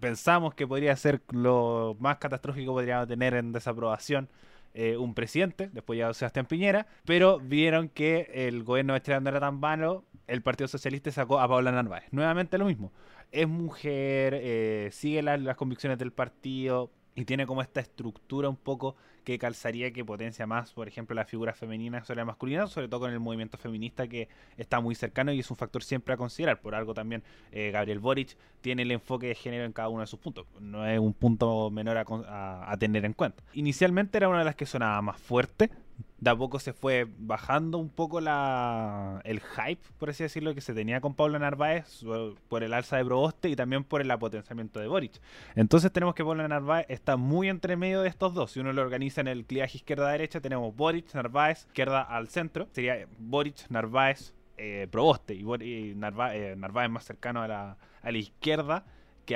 pensamos 0.01 0.55
que 0.55 0.67
podría 0.67 0.97
ser 0.97 1.21
lo 1.31 1.95
más 2.01 2.17
catastrófico 2.17 2.73
que 2.73 2.81
podríamos 2.81 3.07
tener 3.07 3.35
en 3.35 3.53
desaprobación 3.53 4.31
eh, 4.73 4.97
un 4.97 5.13
presidente, 5.13 5.69
después 5.75 5.99
ya 5.99 6.15
Sebastián 6.15 6.47
Piñera, 6.47 6.87
pero 7.05 7.39
vieron 7.39 7.91
que 7.91 8.31
el 8.33 8.65
gobierno 8.65 8.95
de 8.99 9.21
no 9.21 9.29
era 9.29 9.41
tan 9.41 9.61
malo, 9.61 10.07
el 10.27 10.41
Partido 10.41 10.69
Socialista 10.69 11.13
sacó 11.13 11.39
a 11.39 11.47
Paula 11.47 11.71
Narváez. 11.71 12.05
Nuevamente 12.13 12.57
lo 12.57 12.65
mismo. 12.65 12.95
Es 13.31 13.47
mujer, 13.47 14.91
sigue 14.93 15.23
las 15.23 15.57
convicciones 15.57 15.99
del 15.99 16.13
partido, 16.13 16.91
y 17.15 17.25
tiene 17.25 17.47
como 17.47 17.63
esta 17.63 17.81
estructura 17.81 18.49
un 18.49 18.57
poco 18.57 18.97
que 19.25 19.39
calzaría 19.39 19.93
que 19.93 20.05
potencia 20.05 20.47
más, 20.47 20.73
por 20.73 20.89
ejemplo, 20.89 21.15
la 21.15 21.25
figura 21.25 21.53
femenina 21.53 22.05
sobre 22.05 22.19
la 22.19 22.25
masculina, 22.25 22.67
sobre 22.67 22.89
todo 22.89 23.01
con 23.01 23.13
el 23.13 23.21
movimiento 23.21 23.59
feminista 23.59 24.09
que 24.09 24.29
está 24.57 24.81
muy 24.81 24.95
cercano 24.95 25.33
y 25.33 25.41
es 25.41 25.51
un 25.51 25.57
factor 25.57 25.83
siempre 25.83 26.15
a 26.15 26.17
considerar. 26.17 26.61
Por 26.61 26.75
algo 26.75 26.95
también 26.95 27.23
eh, 27.53 27.71
Gabriel 27.71 27.99
Boric 27.99 28.37
tiene 28.61 28.83
el 28.83 28.91
enfoque 28.93 29.29
de 29.29 29.35
género 29.35 29.65
en 29.65 29.73
cada 29.73 29.89
uno 29.89 30.01
de 30.01 30.07
sus 30.07 30.19
puntos. 30.19 30.47
No 30.61 30.87
es 30.87 30.99
un 30.99 31.13
punto 31.13 31.71
menor 31.71 31.99
a, 31.99 32.73
a 32.73 32.77
tener 32.79 33.05
en 33.05 33.13
cuenta. 33.13 33.43
Inicialmente 33.53 34.17
era 34.17 34.29
una 34.29 34.39
de 34.39 34.45
las 34.45 34.57
que 34.57 34.67
sonaba 34.67 35.03
más 35.03 35.19
fuerte, 35.19 35.71
de 36.19 36.31
a 36.31 36.37
poco 36.37 36.59
se 36.59 36.73
fue 36.73 37.07
bajando 37.19 37.79
un 37.79 37.89
poco 37.89 38.21
la, 38.21 39.21
el 39.25 39.41
hype, 39.41 39.83
por 39.99 40.11
así 40.11 40.23
decirlo, 40.23 40.55
que 40.55 40.61
se 40.61 40.75
tenía 40.75 41.01
con 41.01 41.15
Pablo 41.15 41.39
Narváez 41.39 42.05
por 42.49 42.63
el 42.63 42.75
alza 42.75 42.97
de 42.97 43.05
Proboste 43.05 43.49
y 43.49 43.57
también 43.57 43.85
por 43.85 44.01
el 44.01 44.11
apotenciamiento 44.11 44.81
de 44.81 44.89
Boric. 44.89 45.21
Entonces 45.55 45.91
tenemos 45.93 46.15
que 46.15 46.25
Pablo 46.25 46.47
Narváez 46.47 46.87
está 46.89 47.17
muy 47.17 47.49
entre 47.49 47.77
medio 47.77 48.03
de 48.03 48.09
estos 48.09 48.35
dos. 48.35 48.53
Si 48.53 48.61
uno 48.61 48.73
lo 48.73 48.83
organiza 48.83 49.21
en 49.21 49.29
el 49.29 49.45
cliaje 49.45 49.79
izquierda-derecha, 49.79 50.41
tenemos 50.41 50.75
Boric, 50.77 51.15
Narváez, 51.15 51.67
izquierda 51.67 52.03
al 52.03 52.29
centro. 52.29 52.69
Sería 52.73 53.07
Boric, 53.19 53.69
Narváez, 53.71 54.35
eh, 54.57 54.89
Proboste 54.91 55.35
y, 55.35 55.95
Narváez, 55.95 56.35
eh, 56.37 56.57
Narváez, 56.57 56.91
más 56.91 57.05
cercano 57.05 57.43
a 57.43 57.49
la, 57.49 57.77
a 58.03 58.13
la 58.13 58.19
izquierda 58.19 58.85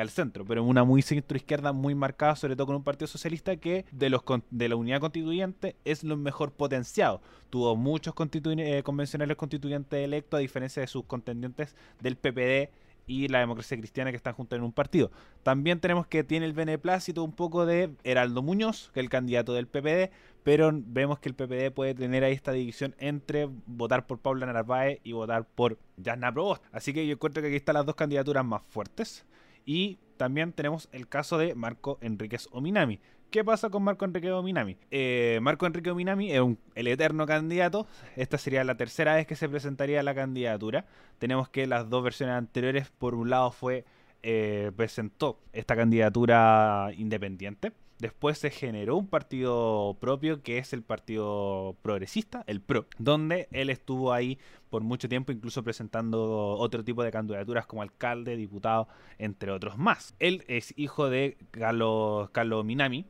al 0.00 0.10
centro, 0.10 0.44
pero 0.44 0.64
una 0.64 0.84
muy 0.84 1.02
centro-izquierda 1.02 1.72
muy 1.72 1.94
marcada, 1.94 2.36
sobre 2.36 2.56
todo 2.56 2.66
con 2.66 2.76
un 2.76 2.84
partido 2.84 3.06
socialista 3.06 3.56
que 3.56 3.84
de 3.90 4.10
los 4.10 4.22
de 4.50 4.68
la 4.68 4.76
unidad 4.76 5.00
constituyente 5.00 5.76
es 5.84 6.04
lo 6.04 6.16
mejor 6.16 6.52
potenciado. 6.52 7.20
Tuvo 7.50 7.76
muchos 7.76 8.14
eh, 8.18 8.82
convencionales 8.84 9.36
constituyentes 9.36 10.04
electos, 10.04 10.38
a 10.38 10.40
diferencia 10.40 10.80
de 10.80 10.86
sus 10.86 11.04
contendientes 11.04 11.74
del 12.00 12.16
PPD 12.16 12.70
y 13.06 13.28
la 13.28 13.40
democracia 13.40 13.76
cristiana 13.76 14.10
que 14.10 14.16
están 14.16 14.34
juntos 14.34 14.56
en 14.56 14.64
un 14.64 14.72
partido. 14.72 15.10
También 15.42 15.80
tenemos 15.80 16.06
que 16.06 16.24
tiene 16.24 16.46
el 16.46 16.52
beneplácito 16.52 17.22
un 17.22 17.32
poco 17.32 17.66
de 17.66 17.90
Heraldo 18.02 18.42
Muñoz, 18.42 18.90
que 18.92 19.00
es 19.00 19.04
el 19.04 19.10
candidato 19.10 19.52
del 19.52 19.66
PPD, 19.66 20.10
pero 20.42 20.70
vemos 20.72 21.18
que 21.18 21.28
el 21.28 21.34
PPD 21.34 21.72
puede 21.74 21.94
tener 21.94 22.24
ahí 22.24 22.32
esta 22.32 22.52
división 22.52 22.94
entre 22.98 23.48
votar 23.66 24.06
por 24.06 24.18
Paula 24.18 24.46
Narváez 24.46 25.00
y 25.04 25.12
votar 25.12 25.46
por 25.46 25.78
Jasna 26.02 26.32
Provost. 26.32 26.62
Así 26.72 26.92
que 26.92 27.06
yo 27.06 27.14
encuentro 27.14 27.42
que 27.42 27.48
aquí 27.48 27.56
están 27.56 27.74
las 27.74 27.86
dos 27.86 27.94
candidaturas 27.94 28.44
más 28.44 28.62
fuertes. 28.68 29.24
Y 29.64 29.98
también 30.16 30.52
tenemos 30.52 30.88
el 30.92 31.08
caso 31.08 31.38
de 31.38 31.54
Marco 31.54 31.98
Enríquez 32.00 32.48
Ominami, 32.52 33.00
¿Qué 33.34 33.42
pasa 33.42 33.68
con 33.68 33.82
Marco 33.82 34.04
Enrique 34.04 34.28
Dominami? 34.28 34.76
Eh, 34.92 35.40
Marco 35.42 35.66
Enrique 35.66 35.90
Dominami 35.90 36.30
es 36.30 36.40
el 36.76 36.86
eterno 36.86 37.26
candidato. 37.26 37.88
Esta 38.14 38.38
sería 38.38 38.62
la 38.62 38.76
tercera 38.76 39.16
vez 39.16 39.26
que 39.26 39.34
se 39.34 39.48
presentaría 39.48 40.04
la 40.04 40.14
candidatura. 40.14 40.86
Tenemos 41.18 41.48
que 41.48 41.66
las 41.66 41.90
dos 41.90 42.04
versiones 42.04 42.36
anteriores, 42.36 42.90
por 42.90 43.16
un 43.16 43.30
lado, 43.30 43.50
fue 43.50 43.84
eh, 44.22 44.70
presentó 44.76 45.40
esta 45.52 45.74
candidatura 45.74 46.92
independiente. 46.96 47.72
Después 48.04 48.36
se 48.36 48.50
generó 48.50 48.98
un 48.98 49.06
partido 49.06 49.96
propio 49.98 50.42
que 50.42 50.58
es 50.58 50.74
el 50.74 50.82
Partido 50.82 51.74
Progresista, 51.80 52.44
el 52.46 52.60
PRO, 52.60 52.84
donde 52.98 53.48
él 53.50 53.70
estuvo 53.70 54.12
ahí 54.12 54.38
por 54.68 54.82
mucho 54.82 55.08
tiempo, 55.08 55.32
incluso 55.32 55.64
presentando 55.64 56.50
otro 56.58 56.84
tipo 56.84 57.02
de 57.02 57.10
candidaturas 57.10 57.64
como 57.64 57.80
alcalde, 57.80 58.36
diputado, 58.36 58.88
entre 59.16 59.52
otros 59.52 59.78
más. 59.78 60.14
Él 60.18 60.44
es 60.48 60.74
hijo 60.76 61.08
de 61.08 61.38
Carlos, 61.50 62.28
Carlos 62.28 62.62
Minami, 62.62 63.06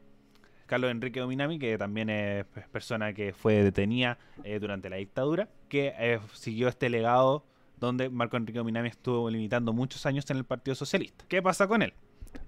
Carlos 0.67 0.93
Enrique 0.93 1.27
Minami, 1.27 1.59
que 1.59 1.77
también 1.77 2.09
es 2.09 2.47
persona 2.71 3.13
que 3.13 3.33
fue 3.33 3.65
detenida 3.65 4.17
eh, 4.45 4.61
durante 4.61 4.91
la 4.91 4.95
dictadura, 4.95 5.49
que 5.69 5.93
eh, 5.99 6.21
siguió 6.35 6.69
este 6.69 6.89
legado 6.89 7.45
donde 7.81 8.11
Marco 8.11 8.37
Enrique 8.37 8.63
Minami 8.63 8.91
estuvo 8.91 9.29
limitando 9.29 9.73
muchos 9.73 10.07
años 10.07 10.31
en 10.31 10.37
el 10.37 10.45
Partido 10.45 10.77
Socialista. 10.77 11.25
¿Qué 11.27 11.43
pasa 11.43 11.67
con 11.67 11.83
él? 11.83 11.95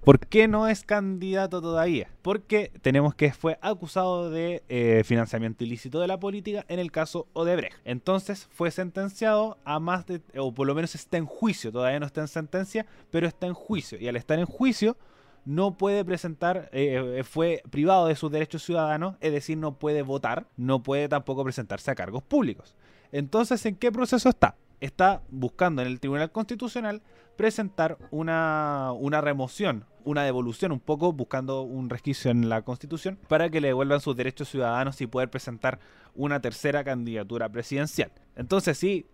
¿Por 0.05 0.21
qué 0.21 0.47
no 0.47 0.69
es 0.69 0.85
candidato 0.85 1.61
todavía? 1.61 2.09
Porque 2.23 2.71
tenemos 2.81 3.15
que 3.15 3.33
fue 3.33 3.59
acusado 3.61 4.31
de 4.31 4.63
eh, 4.69 5.03
financiamiento 5.05 5.65
ilícito 5.65 6.01
de 6.01 6.07
la 6.07 6.21
política 6.21 6.65
en 6.69 6.79
el 6.79 6.93
caso 6.93 7.27
Odebrecht. 7.33 7.77
Entonces 7.85 8.49
fue 8.53 8.71
sentenciado 8.71 9.59
a 9.65 9.81
más 9.81 10.07
de, 10.07 10.23
o 10.37 10.55
por 10.55 10.67
lo 10.67 10.75
menos 10.75 10.95
está 10.95 11.17
en 11.17 11.27
juicio, 11.27 11.73
todavía 11.73 11.99
no 11.99 12.07
está 12.07 12.21
en 12.21 12.29
sentencia, 12.29 12.87
pero 13.11 13.27
está 13.27 13.47
en 13.47 13.55
juicio. 13.55 13.99
Y 13.99 14.07
al 14.07 14.17
estar 14.17 14.39
en 14.39 14.47
juicio 14.47 14.97
no 15.45 15.77
puede 15.77 16.05
presentar, 16.05 16.69
eh, 16.73 17.19
eh, 17.19 17.25
fue 17.25 17.63
privado 17.71 18.07
de 18.07 18.17
sus 18.17 18.31
derechos 18.31 18.65
ciudadanos, 18.65 19.17
es 19.21 19.33
decir, 19.33 19.57
no 19.57 19.79
puede 19.79 20.03
votar, 20.03 20.47
no 20.57 20.83
puede 20.83 21.09
tampoco 21.09 21.45
presentarse 21.45 21.91
a 21.91 21.95
cargos 21.95 22.23
públicos. 22.23 22.75
Entonces, 23.13 23.65
¿en 23.67 23.77
qué 23.77 23.93
proceso 23.93 24.29
está? 24.29 24.57
Está 24.81 25.23
buscando 25.31 25.83
en 25.83 25.89
el 25.89 26.01
Tribunal 26.01 26.31
Constitucional 26.31 27.03
presentar 27.37 27.99
una, 28.11 28.93
una 28.93 29.21
remoción, 29.21 29.85
una 30.05 30.25
devolución, 30.25 30.73
un 30.73 30.81
poco 30.81 31.13
buscando 31.13 31.63
un 31.63 31.91
resquicio 31.91 32.31
en 32.31 32.49
la 32.49 32.63
Constitución 32.63 33.19
para 33.29 33.51
que 33.51 33.61
le 33.61 33.69
devuelvan 33.69 34.01
sus 34.01 34.17
derechos 34.17 34.49
ciudadanos 34.49 35.01
y 35.01 35.07
poder 35.07 35.31
presentar 35.31 35.79
una 36.15 36.41
tercera 36.41 36.85
candidatura 36.85 37.49
presidencial. 37.49 38.11
Entonces, 38.37 38.79
sí, 38.79 39.07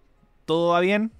todo 0.45 0.73
va 0.73 0.81
bien, 0.81 1.13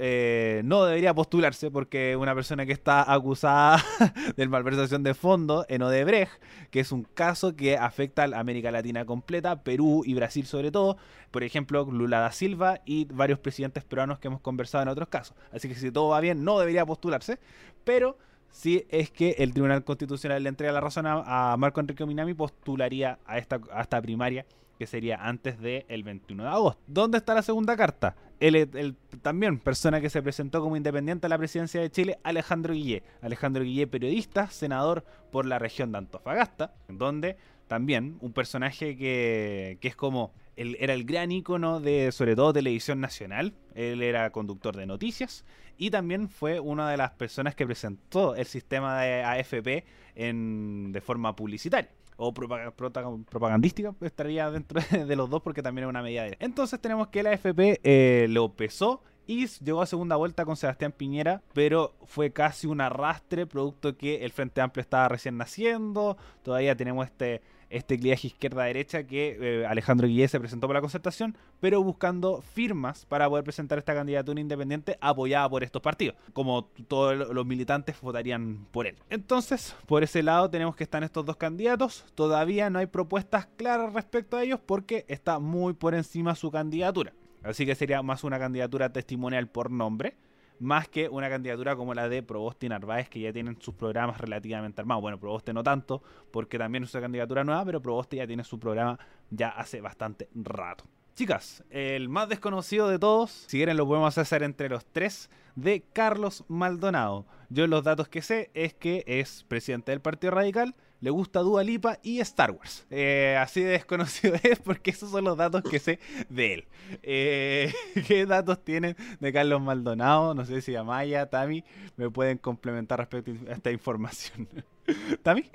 eh, 0.00 0.62
no 0.64 0.84
debería 0.84 1.14
postularse 1.14 1.70
porque 1.70 2.16
una 2.16 2.34
persona 2.34 2.64
que 2.66 2.72
está 2.72 3.12
acusada 3.12 3.84
de 4.36 4.48
malversación 4.48 5.02
de 5.02 5.14
fondos 5.14 5.66
en 5.68 5.82
Odebrecht, 5.82 6.32
que 6.70 6.80
es 6.80 6.92
un 6.92 7.04
caso 7.04 7.54
que 7.54 7.76
afecta 7.76 8.24
a 8.24 8.40
América 8.40 8.70
Latina 8.70 9.04
completa, 9.04 9.62
Perú 9.62 10.02
y 10.04 10.14
Brasil 10.14 10.46
sobre 10.46 10.70
todo, 10.70 10.96
por 11.30 11.42
ejemplo, 11.42 11.84
Lula 11.84 12.20
da 12.20 12.32
Silva 12.32 12.80
y 12.84 13.04
varios 13.06 13.38
presidentes 13.38 13.84
peruanos 13.84 14.18
que 14.18 14.28
hemos 14.28 14.40
conversado 14.40 14.82
en 14.82 14.88
otros 14.88 15.08
casos. 15.08 15.36
Así 15.52 15.68
que 15.68 15.74
si 15.74 15.90
todo 15.90 16.08
va 16.08 16.20
bien, 16.20 16.44
no 16.44 16.58
debería 16.58 16.86
postularse, 16.86 17.38
pero 17.84 18.18
si 18.50 18.86
es 18.88 19.10
que 19.10 19.36
el 19.38 19.52
Tribunal 19.52 19.84
Constitucional 19.84 20.42
le 20.42 20.48
entrega 20.48 20.72
la 20.72 20.80
razón 20.80 21.04
a, 21.06 21.54
Marco 21.58 21.80
Enrique 21.80 22.06
Minami, 22.06 22.32
postularía 22.34 23.18
a 23.26 23.38
esta, 23.38 23.60
a 23.70 23.82
esta 23.82 24.00
primaria 24.00 24.46
que 24.78 24.86
sería 24.86 25.16
antes 25.16 25.60
del 25.60 26.02
21 26.02 26.42
de 26.42 26.48
agosto. 26.48 26.82
¿Dónde 26.86 27.18
está 27.18 27.34
la 27.34 27.42
segunda 27.42 27.76
carta? 27.76 28.16
El, 28.38 28.96
también 29.22 29.58
persona 29.58 30.00
que 30.00 30.10
se 30.10 30.22
presentó 30.22 30.60
como 30.60 30.76
independiente 30.76 31.26
a 31.26 31.28
la 31.28 31.38
presidencia 31.38 31.80
de 31.80 31.90
Chile, 31.90 32.18
Alejandro 32.22 32.74
Guillé. 32.74 33.02
Alejandro 33.22 33.64
Guillé, 33.64 33.86
periodista, 33.86 34.48
senador 34.48 35.04
por 35.32 35.46
la 35.46 35.58
región 35.58 35.92
de 35.92 35.98
Antofagasta, 35.98 36.74
donde 36.88 37.36
también 37.66 38.18
un 38.20 38.32
personaje 38.32 38.96
que, 38.96 39.78
que 39.80 39.88
es 39.88 39.96
como 39.96 40.32
él 40.56 40.76
era 40.80 40.94
el 40.94 41.04
gran 41.04 41.32
ícono 41.32 41.80
de 41.80 42.12
sobre 42.12 42.36
todo 42.36 42.52
televisión 42.52 43.00
nacional. 43.00 43.54
Él 43.74 44.02
era 44.02 44.30
conductor 44.30 44.76
de 44.76 44.86
noticias 44.86 45.44
y 45.78 45.90
también 45.90 46.28
fue 46.28 46.60
una 46.60 46.90
de 46.90 46.96
las 46.96 47.12
personas 47.12 47.54
que 47.54 47.66
presentó 47.66 48.34
el 48.34 48.46
sistema 48.46 49.02
de 49.02 49.22
AFP 49.22 49.84
en, 50.14 50.92
de 50.92 51.00
forma 51.00 51.36
publicitaria 51.36 51.90
o 52.16 52.32
propagandística 52.32 53.94
estaría 54.00 54.50
dentro 54.50 54.80
de 55.06 55.16
los 55.16 55.28
dos 55.30 55.42
porque 55.42 55.62
también 55.62 55.86
es 55.86 55.90
una 55.90 56.02
medida. 56.02 56.26
Entonces 56.38 56.80
tenemos 56.80 57.08
que 57.08 57.22
la 57.22 57.30
AFP 57.30 57.80
eh, 57.82 58.26
lo 58.28 58.52
pesó 58.52 59.02
y 59.26 59.46
llegó 59.46 59.82
a 59.82 59.86
segunda 59.86 60.16
vuelta 60.16 60.44
con 60.44 60.56
Sebastián 60.56 60.92
Piñera, 60.92 61.42
pero 61.52 61.94
fue 62.04 62.32
casi 62.32 62.66
un 62.66 62.80
arrastre, 62.80 63.46
producto 63.46 63.96
que 63.96 64.24
el 64.24 64.30
Frente 64.30 64.60
Amplio 64.60 64.82
estaba 64.82 65.08
recién 65.08 65.36
naciendo, 65.36 66.16
todavía 66.42 66.76
tenemos 66.76 67.06
este 67.06 67.42
este 67.70 67.98
cliaje 67.98 68.28
izquierda-derecha 68.28 69.04
que 69.04 69.36
eh, 69.40 69.66
Alejandro 69.66 70.06
Guillé 70.06 70.28
se 70.28 70.38
presentó 70.38 70.66
por 70.66 70.74
la 70.74 70.80
concertación, 70.80 71.36
pero 71.60 71.82
buscando 71.82 72.42
firmas 72.42 73.06
para 73.06 73.28
poder 73.28 73.44
presentar 73.44 73.78
esta 73.78 73.94
candidatura 73.94 74.40
independiente 74.40 74.98
apoyada 75.00 75.48
por 75.48 75.64
estos 75.64 75.82
partidos, 75.82 76.16
como 76.32 76.64
todos 76.88 77.16
los 77.32 77.46
militantes 77.46 78.00
votarían 78.00 78.66
por 78.70 78.86
él. 78.86 78.96
Entonces, 79.10 79.74
por 79.86 80.02
ese 80.02 80.22
lado 80.22 80.50
tenemos 80.50 80.76
que 80.76 80.84
están 80.84 81.02
estos 81.02 81.24
dos 81.24 81.36
candidatos, 81.36 82.04
todavía 82.14 82.70
no 82.70 82.78
hay 82.78 82.86
propuestas 82.86 83.46
claras 83.56 83.92
respecto 83.92 84.36
a 84.36 84.44
ellos 84.44 84.60
porque 84.64 85.04
está 85.08 85.38
muy 85.38 85.74
por 85.74 85.94
encima 85.94 86.34
su 86.34 86.50
candidatura. 86.50 87.12
Así 87.42 87.64
que 87.64 87.74
sería 87.74 88.02
más 88.02 88.24
una 88.24 88.38
candidatura 88.38 88.92
testimonial 88.92 89.48
por 89.48 89.70
nombre 89.70 90.16
más 90.58 90.88
que 90.88 91.08
una 91.08 91.28
candidatura 91.28 91.76
como 91.76 91.94
la 91.94 92.08
de 92.08 92.22
Proboste 92.22 92.66
y 92.66 92.68
Narváez, 92.68 93.08
que 93.08 93.20
ya 93.20 93.32
tienen 93.32 93.60
sus 93.60 93.74
programas 93.74 94.20
relativamente 94.20 94.80
armados. 94.80 95.02
Bueno, 95.02 95.18
Proboste 95.18 95.52
no 95.52 95.62
tanto, 95.62 96.02
porque 96.30 96.58
también 96.58 96.84
es 96.84 96.94
una 96.94 97.02
candidatura 97.02 97.44
nueva, 97.44 97.64
pero 97.64 97.82
Proboste 97.82 98.16
ya 98.16 98.26
tiene 98.26 98.44
su 98.44 98.58
programa 98.58 98.98
ya 99.30 99.48
hace 99.48 99.80
bastante 99.80 100.28
rato. 100.34 100.84
Chicas, 101.14 101.64
el 101.70 102.08
más 102.10 102.28
desconocido 102.28 102.88
de 102.88 102.98
todos, 102.98 103.30
si 103.30 103.56
quieren 103.56 103.78
lo 103.78 103.86
podemos 103.86 104.18
hacer 104.18 104.42
entre 104.42 104.68
los 104.68 104.84
tres, 104.84 105.30
de 105.54 105.82
Carlos 105.92 106.44
Maldonado. 106.46 107.26
Yo 107.48 107.66
los 107.66 107.82
datos 107.84 108.08
que 108.08 108.20
sé 108.20 108.50
es 108.52 108.74
que 108.74 109.02
es 109.06 109.44
presidente 109.48 109.92
del 109.92 110.02
Partido 110.02 110.32
Radical, 110.32 110.74
le 111.00 111.10
gusta 111.10 111.40
Dua 111.40 111.62
Lipa 111.62 111.98
y 112.02 112.20
Star 112.20 112.50
Wars. 112.50 112.86
Eh, 112.90 113.36
así 113.38 113.62
de 113.62 113.72
desconocido 113.72 114.34
es 114.42 114.58
porque 114.58 114.90
esos 114.90 115.10
son 115.10 115.24
los 115.24 115.36
datos 115.36 115.62
que 115.62 115.78
sé 115.78 115.98
de 116.28 116.54
él. 116.54 116.68
Eh, 117.02 117.72
¿Qué 118.06 118.26
datos 118.26 118.62
tienen 118.64 118.96
de 119.20 119.32
Carlos 119.32 119.60
Maldonado? 119.60 120.34
No 120.34 120.44
sé 120.44 120.60
si 120.62 120.74
Amaya, 120.76 121.26
Tami, 121.28 121.64
me 121.96 122.10
pueden 122.10 122.38
complementar 122.38 122.98
respecto 122.98 123.32
a 123.48 123.52
esta 123.52 123.70
información. 123.70 124.48
¿Tami? 125.22 125.50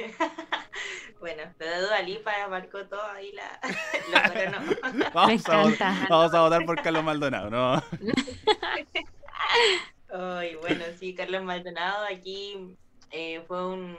Bueno, 1.20 1.44
lo 1.60 1.66
de 1.66 1.82
Dua 1.82 2.02
Lipa 2.02 2.32
marcó 2.50 2.86
todo 2.88 3.06
ahí 3.12 3.32
la... 3.34 3.60
vamos, 5.14 5.48
a 5.48 5.62
votar, 5.62 6.10
vamos 6.10 6.34
a 6.34 6.42
votar 6.42 6.66
por 6.66 6.82
Carlos 6.82 7.04
Maldonado, 7.04 7.50
¿no? 7.50 7.84
Ay, 10.12 10.56
bueno, 10.56 10.84
sí, 11.00 11.14
Carlos 11.14 11.44
Maldonado 11.44 12.06
aquí 12.06 12.76
eh, 13.12 13.44
fue 13.48 13.68
un 13.68 13.98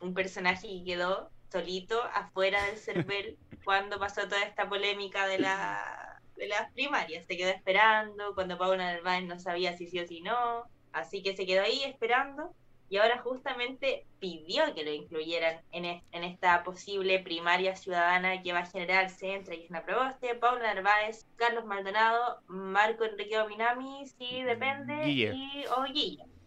un 0.00 0.14
personaje 0.14 0.66
que 0.68 0.84
quedó 0.84 1.30
solito 1.50 2.02
afuera 2.14 2.64
del 2.64 2.76
CERVEL 2.76 3.38
cuando 3.64 3.98
pasó 3.98 4.22
toda 4.22 4.42
esta 4.42 4.68
polémica 4.68 5.26
de, 5.26 5.38
la, 5.38 6.20
de 6.36 6.48
las 6.48 6.72
primarias. 6.72 7.26
Se 7.26 7.36
quedó 7.36 7.50
esperando, 7.50 8.34
cuando 8.34 8.58
Paula 8.58 8.92
Narváez 8.92 9.24
no 9.24 9.38
sabía 9.38 9.76
si 9.76 9.86
sí 9.86 10.00
o 10.00 10.06
si 10.06 10.20
no, 10.20 10.64
así 10.92 11.22
que 11.22 11.36
se 11.36 11.46
quedó 11.46 11.62
ahí 11.62 11.82
esperando 11.84 12.54
y 12.90 12.96
ahora 12.96 13.18
justamente 13.18 14.04
pidió 14.18 14.74
que 14.74 14.82
lo 14.82 14.90
incluyeran 14.90 15.60
en, 15.70 15.84
en 15.84 16.24
esta 16.24 16.64
posible 16.64 17.20
primaria 17.20 17.76
ciudadana 17.76 18.42
que 18.42 18.52
va 18.52 18.60
a 18.60 18.66
generarse 18.66 19.32
entre 19.32 19.56
Isna 19.56 19.84
Proboste, 19.84 20.34
Paula 20.34 20.74
Narváez, 20.74 21.24
Carlos 21.36 21.64
Maldonado, 21.64 22.40
Marco 22.48 23.04
Enrique 23.04 23.38
Ominami, 23.38 24.06
si 24.18 24.42
depende, 24.42 25.08
y 25.08 25.64
o 25.66 25.84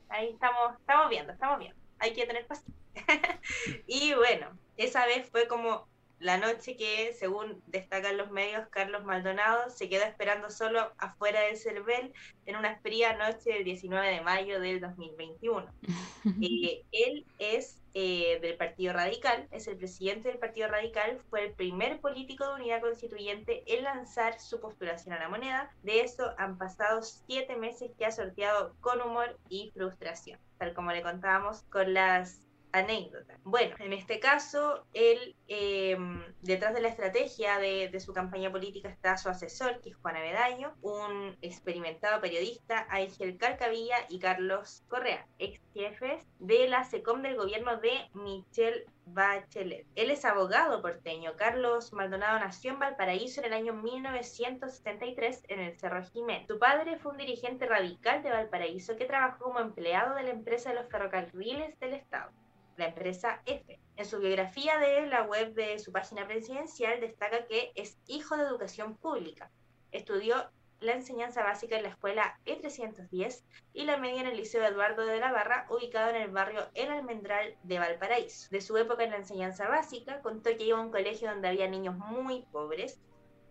Ahí 0.10 0.30
estamos, 0.32 0.78
estamos 0.80 1.10
viendo, 1.10 1.32
estamos 1.32 1.60
viendo. 1.60 1.83
Hay 2.04 2.12
que 2.12 2.26
tener 2.26 2.46
paciencia. 2.46 2.84
y 3.88 4.14
bueno, 4.14 4.60
esa 4.76 5.06
vez 5.06 5.30
fue 5.30 5.48
como 5.48 5.88
la 6.24 6.38
noche 6.38 6.78
que, 6.78 7.14
según 7.14 7.62
destacan 7.68 8.16
los 8.16 8.32
medios, 8.32 8.68
Carlos 8.70 9.04
Maldonado 9.04 9.70
se 9.70 9.90
quedó 9.90 10.06
esperando 10.06 10.50
solo 10.50 10.94
afuera 10.98 11.42
del 11.42 11.58
CERVEL 11.58 12.14
en 12.46 12.56
una 12.56 12.78
fría 12.78 13.18
noche 13.18 13.52
del 13.52 13.66
19 13.66 14.08
de 14.08 14.22
mayo 14.22 14.60
del 14.60 14.80
2021. 14.80 15.68
Eh, 16.42 16.84
él 16.94 17.26
es 17.38 17.82
eh, 17.94 18.40
del 18.42 18.56
Partido 18.56 18.94
Radical, 18.94 19.46
es 19.52 19.68
el 19.68 19.76
presidente 19.76 20.30
del 20.30 20.38
Partido 20.38 20.70
Radical, 20.70 21.20
fue 21.30 21.44
el 21.46 21.52
primer 21.52 22.00
político 22.00 22.48
de 22.48 22.54
unidad 22.54 22.80
constituyente 22.80 23.64
en 23.68 23.84
lanzar 23.84 24.40
su 24.40 24.62
postulación 24.62 25.14
a 25.14 25.20
la 25.20 25.28
moneda. 25.28 25.70
De 25.84 26.00
eso 26.00 26.34
han 26.38 26.58
pasado 26.58 27.02
siete 27.02 27.58
meses 27.58 27.92
que 27.98 28.06
ha 28.06 28.12
sorteado 28.12 28.74
con 28.80 29.02
humor 29.02 29.38
y 29.50 29.72
frustración, 29.74 30.40
tal 30.58 30.74
como 30.74 30.94
le 30.94 31.02
contábamos 31.02 31.64
con 31.64 31.94
las 31.94 32.40
anécdota. 32.74 33.40
Bueno, 33.44 33.76
en 33.80 33.94
este 33.94 34.20
caso, 34.20 34.86
él, 34.94 35.36
em, 35.48 36.22
detrás 36.42 36.74
de 36.74 36.82
la 36.82 36.90
estrategia 36.90 37.60
de, 37.60 37.88
de, 37.90 38.00
su 38.00 38.14
campaña 38.14 38.52
política 38.52 38.90
está 38.90 39.16
su 39.16 39.30
asesor, 39.30 39.80
que 39.82 39.92
es 39.92 39.96
Juan 39.98 40.18
Avedaño, 40.18 40.76
un 40.82 41.38
experimentado 41.42 42.20
periodista, 42.20 42.86
Ángel 42.90 43.38
Carcavilla 43.38 43.98
y 44.10 44.20
Carlos 44.20 44.84
Correa, 44.90 45.26
ex 45.38 45.62
jefes 45.74 46.26
de 46.40 46.68
la 46.68 46.84
SECOM 46.84 47.22
del 47.22 47.36
gobierno 47.36 47.78
de 47.78 48.10
Michelle 48.14 48.86
Bachelet. 49.06 49.86
Él 49.96 50.12
es 50.12 50.26
abogado 50.26 50.82
porteño. 50.82 51.36
Carlos 51.36 51.94
Maldonado 51.94 52.40
nació 52.40 52.72
en 52.72 52.80
Valparaíso 52.80 53.42
en 53.42 53.48
el 53.48 53.54
año 53.54 53.74
1973 53.74 55.44
en 55.50 55.60
el 55.60 55.78
Cerro 55.78 56.04
Jiménez. 56.04 56.48
Su 56.48 56.58
padre 56.58 56.98
fue 56.98 57.12
un 57.12 57.18
dirigente 57.18 57.66
radical 57.66 58.24
de 58.24 58.32
Valparaíso 58.32 58.96
que 58.96 59.06
trabajó 59.06 59.46
como 59.46 59.60
empleado 59.60 60.16
de 60.16 60.24
la 60.24 60.32
empresa 60.32 60.70
de 60.70 60.76
los 60.76 60.90
ferrocarriles 60.90 61.78
del 61.80 61.94
Estado, 61.94 62.32
la 62.78 62.88
empresa 62.88 63.42
F. 63.46 63.80
En 63.96 64.06
su 64.06 64.20
biografía 64.20 64.78
de 64.80 65.06
la 65.08 65.24
web 65.24 65.54
de 65.54 65.78
su 65.80 65.92
página 65.92 66.26
presidencial 66.26 67.00
destaca 67.00 67.46
que 67.46 67.72
es 67.76 67.98
hijo 68.08 68.36
de 68.36 68.44
educación 68.44 68.98
pública. 68.98 69.52
Estudió 69.92 70.50
la 70.80 70.94
enseñanza 70.94 71.44
básica 71.44 71.78
en 71.78 71.84
la 71.84 71.90
escuela 71.90 72.40
E310 72.46 73.44
y 73.74 73.86
la 73.86 73.98
media 73.98 74.22
en 74.22 74.28
el 74.28 74.38
Liceo 74.38 74.66
Eduardo 74.66 75.06
de 75.06 75.20
la 75.20 75.32
Barra, 75.32 75.66
ubicado 75.70 76.10
en 76.10 76.18
el 76.18 76.32
barrio 76.32 76.68
El 76.74 76.92
Almendral 76.92 77.56
de 77.64 77.80
Valparaíso. 77.80 78.50
De 78.50 78.60
su 78.60 78.76
época 78.78 79.04
en 79.04 79.12
la 79.12 79.18
enseñanza 79.18 79.70
básica, 79.70 80.22
contó 80.22 80.50
que 80.58 80.66
iba 80.66 80.80
a 80.80 80.82
un 80.82 80.92
colegio 80.92 81.30
donde 81.30 81.48
había 81.48 81.70
niños 81.70 81.96
muy 81.96 82.46
pobres. 82.52 83.00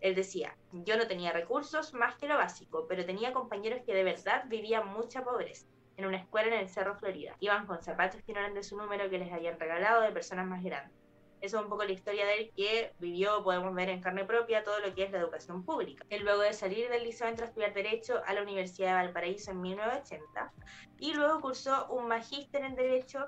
Él 0.01 0.15
decía, 0.15 0.57
yo 0.73 0.97
no 0.97 1.07
tenía 1.07 1.33
recursos 1.33 1.95
más 1.95 2.17
que 2.17 2.27
lo 2.27 2.37
básico, 2.37 2.87
pero 2.89 3.07
tenía 3.07 3.33
compañeros 3.33 3.81
que 3.87 3.95
de 3.95 4.05
verdad 4.05 4.45
vivían 4.49 4.89
mucha 4.89 5.25
pobreza 5.25 5.67
en 6.03 6.09
una 6.09 6.19
escuela 6.19 6.49
en 6.49 6.61
el 6.61 6.69
Cerro 6.69 6.97
Florida. 6.97 7.37
Iban 7.41 7.67
con 7.67 7.81
zapatos 7.83 8.21
que 8.23 8.33
no 8.33 8.41
eran 8.41 8.55
de 8.55 8.63
su 8.63 8.77
número 8.77 9.09
que 9.09 9.19
les 9.19 9.33
habían 9.33 9.59
regalado 9.59 10.03
de 10.03 10.11
personas 10.11 10.47
más 10.47 10.63
grandes. 10.63 10.97
Esa 11.41 11.57
es 11.59 11.63
un 11.65 11.69
poco 11.69 11.85
la 11.85 11.93
historia 11.93 12.25
de 12.25 12.35
él 12.35 12.53
que 12.57 12.93
vivió, 13.01 13.43
podemos 13.43 13.75
ver 13.75 13.89
en 13.89 14.01
carne 14.01 14.25
propia, 14.25 14.63
todo 14.63 14.79
lo 14.79 14.95
que 14.95 15.05
es 15.05 15.11
la 15.11 15.19
educación 15.19 15.65
pública. 15.65 16.05
Él 16.09 16.23
luego 16.23 16.43
de 16.43 16.53
salir 16.53 16.89
del 16.89 17.03
liceo 17.03 17.27
entró 17.27 17.45
a 17.45 17.49
estudiar 17.49 17.75
Derecho 17.75 18.23
a 18.27 18.33
la 18.33 18.43
Universidad 18.43 18.91
de 18.91 18.95
Valparaíso 18.95 19.51
en 19.51 19.61
1980 19.61 20.53
y 21.01 21.15
luego 21.15 21.41
cursó 21.41 21.87
un 21.91 22.07
magíster 22.07 22.63
en 22.65 22.77
Derecho 22.77 23.27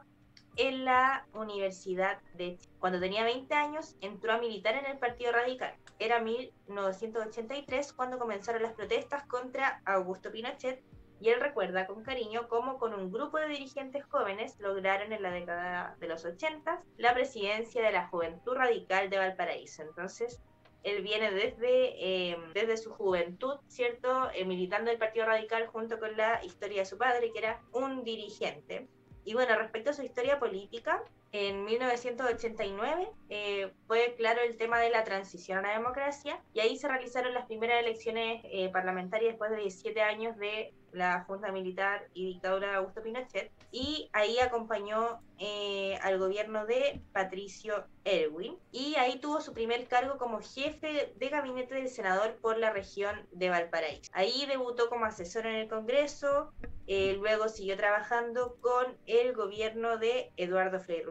en 0.56 0.84
la 0.84 1.26
Universidad 1.32 2.20
de 2.34 2.56
Chile. 2.56 2.72
Cuando 2.78 3.00
tenía 3.00 3.24
20 3.24 3.52
años 3.54 3.96
entró 4.00 4.32
a 4.32 4.38
militar 4.38 4.76
en 4.76 4.86
el 4.86 4.98
Partido 4.98 5.32
Radical. 5.32 5.74
Era 5.98 6.20
1983 6.20 7.92
cuando 7.94 8.18
comenzaron 8.18 8.62
las 8.62 8.74
protestas 8.74 9.26
contra 9.26 9.80
Augusto 9.84 10.30
Pinochet 10.30 10.82
y 11.20 11.30
él 11.30 11.40
recuerda 11.40 11.86
con 11.86 12.02
cariño 12.02 12.48
cómo 12.48 12.78
con 12.78 12.94
un 12.94 13.10
grupo 13.10 13.38
de 13.38 13.48
dirigentes 13.48 14.04
jóvenes 14.06 14.58
lograron 14.58 15.12
en 15.12 15.22
la 15.22 15.30
década 15.30 15.96
de 16.00 16.08
los 16.08 16.24
80 16.24 16.82
la 16.98 17.14
presidencia 17.14 17.82
de 17.82 17.92
la 17.92 18.08
Juventud 18.08 18.54
Radical 18.54 19.10
de 19.10 19.18
Valparaíso. 19.18 19.82
Entonces, 19.82 20.40
él 20.82 21.02
viene 21.02 21.30
desde, 21.30 22.30
eh, 22.30 22.36
desde 22.52 22.76
su 22.76 22.92
juventud, 22.92 23.56
¿cierto? 23.68 24.30
Eh, 24.34 24.44
militando 24.44 24.90
el 24.90 24.98
Partido 24.98 25.24
Radical 25.24 25.66
junto 25.68 25.98
con 25.98 26.14
la 26.16 26.44
historia 26.44 26.80
de 26.80 26.86
su 26.86 26.98
padre, 26.98 27.32
que 27.32 27.38
era 27.38 27.62
un 27.72 28.04
dirigente. 28.04 28.86
Y 29.24 29.32
bueno, 29.32 29.56
respecto 29.56 29.90
a 29.90 29.94
su 29.94 30.02
historia 30.02 30.38
política, 30.38 31.02
en 31.34 31.64
1989 31.64 33.08
eh, 33.28 33.72
fue 33.88 34.14
claro 34.16 34.40
el 34.42 34.56
tema 34.56 34.78
de 34.78 34.90
la 34.90 35.02
transición 35.02 35.58
a 35.58 35.62
la 35.62 35.78
democracia 35.78 36.40
y 36.52 36.60
ahí 36.60 36.76
se 36.76 36.86
realizaron 36.86 37.34
las 37.34 37.46
primeras 37.46 37.82
elecciones 37.82 38.40
eh, 38.44 38.68
parlamentarias 38.68 39.32
después 39.32 39.50
de 39.50 39.56
17 39.56 40.00
años 40.00 40.36
de 40.36 40.72
la 40.94 41.24
Junta 41.24 41.50
Militar 41.50 42.08
y 42.14 42.26
dictadura 42.26 42.68
de 42.68 42.74
Augusto 42.76 43.02
Pinochet 43.02 43.50
y 43.72 44.08
ahí 44.12 44.38
acompañó 44.38 45.20
eh, 45.38 45.98
al 46.02 46.18
gobierno 46.18 46.64
de 46.64 47.02
Patricio 47.12 47.84
Erwin 48.04 48.56
y 48.70 48.94
ahí 48.94 49.18
tuvo 49.18 49.40
su 49.40 49.52
primer 49.52 49.88
cargo 49.88 50.16
como 50.16 50.40
jefe 50.40 51.12
de 51.16 51.28
gabinete 51.28 51.74
del 51.74 51.88
senador 51.88 52.36
por 52.36 52.58
la 52.58 52.70
región 52.70 53.26
de 53.32 53.50
Valparaíso. 53.50 54.10
Ahí 54.14 54.46
debutó 54.46 54.88
como 54.88 55.06
asesor 55.06 55.46
en 55.46 55.56
el 55.56 55.68
Congreso, 55.68 56.52
eh, 56.86 57.16
luego 57.18 57.48
siguió 57.48 57.76
trabajando 57.76 58.56
con 58.60 58.96
el 59.06 59.32
gobierno 59.32 59.98
de 59.98 60.32
Eduardo 60.36 60.78
Frei 60.78 61.02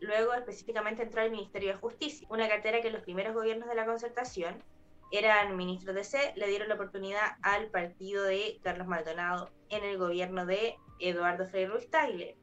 Luego 0.00 0.34
específicamente 0.34 1.02
entró 1.02 1.22
al 1.22 1.30
Ministerio 1.30 1.72
de 1.72 1.78
Justicia, 1.78 2.26
una 2.30 2.48
cartera 2.48 2.80
que 2.80 2.90
los 2.90 3.02
primeros 3.02 3.34
gobiernos 3.34 3.68
de 3.68 3.74
la 3.74 3.86
concertación 3.86 4.62
eran 5.10 5.56
ministros 5.56 5.94
de 5.94 6.04
C, 6.04 6.32
le 6.36 6.48
dieron 6.48 6.68
la 6.68 6.74
oportunidad 6.74 7.36
al 7.42 7.68
partido 7.68 8.24
de 8.24 8.58
Carlos 8.62 8.86
Maldonado 8.86 9.50
en 9.68 9.84
el 9.84 9.98
gobierno 9.98 10.46
de 10.46 10.76
Eduardo 11.02 11.46
Frei 11.46 11.66
Ruiz 11.66 11.88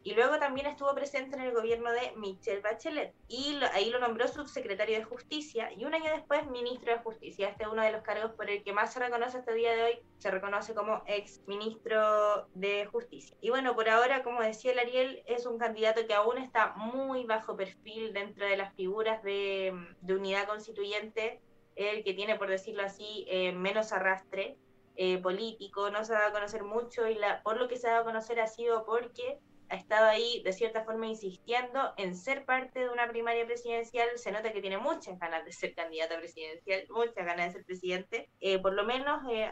Y 0.03 0.13
luego 0.13 0.37
también 0.37 0.67
estuvo 0.67 0.93
presente 0.93 1.35
en 1.35 1.43
el 1.43 1.53
gobierno 1.53 1.91
de 1.91 2.11
Michelle 2.17 2.61
Bachelet. 2.61 3.13
Y 3.27 3.57
ahí 3.73 3.89
lo 3.89 3.99
nombró 3.99 4.27
subsecretario 4.27 4.97
de 4.97 5.05
Justicia 5.05 5.71
y 5.71 5.85
un 5.85 5.93
año 5.93 6.11
después 6.11 6.45
ministro 6.47 6.91
de 6.91 6.99
Justicia. 6.99 7.49
Este 7.49 7.63
es 7.63 7.69
uno 7.69 7.81
de 7.81 7.91
los 7.91 8.01
cargos 8.01 8.31
por 8.33 8.49
el 8.49 8.63
que 8.63 8.73
más 8.73 8.93
se 8.93 8.99
reconoce 8.99 9.37
hasta 9.37 9.51
el 9.51 9.57
día 9.57 9.73
de 9.73 9.83
hoy. 9.83 9.99
Se 10.17 10.29
reconoce 10.29 10.73
como 10.73 11.03
ex 11.07 11.41
ministro 11.47 12.47
de 12.53 12.85
Justicia. 12.85 13.35
Y 13.39 13.49
bueno, 13.49 13.75
por 13.75 13.87
ahora, 13.89 14.23
como 14.23 14.41
decía 14.41 14.73
el 14.73 14.79
Ariel, 14.79 15.23
es 15.25 15.45
un 15.45 15.57
candidato 15.57 16.05
que 16.05 16.13
aún 16.13 16.37
está 16.37 16.73
muy 16.75 17.23
bajo 17.23 17.55
perfil 17.55 18.11
dentro 18.11 18.45
de 18.45 18.57
las 18.57 18.73
figuras 18.75 19.23
de, 19.23 19.73
de 20.01 20.15
unidad 20.15 20.47
constituyente. 20.47 21.39
El 21.75 22.03
que 22.03 22.13
tiene, 22.13 22.35
por 22.35 22.49
decirlo 22.49 22.83
así, 22.83 23.25
eh, 23.29 23.53
menos 23.53 23.93
arrastre 23.93 24.57
eh, 25.01 25.17
político, 25.17 25.89
no 25.91 26.03
se 26.03 26.13
ha 26.13 26.17
dado 26.17 26.31
a 26.31 26.33
conocer 26.33 26.65
mucho 26.65 27.07
y 27.07 27.15
la, 27.15 27.41
por 27.41 27.57
lo 27.57 27.69
que 27.69 27.77
se 27.77 27.87
ha 27.87 27.91
dado 27.91 28.01
a 28.01 28.05
conocer 28.05 28.41
ha 28.41 28.47
sido 28.47 28.85
porque 28.85 29.39
ha 29.69 29.77
estado 29.77 30.07
ahí 30.07 30.43
de 30.43 30.51
cierta 30.51 30.83
forma 30.83 31.07
insistiendo 31.07 31.93
en 31.95 32.17
ser 32.17 32.43
parte 32.43 32.79
de 32.79 32.89
una 32.89 33.07
primaria 33.07 33.45
presidencial, 33.45 34.09
se 34.15 34.33
nota 34.33 34.51
que 34.51 34.59
tiene 34.59 34.77
muchas 34.77 35.17
ganas 35.17 35.45
de 35.45 35.53
ser 35.53 35.73
candidato 35.73 36.17
presidencial, 36.17 36.83
muchas 36.89 37.25
ganas 37.25 37.45
de 37.45 37.53
ser 37.53 37.63
presidente, 37.63 38.29
eh, 38.41 38.59
por 38.59 38.73
lo 38.73 38.83
menos 38.83 39.21
eh, 39.31 39.49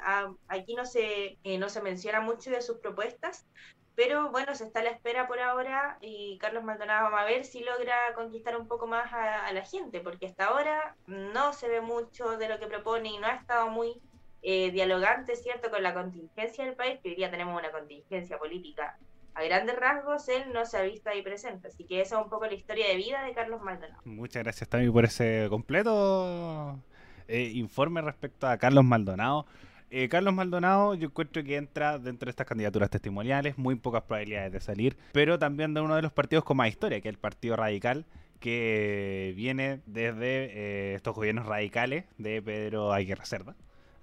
aquí 0.50 0.76
no 0.76 0.86
se, 0.86 1.38
no 1.58 1.70
se 1.70 1.82
menciona 1.82 2.20
mucho 2.20 2.52
de 2.52 2.62
sus 2.62 2.80
propuestas, 2.80 3.48
pero 3.96 4.30
bueno, 4.32 4.54
se 4.54 4.66
está 4.66 4.82
a 4.82 4.84
la 4.84 4.90
espera 4.90 5.30
por 5.30 5.40
ahora 5.40 5.98
y 6.02 6.38
Carlos 6.40 6.66
Maldonado 6.66 7.06
vamos 7.06 7.22
a 7.22 7.26
ver 7.26 7.46
si 7.46 7.64
logra 7.64 7.96
conquistar 8.16 8.58
un 8.58 8.68
poco 8.68 8.86
más 8.86 9.14
a, 9.14 9.46
a 9.46 9.54
la 9.54 9.64
gente, 9.64 10.02
porque 10.02 10.26
hasta 10.26 10.48
ahora 10.48 10.98
no 11.06 11.54
se 11.54 11.70
ve 11.70 11.80
mucho 11.80 12.38
de 12.38 12.50
lo 12.50 12.60
que 12.60 12.68
propone 12.68 13.10
y 13.10 13.18
no 13.18 13.28
ha 13.28 13.36
estado 13.36 13.70
muy 13.70 14.02
eh, 14.50 14.72
dialogante, 14.72 15.36
¿cierto?, 15.36 15.70
con 15.70 15.84
la 15.84 15.94
contingencia 15.94 16.64
del 16.64 16.74
país, 16.74 17.02
que 17.04 17.10
hoy 17.10 17.16
día 17.16 17.30
tenemos 17.30 17.60
una 17.60 17.70
contingencia 17.70 18.38
política 18.38 18.98
a 19.34 19.44
grandes 19.44 19.76
rasgos, 19.78 20.30
él 20.30 20.54
no 20.54 20.66
se 20.66 20.78
ha 20.78 20.84
visto 20.84 21.10
ahí 21.10 21.22
presente. 21.22 21.68
Así 21.68 21.84
que 21.84 22.00
esa 22.00 22.18
es 22.18 22.24
un 22.24 22.30
poco 22.30 22.46
la 22.46 22.54
historia 22.54 22.88
de 22.88 22.96
vida 22.96 23.22
de 23.26 23.34
Carlos 23.34 23.62
Maldonado. 23.62 24.02
Muchas 24.06 24.44
gracias 24.44 24.70
también 24.70 24.94
por 24.94 25.04
ese 25.04 25.48
completo 25.50 26.80
eh, 27.28 27.52
informe 27.56 28.00
respecto 28.00 28.48
a 28.48 28.58
Carlos 28.58 28.86
Maldonado. 28.86 29.46
Eh, 29.90 30.08
Carlos 30.08 30.34
Maldonado, 30.34 30.96
yo 30.96 31.08
encuentro 31.08 31.44
que 31.44 31.58
entra 31.58 32.00
dentro 32.00 32.28
de 32.28 32.30
estas 32.30 32.48
candidaturas 32.48 32.90
testimoniales, 32.90 33.58
muy 33.58 33.76
pocas 33.76 34.04
probabilidades 34.04 34.54
de 34.54 34.62
salir, 34.62 34.96
pero 35.12 35.38
también 35.38 35.74
de 35.74 35.82
uno 35.82 35.98
de 35.98 36.04
los 36.04 36.14
partidos 36.14 36.46
con 36.46 36.56
más 36.56 36.70
historia, 36.70 37.02
que 37.02 37.10
es 37.10 37.14
el 37.16 37.20
Partido 37.20 37.58
Radical, 37.58 38.06
que 38.40 39.34
viene 39.36 39.82
desde 39.88 40.96
estos 40.96 41.14
gobiernos 41.14 41.48
radicales 41.48 42.06
de 42.18 42.42
Pedro 42.42 42.94
Aguirre 42.94 43.26
Cerda. 43.26 43.58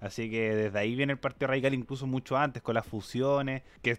Así 0.05 0.29
que 0.29 0.53
desde 0.53 0.77
ahí 0.77 0.93
viene 0.93 1.13
el 1.13 1.17
Partido 1.17 1.47
Radical 1.47 1.73
incluso 1.73 2.05
mucho 2.05 2.37
antes, 2.37 2.61
con 2.61 2.75
las 2.75 2.85
fusiones, 2.85 3.63
que 3.81 3.97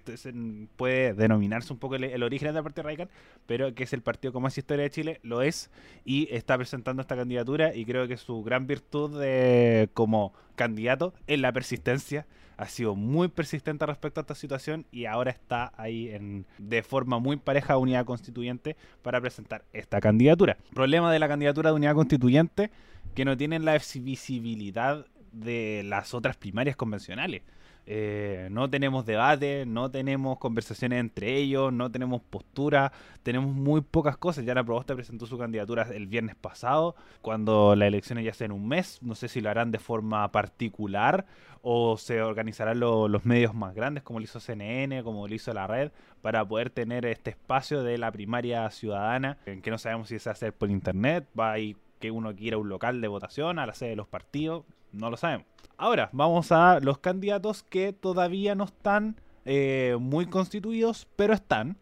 puede 0.76 1.14
denominarse 1.14 1.72
un 1.72 1.80
poco 1.80 1.96
el, 1.96 2.22
origen 2.22 2.54
del 2.54 2.62
Partido 2.62 2.84
Radical, 2.84 3.08
pero 3.46 3.74
que 3.74 3.82
es 3.82 3.92
el 3.92 4.02
partido 4.02 4.32
con 4.32 4.44
más 4.44 4.56
historia 4.56 4.84
de 4.84 4.90
Chile, 4.90 5.20
lo 5.24 5.42
es, 5.42 5.68
y 6.04 6.28
está 6.30 6.56
presentando 6.56 7.02
esta 7.02 7.16
candidatura 7.16 7.74
y 7.74 7.84
creo 7.84 8.06
que 8.06 8.16
su 8.18 8.44
gran 8.44 8.68
virtud 8.68 9.20
de, 9.20 9.88
como 9.94 10.32
candidato 10.54 11.12
es 11.26 11.40
la 11.40 11.52
persistencia. 11.52 12.24
Ha 12.56 12.68
sido 12.68 12.94
muy 12.94 13.26
persistente 13.26 13.84
respecto 13.84 14.20
a 14.20 14.22
esta 14.22 14.36
situación 14.36 14.86
y 14.92 15.06
ahora 15.06 15.32
está 15.32 15.72
ahí 15.76 16.10
en, 16.10 16.46
de 16.58 16.84
forma 16.84 17.18
muy 17.18 17.36
pareja 17.36 17.78
Unidad 17.78 18.04
Constituyente 18.04 18.76
para 19.02 19.20
presentar 19.20 19.64
esta 19.72 20.00
candidatura. 20.00 20.56
Problema 20.72 21.12
de 21.12 21.18
la 21.18 21.26
candidatura 21.26 21.70
de 21.70 21.76
Unidad 21.76 21.96
Constituyente 21.96 22.70
que 23.16 23.24
no 23.24 23.36
tienen 23.36 23.64
la 23.64 23.76
visibilidad 24.00 25.04
de 25.36 25.82
las 25.84 26.14
otras 26.14 26.36
primarias 26.36 26.76
convencionales. 26.76 27.42
Eh, 27.88 28.48
no 28.50 28.68
tenemos 28.68 29.06
debate, 29.06 29.64
no 29.64 29.92
tenemos 29.92 30.38
conversaciones 30.38 30.98
entre 30.98 31.36
ellos, 31.36 31.72
no 31.72 31.88
tenemos 31.90 32.20
postura, 32.20 32.90
tenemos 33.22 33.54
muy 33.54 33.80
pocas 33.80 34.16
cosas. 34.16 34.44
Ya 34.44 34.54
la 34.54 34.64
Proboste 34.64 34.96
presentó 34.96 35.24
su 35.26 35.38
candidatura 35.38 35.86
el 35.94 36.08
viernes 36.08 36.34
pasado, 36.34 36.96
cuando 37.22 37.76
las 37.76 37.86
elecciones 37.86 38.24
ya 38.24 38.34
sean 38.34 38.50
un 38.50 38.66
mes. 38.66 38.98
No 39.02 39.14
sé 39.14 39.28
si 39.28 39.40
lo 39.40 39.50
harán 39.50 39.70
de 39.70 39.78
forma 39.78 40.30
particular 40.32 41.26
o 41.62 41.96
se 41.96 42.22
organizarán 42.22 42.80
los 42.80 43.24
medios 43.24 43.54
más 43.54 43.74
grandes, 43.74 44.02
como 44.02 44.18
lo 44.18 44.24
hizo 44.24 44.40
CNN, 44.40 45.02
como 45.04 45.28
lo 45.28 45.34
hizo 45.34 45.52
la 45.52 45.66
red, 45.66 45.92
para 46.22 46.44
poder 46.44 46.70
tener 46.70 47.06
este 47.06 47.30
espacio 47.30 47.82
de 47.82 47.98
la 47.98 48.10
primaria 48.10 48.68
ciudadana, 48.70 49.38
en 49.46 49.62
que 49.62 49.70
no 49.70 49.78
sabemos 49.78 50.08
si 50.08 50.18
se 50.18 50.28
va 50.28 50.32
a 50.32 50.34
hacer 50.34 50.52
por 50.52 50.70
internet, 50.70 51.26
va 51.38 51.52
a 51.52 51.58
ir 51.58 51.76
que 52.06 52.10
uno 52.12 52.34
quiera 52.36 52.56
un 52.56 52.68
local 52.68 53.00
de 53.00 53.08
votación, 53.08 53.58
a 53.58 53.66
la 53.66 53.74
sede 53.74 53.90
de 53.90 53.96
los 53.96 54.06
partidos, 54.06 54.64
no 54.92 55.10
lo 55.10 55.16
sabemos. 55.16 55.46
Ahora, 55.76 56.08
vamos 56.12 56.52
a 56.52 56.78
los 56.80 56.98
candidatos 56.98 57.64
que 57.64 57.92
todavía 57.92 58.54
no 58.54 58.64
están 58.64 59.16
eh, 59.44 59.96
muy 59.98 60.26
constituidos, 60.26 61.08
pero 61.16 61.34
están 61.34 61.76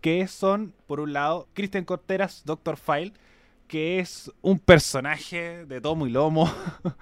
que 0.00 0.26
son, 0.28 0.72
por 0.86 1.00
un 1.00 1.12
lado, 1.12 1.46
Cristian 1.52 1.84
Corteras, 1.84 2.42
Doctor 2.46 2.78
File, 2.78 3.12
que 3.68 3.98
es 3.98 4.32
un 4.40 4.58
personaje 4.58 5.66
de 5.66 5.80
tomo 5.82 6.06
y 6.06 6.10
lomo, 6.10 6.50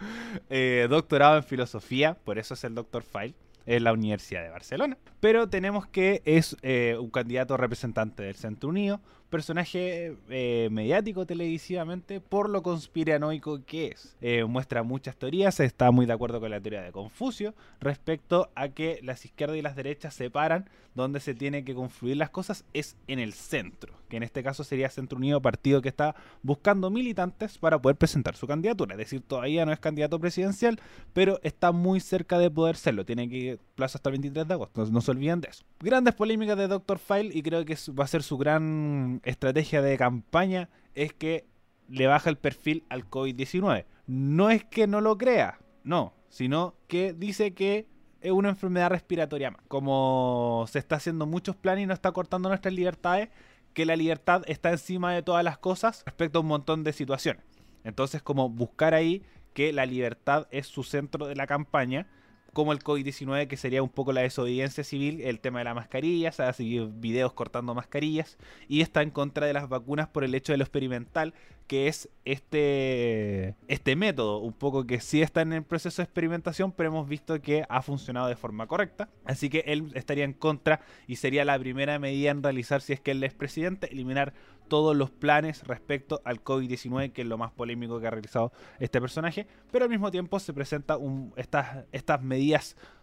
eh, 0.50 0.88
doctorado 0.90 1.36
en 1.36 1.44
filosofía, 1.44 2.14
por 2.24 2.38
eso 2.38 2.54
es 2.54 2.64
el 2.64 2.74
Doctor 2.74 3.04
File 3.04 3.34
en 3.66 3.84
la 3.84 3.92
Universidad 3.92 4.42
de 4.42 4.50
Barcelona. 4.50 4.98
Pero 5.20 5.48
tenemos 5.48 5.86
que 5.86 6.22
es 6.24 6.56
eh, 6.62 6.96
un 6.98 7.10
candidato 7.10 7.56
representante 7.56 8.24
del 8.24 8.34
Centro 8.34 8.68
Unido, 8.68 9.00
personaje 9.30 10.16
eh, 10.28 10.68
mediático 10.70 11.26
televisivamente 11.26 12.20
por 12.20 12.48
lo 12.48 12.62
conspiranoico 12.62 13.64
que 13.64 13.88
es. 13.88 14.16
Eh, 14.20 14.44
muestra 14.44 14.82
muchas 14.82 15.16
teorías, 15.16 15.58
está 15.60 15.90
muy 15.90 16.06
de 16.06 16.12
acuerdo 16.12 16.40
con 16.40 16.50
la 16.50 16.60
teoría 16.60 16.82
de 16.82 16.92
Confucio 16.92 17.54
respecto 17.80 18.50
a 18.54 18.68
que 18.68 19.00
las 19.02 19.24
izquierdas 19.24 19.56
y 19.56 19.62
las 19.62 19.76
derechas 19.76 20.14
se 20.14 20.24
separan, 20.24 20.68
donde 20.94 21.20
se 21.20 21.34
tiene 21.34 21.64
que 21.64 21.74
confluir 21.74 22.16
las 22.16 22.30
cosas 22.30 22.64
es 22.72 22.96
en 23.08 23.18
el 23.18 23.32
centro, 23.32 23.94
que 24.08 24.16
en 24.16 24.22
este 24.22 24.42
caso 24.42 24.64
sería 24.64 24.88
Centro 24.88 25.18
Unido, 25.18 25.42
partido 25.42 25.82
que 25.82 25.88
está 25.88 26.14
buscando 26.42 26.88
militantes 26.88 27.58
para 27.58 27.78
poder 27.78 27.96
presentar 27.96 28.36
su 28.36 28.46
candidatura. 28.46 28.94
Es 28.94 28.98
decir, 28.98 29.20
todavía 29.20 29.66
no 29.66 29.72
es 29.72 29.80
candidato 29.80 30.18
presidencial, 30.18 30.80
pero 31.12 31.40
está 31.42 31.72
muy 31.72 32.00
cerca 32.00 32.38
de 32.38 32.50
poder 32.50 32.76
serlo. 32.76 33.04
Tiene 33.04 33.28
que 33.28 33.58
plazo 33.74 33.98
hasta 33.98 34.08
el 34.08 34.12
23 34.14 34.46
de 34.46 34.54
agosto, 34.54 34.86
no, 34.86 35.00
se 35.00 35.10
olviden 35.10 35.40
de 35.40 35.48
eso. 35.48 35.64
Grandes 35.80 36.14
polémicas 36.14 36.56
de 36.56 36.68
Dr. 36.68 36.98
File 36.98 37.30
y 37.34 37.42
creo 37.42 37.64
que 37.64 37.76
va 37.98 38.04
a 38.04 38.08
ser 38.08 38.22
su 38.22 38.38
gran 38.38 39.13
estrategia 39.24 39.82
de 39.82 39.96
campaña 39.96 40.68
es 40.94 41.12
que 41.12 41.46
le 41.88 42.06
baja 42.06 42.30
el 42.30 42.36
perfil 42.36 42.84
al 42.88 43.08
COVID-19. 43.08 43.84
No 44.06 44.50
es 44.50 44.64
que 44.64 44.86
no 44.86 45.00
lo 45.00 45.16
crea, 45.18 45.58
no, 45.82 46.14
sino 46.28 46.74
que 46.88 47.12
dice 47.12 47.54
que 47.54 47.86
es 48.20 48.32
una 48.32 48.48
enfermedad 48.48 48.90
respiratoria 48.90 49.50
más. 49.50 49.62
Como 49.68 50.64
se 50.68 50.78
está 50.78 50.96
haciendo 50.96 51.26
muchos 51.26 51.56
planes 51.56 51.84
y 51.84 51.86
no 51.86 51.94
está 51.94 52.12
cortando 52.12 52.48
nuestras 52.48 52.74
libertades, 52.74 53.28
que 53.74 53.84
la 53.84 53.96
libertad 53.96 54.42
está 54.46 54.70
encima 54.70 55.12
de 55.12 55.22
todas 55.22 55.44
las 55.44 55.58
cosas 55.58 56.02
respecto 56.06 56.38
a 56.38 56.42
un 56.42 56.48
montón 56.48 56.84
de 56.84 56.92
situaciones. 56.92 57.44
Entonces, 57.82 58.22
como 58.22 58.48
buscar 58.48 58.94
ahí 58.94 59.22
que 59.52 59.72
la 59.72 59.84
libertad 59.84 60.46
es 60.50 60.66
su 60.66 60.84
centro 60.84 61.26
de 61.26 61.36
la 61.36 61.46
campaña 61.46 62.06
como 62.54 62.72
el 62.72 62.78
COVID-19, 62.78 63.46
que 63.46 63.58
sería 63.58 63.82
un 63.82 63.90
poco 63.90 64.14
la 64.14 64.22
desobediencia 64.22 64.82
civil, 64.82 65.20
el 65.20 65.40
tema 65.40 65.58
de 65.58 65.66
la 65.66 65.74
mascarilla, 65.74 66.32
se 66.32 66.42
ha 66.42 66.52
seguido 66.54 66.88
videos 66.88 67.34
cortando 67.34 67.74
mascarillas, 67.74 68.38
y 68.68 68.80
está 68.80 69.02
en 69.02 69.10
contra 69.10 69.46
de 69.46 69.52
las 69.52 69.68
vacunas 69.68 70.08
por 70.08 70.24
el 70.24 70.34
hecho 70.34 70.52
de 70.52 70.58
lo 70.58 70.64
experimental, 70.64 71.34
que 71.66 71.88
es 71.88 72.10
este, 72.24 73.54
este 73.68 73.96
método, 73.96 74.38
un 74.38 74.52
poco 74.52 74.86
que 74.86 75.00
sí 75.00 75.22
está 75.22 75.42
en 75.42 75.52
el 75.52 75.62
proceso 75.62 76.02
de 76.02 76.04
experimentación, 76.04 76.72
pero 76.72 76.90
hemos 76.90 77.08
visto 77.08 77.40
que 77.40 77.64
ha 77.68 77.82
funcionado 77.82 78.28
de 78.28 78.36
forma 78.36 78.66
correcta. 78.66 79.08
Así 79.24 79.48
que 79.48 79.64
él 79.66 79.90
estaría 79.94 80.24
en 80.24 80.34
contra 80.34 80.80
y 81.06 81.16
sería 81.16 81.44
la 81.44 81.58
primera 81.58 81.98
medida 81.98 82.30
en 82.30 82.42
realizar 82.42 82.82
si 82.82 82.92
es 82.92 83.00
que 83.00 83.12
él 83.12 83.24
es 83.24 83.32
presidente, 83.32 83.90
eliminar 83.90 84.34
todos 84.68 84.96
los 84.96 85.10
planes 85.10 85.66
respecto 85.66 86.20
al 86.24 86.42
COVID-19, 86.42 87.12
que 87.12 87.22
es 87.22 87.28
lo 87.28 87.38
más 87.38 87.52
polémico 87.52 88.00
que 88.00 88.06
ha 88.06 88.10
realizado 88.10 88.52
este 88.78 89.00
personaje, 89.00 89.46
pero 89.70 89.84
al 89.84 89.90
mismo 89.90 90.10
tiempo 90.10 90.38
se 90.40 90.52
presentan 90.52 91.32
estas, 91.36 91.84
estas 91.92 92.22
medidas 92.22 92.43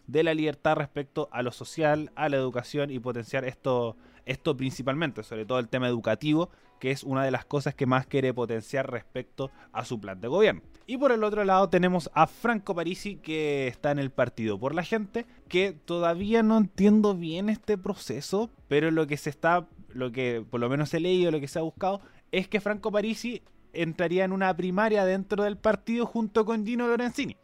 de 0.08 0.24
la 0.24 0.34
libertad 0.34 0.76
respecto 0.76 1.30
a 1.32 1.42
lo 1.42 1.52
social, 1.52 2.12
a 2.16 2.30
la 2.30 2.38
educación 2.38 2.92
y 2.92 3.00
potenciar 3.00 3.46
esto, 3.46 3.96
esto 4.26 4.58
principalmente, 4.58 5.24
sobre 5.24 5.46
todo 5.46 5.60
el 5.60 5.70
tema 5.70 5.88
educativo, 5.88 6.50
que 6.80 6.92
es 6.92 7.04
una 7.04 7.24
de 7.24 7.32
las 7.32 7.46
cosas 7.46 7.76
que 7.76 7.86
más 7.86 8.08
quiere 8.08 8.34
potenciar 8.34 8.90
respecto 8.92 9.52
a 9.72 9.86
su 9.86 10.00
plan 10.00 10.20
de 10.20 10.28
gobierno. 10.28 10.62
Y 10.88 10.98
por 10.98 11.12
el 11.12 11.24
otro 11.24 11.46
lado 11.46 11.70
tenemos 11.70 12.10
a 12.14 12.28
Franco 12.28 12.76
Parisi 12.76 13.18
que 13.18 13.68
está 13.68 13.92
en 13.92 14.00
el 14.00 14.10
Partido 14.10 14.60
por 14.60 14.74
la 14.74 14.84
Gente, 14.84 15.26
que 15.48 15.74
todavía 15.74 16.44
no 16.44 16.58
entiendo 16.58 17.16
bien 17.16 17.50
este 17.50 17.78
proceso, 17.78 18.50
pero 18.68 18.92
lo 18.92 19.08
que 19.08 19.18
se 19.18 19.30
está 19.30 19.68
lo 19.94 20.12
que 20.12 20.44
por 20.50 20.60
lo 20.60 20.70
menos 20.70 20.94
he 20.94 21.00
leído, 21.00 21.32
lo 21.32 21.40
que 21.40 21.48
se 21.48 21.60
ha 21.60 21.64
buscado, 21.64 22.02
es 22.32 22.48
que 22.48 22.62
Franco 22.62 22.92
Parisi 22.92 23.42
entraría 23.74 24.26
en 24.26 24.32
una 24.32 24.56
primaria 24.56 25.06
dentro 25.06 25.44
del 25.44 25.58
partido 25.58 26.06
junto 26.06 26.46
con 26.46 26.66
Gino 26.66 26.88
Lorenzini. 26.88 27.38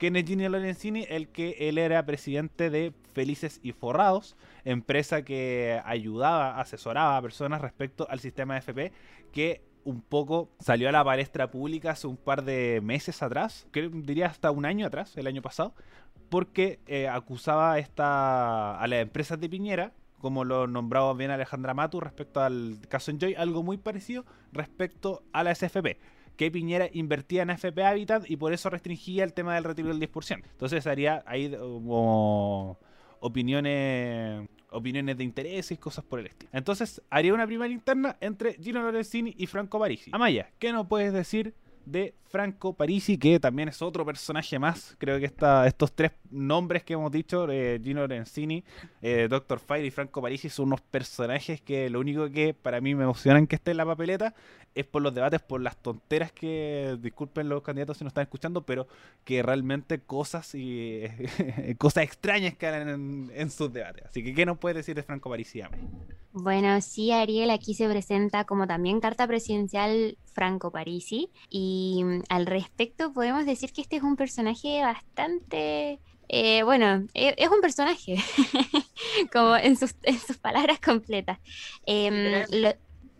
Es 0.00 0.24
Gino 0.24 0.48
Lorenzini, 0.48 1.04
el 1.10 1.28
que 1.28 1.56
él 1.68 1.76
era 1.76 2.06
presidente 2.06 2.70
de 2.70 2.94
Felices 3.12 3.60
y 3.62 3.72
Forrados, 3.72 4.34
empresa 4.64 5.22
que 5.22 5.78
ayudaba, 5.84 6.58
asesoraba 6.58 7.18
a 7.18 7.22
personas 7.22 7.60
respecto 7.60 8.06
al 8.08 8.18
sistema 8.18 8.54
de 8.54 8.60
FP, 8.60 8.92
que 9.30 9.62
un 9.84 10.00
poco 10.00 10.48
salió 10.58 10.88
a 10.88 10.92
la 10.92 11.04
palestra 11.04 11.50
pública 11.50 11.90
hace 11.90 12.06
un 12.06 12.16
par 12.16 12.44
de 12.44 12.80
meses 12.82 13.22
atrás, 13.22 13.68
que 13.72 13.90
diría 13.92 14.26
hasta 14.26 14.50
un 14.50 14.64
año 14.64 14.86
atrás, 14.86 15.18
el 15.18 15.26
año 15.26 15.42
pasado, 15.42 15.74
porque 16.30 16.78
eh, 16.86 17.06
acusaba 17.06 17.78
esta, 17.78 18.80
a 18.80 18.86
las 18.86 19.02
empresas 19.02 19.38
de 19.38 19.50
Piñera 19.50 19.92
como 20.18 20.44
lo 20.44 20.66
nombraba 20.66 21.14
bien 21.14 21.30
Alejandra 21.30 21.72
Matu 21.72 21.98
respecto 21.98 22.42
al 22.42 22.78
caso 22.88 23.10
Enjoy, 23.10 23.34
algo 23.34 23.62
muy 23.62 23.78
parecido 23.78 24.26
respecto 24.52 25.22
a 25.32 25.42
la 25.42 25.54
SFP 25.54 25.96
que 26.40 26.50
Piñera 26.50 26.88
invertía 26.94 27.42
en 27.42 27.50
FP 27.50 27.84
Habitat 27.84 28.30
y 28.30 28.38
por 28.38 28.54
eso 28.54 28.70
restringía 28.70 29.24
el 29.24 29.34
tema 29.34 29.54
del 29.56 29.64
retiro 29.64 29.88
del 29.88 30.00
10%. 30.00 30.42
Entonces 30.50 30.86
haría 30.86 31.22
ahí 31.26 31.50
como 31.54 32.78
opiniones 33.20 34.48
opiniones 34.70 35.18
de 35.18 35.24
interés 35.24 35.70
y 35.70 35.76
cosas 35.76 36.02
por 36.02 36.18
el 36.18 36.28
estilo. 36.28 36.50
Entonces 36.54 37.02
haría 37.10 37.34
una 37.34 37.46
primaria 37.46 37.74
interna 37.74 38.16
entre 38.22 38.54
Gino 38.54 38.80
Lorenzini 38.80 39.34
y 39.36 39.46
Franco 39.48 39.78
Parisi. 39.78 40.10
Amaya, 40.14 40.50
¿qué 40.58 40.72
nos 40.72 40.86
puedes 40.86 41.12
decir 41.12 41.52
de 41.84 42.14
Franco 42.28 42.74
Parisi, 42.74 43.18
que 43.18 43.40
también 43.40 43.68
es 43.68 43.82
otro 43.82 44.04
personaje 44.04 44.58
más. 44.58 44.94
Creo 44.98 45.18
que 45.18 45.26
esta, 45.26 45.66
estos 45.66 45.92
tres 45.92 46.12
nombres 46.30 46.84
que 46.84 46.94
hemos 46.94 47.10
dicho, 47.10 47.50
eh, 47.50 47.80
Gino 47.82 48.00
Lorenzini, 48.00 48.64
eh, 49.02 49.26
Doctor 49.28 49.58
Fire 49.58 49.84
y 49.84 49.90
Franco 49.90 50.22
Parisi, 50.22 50.48
son 50.48 50.66
unos 50.66 50.80
personajes 50.80 51.60
que 51.60 51.90
lo 51.90 52.00
único 52.00 52.30
que 52.30 52.54
para 52.54 52.80
mí 52.80 52.94
me 52.94 53.04
emocionan 53.04 53.46
que 53.46 53.56
esté 53.56 53.72
en 53.72 53.78
la 53.78 53.86
papeleta 53.86 54.34
es 54.74 54.86
por 54.86 55.02
los 55.02 55.14
debates, 55.14 55.40
por 55.40 55.60
las 55.60 55.76
tonteras 55.76 56.32
que, 56.32 56.96
disculpen 57.00 57.48
los 57.48 57.62
candidatos 57.62 57.98
si 57.98 58.04
no 58.04 58.08
están 58.08 58.22
escuchando, 58.22 58.62
pero 58.62 58.86
que 59.24 59.42
realmente 59.42 60.00
cosas 60.00 60.54
y 60.54 61.04
cosas 61.78 62.04
extrañas 62.04 62.54
que 62.54 62.68
en, 62.68 63.30
en, 63.34 63.50
sus 63.50 63.72
debates. 63.72 64.06
Así 64.06 64.22
que, 64.22 64.34
¿qué 64.34 64.46
nos 64.46 64.58
puede 64.58 64.76
decir 64.76 64.94
de 64.94 65.02
Franco 65.02 65.28
Parisi? 65.30 65.62
Bueno, 66.32 66.80
sí, 66.80 67.10
Ariel, 67.10 67.50
aquí 67.50 67.74
se 67.74 67.88
presenta 67.88 68.44
como 68.44 68.66
también 68.66 69.00
carta 69.00 69.26
presidencial 69.26 70.16
Franco 70.32 70.70
Parisi 70.70 71.30
y 71.48 72.04
al 72.28 72.46
respecto 72.46 73.12
podemos 73.12 73.46
decir 73.46 73.72
que 73.72 73.80
este 73.80 73.96
es 73.96 74.02
un 74.02 74.16
personaje 74.16 74.80
bastante... 74.82 76.00
Eh, 76.32 76.62
bueno, 76.62 77.08
e, 77.12 77.34
es 77.36 77.48
un 77.48 77.60
personaje, 77.60 78.14
como 79.32 79.56
en 79.56 79.76
sus, 79.76 79.94
palabras 80.40 80.78
completas. 80.78 81.40
Em, 81.84 82.46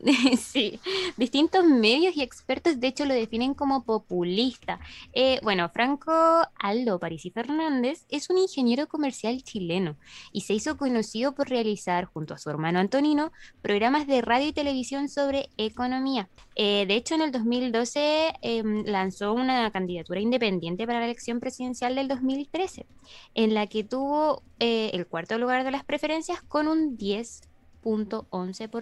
Sí, 0.39 0.81
distintos 1.17 1.65
medios 1.65 2.17
y 2.17 2.23
expertos 2.23 2.81
de 2.81 2.89
hecho 2.89 3.05
lo 3.05 3.15
definen 3.15 3.55
como 3.55 3.85
populista. 3.85 4.81
Eh, 5.13 5.39
bueno, 5.43 5.69
Franco 5.69 6.13
Aldo 6.59 6.99
Parisi 6.99 7.31
Fernández 7.31 8.07
es 8.09 8.31
un 8.31 8.39
ingeniero 8.39 8.89
comercial 8.89 9.43
chileno 9.43 9.97
y 10.33 10.43
se 10.43 10.55
hizo 10.55 10.77
conocido 10.77 11.35
por 11.35 11.49
realizar, 11.49 12.07
junto 12.07 12.35
a 12.35 12.39
su 12.39 12.51
hermano 12.51 12.79
Antonino, 12.79 13.33
programas 13.63 14.07
de 14.07 14.23
radio 14.23 14.49
y 14.49 14.53
televisión 14.53 15.09
sobre 15.09 15.51
economía. 15.57 16.29
Eh, 16.57 16.85
de 16.87 16.95
hecho, 16.95 17.15
en 17.15 17.23
el 17.23 17.33
2012 17.33 18.35
em, 18.43 18.85
lanzó 18.85 19.33
una 19.33 19.71
candidatura 19.71 20.21
independiente 20.21 20.87
para 20.87 21.01
la 21.01 21.07
elección 21.07 21.41
presidencial 21.41 21.95
del 21.95 22.09
2013, 22.09 22.87
en 23.35 23.55
la 23.55 23.67
que 23.67 23.85
tuvo 23.85 24.43
eh, 24.59 24.91
el 24.93 25.07
cuarto 25.07 25.39
lugar 25.39 25.65
de 25.65 25.71
las 25.71 25.85
preferencias 25.85 26.43
con 26.43 26.69
un 26.69 26.97
10 26.97 27.50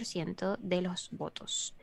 ciento 0.05 0.57
de 0.61 0.83
los 0.83 1.11
votos. 1.11 1.75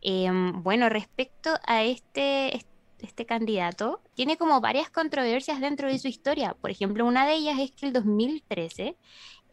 Em, 0.00 0.62
bueno, 0.62 0.88
respecto 0.88 1.50
a 1.66 1.82
este, 1.82 2.60
este 3.00 3.26
candidato, 3.26 4.00
tiene 4.14 4.36
como 4.36 4.60
varias 4.60 4.90
controversias 4.90 5.60
dentro 5.60 5.88
de 5.88 5.98
su 5.98 6.08
historia. 6.08 6.54
Por 6.60 6.70
ejemplo, 6.70 7.06
una 7.06 7.26
de 7.26 7.34
ellas 7.34 7.58
es 7.58 7.70
que 7.72 7.86
el 7.86 7.92
2013 7.92 8.96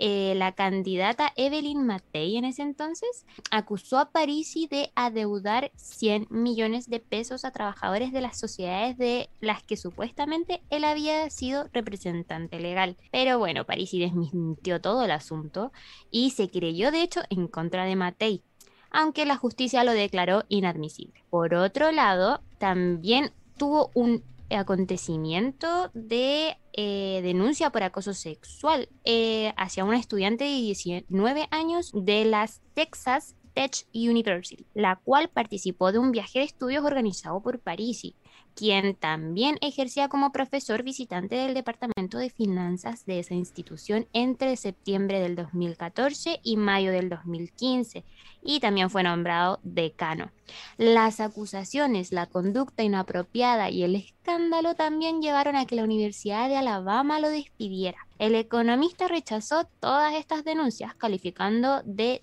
eh, 0.03 0.33
la 0.35 0.53
candidata 0.53 1.31
Evelyn 1.35 1.85
Matei 1.85 2.35
en 2.35 2.45
ese 2.45 2.63
entonces 2.63 3.27
acusó 3.51 3.99
a 3.99 4.09
Parisi 4.09 4.65
de 4.65 4.91
adeudar 4.95 5.71
100 5.75 6.25
millones 6.31 6.89
de 6.89 6.99
pesos 6.99 7.45
a 7.45 7.51
trabajadores 7.51 8.11
de 8.11 8.21
las 8.21 8.39
sociedades 8.39 8.97
de 8.97 9.29
las 9.41 9.61
que 9.61 9.77
supuestamente 9.77 10.63
él 10.71 10.85
había 10.85 11.29
sido 11.29 11.69
representante 11.71 12.59
legal. 12.59 12.97
Pero 13.11 13.37
bueno, 13.37 13.63
Parisi 13.65 13.99
desmintió 13.99 14.81
todo 14.81 15.05
el 15.05 15.11
asunto 15.11 15.71
y 16.09 16.31
se 16.31 16.49
creyó 16.49 16.89
de 16.89 17.03
hecho 17.03 17.21
en 17.29 17.47
contra 17.47 17.85
de 17.85 17.95
Matei 17.95 18.41
aunque 18.93 19.25
la 19.25 19.37
justicia 19.37 19.85
lo 19.85 19.93
declaró 19.93 20.43
inadmisible. 20.49 21.23
Por 21.29 21.53
otro 21.53 21.93
lado, 21.93 22.41
también 22.57 23.31
tuvo 23.55 23.91
un 23.93 24.23
acontecimiento 24.55 25.91
de 25.93 26.57
eh, 26.73 27.21
denuncia 27.23 27.69
por 27.69 27.83
acoso 27.83 28.13
sexual 28.13 28.89
eh, 29.03 29.53
hacia 29.57 29.83
una 29.83 29.99
estudiante 29.99 30.43
de 30.43 30.51
19 30.51 31.47
años 31.51 31.91
de 31.93 32.25
las 32.25 32.61
Texas 32.73 33.35
Tech 33.53 33.85
University, 33.93 34.65
la 34.73 34.95
cual 34.95 35.29
participó 35.29 35.91
de 35.91 35.99
un 35.99 36.11
viaje 36.11 36.39
de 36.39 36.45
estudios 36.45 36.85
organizado 36.85 37.41
por 37.41 37.59
Parisi, 37.59 38.15
quien 38.55 38.95
también 38.95 39.57
ejercía 39.61 40.07
como 40.07 40.31
profesor 40.31 40.83
visitante 40.83 41.35
del 41.35 41.53
Departamento 41.53 42.17
de 42.17 42.29
Finanzas 42.29 43.05
de 43.05 43.19
esa 43.19 43.33
institución 43.33 44.07
entre 44.13 44.55
septiembre 44.57 45.19
del 45.19 45.35
2014 45.35 46.39
y 46.43 46.57
mayo 46.57 46.91
del 46.91 47.09
2015, 47.09 48.03
y 48.43 48.59
también 48.59 48.89
fue 48.89 49.03
nombrado 49.03 49.59
decano. 49.63 50.31
Las 50.77 51.19
acusaciones, 51.19 52.11
la 52.11 52.25
conducta 52.25 52.83
inapropiada 52.83 53.69
y 53.69 53.83
el 53.83 53.95
escándalo 53.95 54.75
también 54.75 55.21
llevaron 55.21 55.55
a 55.55 55.65
que 55.65 55.75
la 55.75 55.83
Universidad 55.83 56.49
de 56.49 56.57
Alabama 56.57 57.19
lo 57.19 57.29
despidiera. 57.29 57.97
El 58.19 58.35
economista 58.35 59.07
rechazó 59.07 59.65
todas 59.79 60.13
estas 60.15 60.43
denuncias, 60.43 60.93
calificando 60.95 61.81
de 61.83 62.21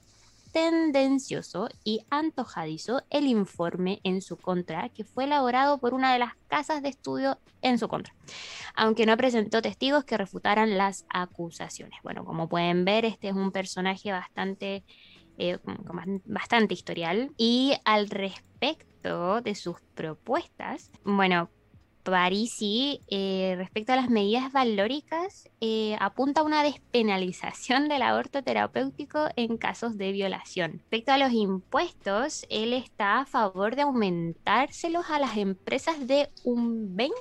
tendencioso 0.52 1.68
y 1.84 2.00
antojadizo 2.10 3.02
el 3.10 3.26
informe 3.26 4.00
en 4.04 4.22
su 4.22 4.36
contra, 4.36 4.88
que 4.88 5.04
fue 5.04 5.24
elaborado 5.24 5.78
por 5.78 5.94
una 5.94 6.12
de 6.12 6.18
las 6.18 6.34
casas 6.48 6.82
de 6.82 6.88
estudio 6.88 7.38
en 7.62 7.78
su 7.78 7.88
contra, 7.88 8.14
aunque 8.74 9.06
no 9.06 9.16
presentó 9.16 9.62
testigos 9.62 10.04
que 10.04 10.16
refutaran 10.16 10.76
las 10.76 11.06
acusaciones. 11.08 11.98
Bueno, 12.02 12.24
como 12.24 12.48
pueden 12.48 12.84
ver, 12.84 13.04
este 13.04 13.28
es 13.28 13.34
un 13.34 13.52
personaje 13.52 14.12
bastante, 14.12 14.84
eh, 15.38 15.58
bastante 16.24 16.74
historial 16.74 17.32
y 17.36 17.74
al 17.84 18.08
respecto 18.08 19.40
de 19.42 19.54
sus 19.54 19.80
propuestas, 19.94 20.90
bueno, 21.04 21.50
Parisi, 22.10 23.00
eh, 23.08 23.54
respecto 23.56 23.92
a 23.92 23.96
las 23.96 24.10
medidas 24.10 24.52
valóricas, 24.52 25.48
eh, 25.60 25.96
apunta 26.00 26.40
a 26.40 26.44
una 26.44 26.62
despenalización 26.62 27.88
del 27.88 28.02
aborto 28.02 28.42
terapéutico 28.42 29.28
en 29.36 29.56
casos 29.56 29.96
de 29.96 30.12
violación. 30.12 30.72
Respecto 30.78 31.12
a 31.12 31.18
los 31.18 31.32
impuestos, 31.32 32.46
él 32.50 32.72
está 32.72 33.20
a 33.20 33.26
favor 33.26 33.76
de 33.76 33.82
aumentárselos 33.82 35.10
a 35.10 35.18
las 35.18 35.36
empresas 35.36 36.06
de 36.06 36.28
un 36.44 36.96
20 36.96 37.14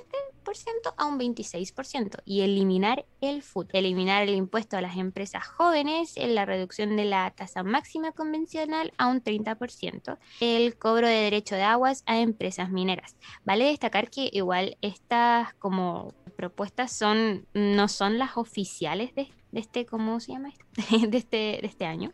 a 0.96 1.04
un 1.04 1.18
26% 1.18 2.22
y 2.24 2.40
eliminar 2.40 3.04
el 3.20 3.42
FUT, 3.42 3.68
eliminar 3.74 4.22
el 4.22 4.34
impuesto 4.34 4.76
a 4.76 4.80
las 4.80 4.96
empresas 4.96 5.46
jóvenes, 5.46 6.16
en 6.16 6.34
la 6.34 6.46
reducción 6.46 6.96
de 6.96 7.04
la 7.04 7.30
tasa 7.30 7.62
máxima 7.62 8.12
convencional 8.12 8.92
a 8.96 9.08
un 9.08 9.22
30%, 9.22 10.18
el 10.40 10.78
cobro 10.78 11.06
de 11.06 11.14
derecho 11.14 11.54
de 11.54 11.62
aguas 11.62 12.02
a 12.06 12.18
empresas 12.18 12.70
mineras. 12.70 13.16
Vale 13.44 13.66
destacar 13.66 14.10
que 14.10 14.30
igual 14.32 14.78
estas 14.80 15.54
como 15.54 16.14
propuestas 16.36 16.92
son 16.92 17.46
no 17.52 17.88
son 17.88 18.16
las 18.16 18.36
oficiales 18.36 19.14
de, 19.14 19.28
este, 19.52 19.86
¿cómo 19.86 20.20
se 20.20 20.32
llama 20.32 20.50
de 21.08 21.18
este, 21.18 21.36
de 21.60 21.66
este 21.66 21.84
año, 21.84 22.12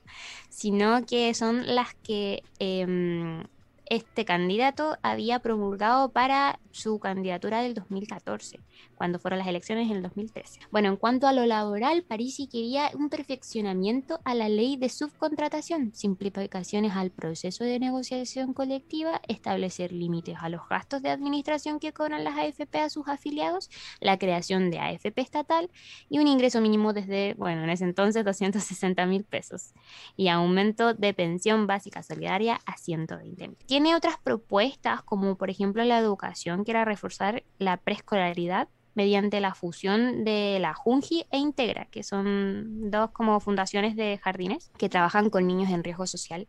sino 0.48 1.04
que 1.06 1.32
son 1.34 1.74
las 1.74 1.94
que 1.94 2.42
em, 2.58 3.44
este 3.86 4.24
candidato 4.24 4.96
había 5.02 5.40
promulgado 5.40 6.10
para 6.10 6.58
su 6.70 6.98
candidatura 6.98 7.62
del 7.62 7.74
2014, 7.74 8.60
cuando 8.94 9.18
fueron 9.18 9.38
las 9.38 9.46
elecciones 9.48 9.90
en 9.90 9.98
el 9.98 10.02
2013. 10.02 10.60
Bueno, 10.70 10.88
en 10.88 10.96
cuanto 10.96 11.26
a 11.26 11.32
lo 11.32 11.46
laboral, 11.46 12.02
Parisi 12.02 12.48
quería 12.48 12.90
un 12.94 13.10
perfeccionamiento 13.10 14.20
a 14.24 14.34
la 14.34 14.48
ley 14.48 14.76
de 14.76 14.88
subcontratación, 14.88 15.94
simplificaciones 15.94 16.92
al 16.92 17.10
proceso 17.10 17.64
de 17.64 17.78
negociación 17.78 18.54
colectiva, 18.54 19.20
establecer 19.28 19.92
límites 19.92 20.36
a 20.40 20.48
los 20.48 20.68
gastos 20.68 21.02
de 21.02 21.10
administración 21.10 21.78
que 21.78 21.92
cobran 21.92 22.24
las 22.24 22.38
AFP 22.38 22.78
a 22.78 22.90
sus 22.90 23.06
afiliados, 23.08 23.70
la 24.00 24.18
creación 24.18 24.70
de 24.70 24.78
AFP 24.78 25.20
estatal 25.20 25.70
y 26.08 26.18
un 26.18 26.26
ingreso 26.26 26.60
mínimo 26.60 26.92
desde, 26.92 27.34
bueno, 27.34 27.62
en 27.64 27.70
ese 27.70 27.84
entonces 27.84 28.24
260 28.24 29.06
mil 29.06 29.24
pesos 29.24 29.72
y 30.16 30.28
aumento 30.28 30.94
de 30.94 31.14
pensión 31.14 31.66
básica 31.66 32.02
solidaria 32.02 32.60
a 32.66 32.76
120 32.76 33.48
mil. 33.48 33.58
Tiene 33.74 33.96
otras 33.96 34.18
propuestas 34.22 35.02
como 35.02 35.34
por 35.34 35.50
ejemplo 35.50 35.82
la 35.82 35.98
educación 35.98 36.64
que 36.64 36.70
era 36.70 36.84
reforzar 36.84 37.42
la 37.58 37.76
preescolaridad 37.76 38.68
mediante 38.94 39.40
la 39.40 39.52
fusión 39.52 40.22
de 40.22 40.58
la 40.60 40.74
Junji 40.74 41.26
e 41.32 41.38
Integra, 41.38 41.86
que 41.86 42.04
son 42.04 42.92
dos 42.92 43.10
como 43.10 43.40
fundaciones 43.40 43.96
de 43.96 44.16
jardines 44.18 44.70
que 44.78 44.88
trabajan 44.88 45.28
con 45.28 45.48
niños 45.48 45.70
en 45.70 45.82
riesgo 45.82 46.06
social. 46.06 46.46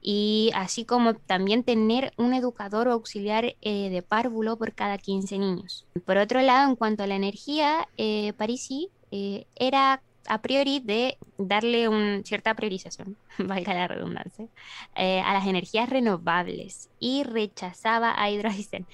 Y 0.00 0.52
así 0.54 0.84
como 0.84 1.14
también 1.14 1.64
tener 1.64 2.12
un 2.16 2.34
educador 2.34 2.86
o 2.86 2.92
auxiliar 2.92 3.56
eh, 3.62 3.90
de 3.90 4.02
párvulo 4.02 4.56
por 4.56 4.72
cada 4.72 4.96
15 4.96 5.38
niños. 5.38 5.88
Por 6.06 6.18
otro 6.18 6.40
lado, 6.40 6.70
en 6.70 6.76
cuanto 6.76 7.02
a 7.02 7.08
la 7.08 7.16
energía, 7.16 7.88
eh, 7.96 8.32
Parisi 8.34 8.90
eh, 9.10 9.48
era 9.56 10.04
a 10.26 10.42
priori 10.42 10.80
de 10.80 11.18
darle 11.38 11.88
una 11.88 12.22
cierta 12.22 12.54
priorización, 12.54 13.16
valga 13.38 13.74
la 13.74 13.88
redundancia, 13.88 14.46
eh, 14.94 15.20
a 15.20 15.32
las 15.32 15.46
energías 15.46 15.88
renovables 15.88 16.90
y 16.98 17.22
rechazaba 17.24 18.14
a 18.20 18.30
Hydrogen. 18.30 18.86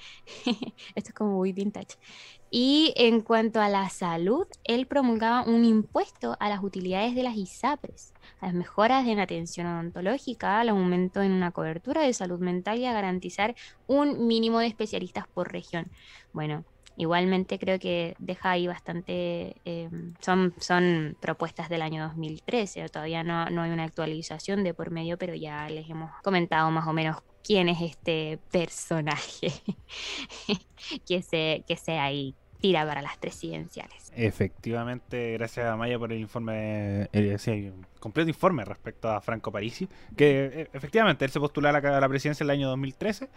Esto 0.95 1.09
es 1.09 1.13
como 1.13 1.33
muy 1.33 1.53
vintage. 1.53 1.97
Y 2.49 2.93
en 2.95 3.21
cuanto 3.21 3.59
a 3.59 3.67
la 3.67 3.89
salud, 3.89 4.47
él 4.63 4.87
promulgaba 4.87 5.43
un 5.43 5.65
impuesto 5.65 6.37
a 6.39 6.47
las 6.47 6.63
utilidades 6.63 7.13
de 7.13 7.23
las 7.23 7.35
ISAPRES, 7.35 8.13
a 8.39 8.45
las 8.45 8.55
mejoras 8.55 9.05
en 9.05 9.19
atención 9.19 9.67
odontológica, 9.67 10.61
al 10.61 10.69
aumento 10.69 11.21
en 11.21 11.33
una 11.33 11.51
cobertura 11.51 12.03
de 12.03 12.13
salud 12.13 12.39
mental 12.39 12.79
y 12.79 12.85
a 12.85 12.93
garantizar 12.93 13.55
un 13.85 14.27
mínimo 14.27 14.59
de 14.59 14.67
especialistas 14.67 15.27
por 15.27 15.51
región. 15.51 15.91
Bueno, 16.31 16.63
Igualmente 16.97 17.59
creo 17.59 17.77
que 17.79 18.15
deja 18.17 18.51
ahí 18.51 18.65
bastante, 18.65 19.55
eh, 19.65 19.89
son, 20.19 20.53
son 20.59 21.15
propuestas 21.21 21.69
del 21.69 21.83
año 21.83 22.03
2013, 22.07 22.89
todavía 22.89 23.23
no, 23.23 23.49
no 23.51 23.61
hay 23.61 23.69
una 23.69 23.83
actualización 23.83 24.63
de 24.63 24.73
por 24.73 24.89
medio, 24.89 25.17
pero 25.17 25.35
ya 25.35 25.69
les 25.69 25.87
hemos 25.89 26.09
comentado 26.23 26.71
más 26.71 26.87
o 26.87 26.93
menos 26.93 27.17
quién 27.43 27.69
es 27.69 27.81
este 27.81 28.39
personaje 28.51 29.51
que, 31.07 31.21
se, 31.21 31.63
que 31.67 31.77
se 31.77 31.93
ahí 31.99 32.35
tira 32.59 32.85
para 32.85 33.01
las 33.01 33.17
presidenciales. 33.17 34.11
Efectivamente, 34.15 35.33
gracias 35.33 35.67
a 35.67 35.75
Maya 35.75 35.99
por 35.99 36.11
el 36.11 36.19
informe, 36.19 37.07
eh, 37.13 37.71
completo 37.99 38.29
informe 38.29 38.65
respecto 38.65 39.09
a 39.09 39.21
Franco 39.21 39.51
Parisi, 39.51 39.87
que 40.15 40.45
eh, 40.51 40.69
efectivamente 40.73 41.25
él 41.25 41.31
se 41.31 41.39
postuló 41.39 41.69
a 41.69 41.71
la, 41.71 41.77
a 41.77 42.01
la 42.01 42.09
presidencia 42.09 42.43
en 42.43 42.49
el 42.49 42.55
año 42.57 42.69
2013 42.69 43.29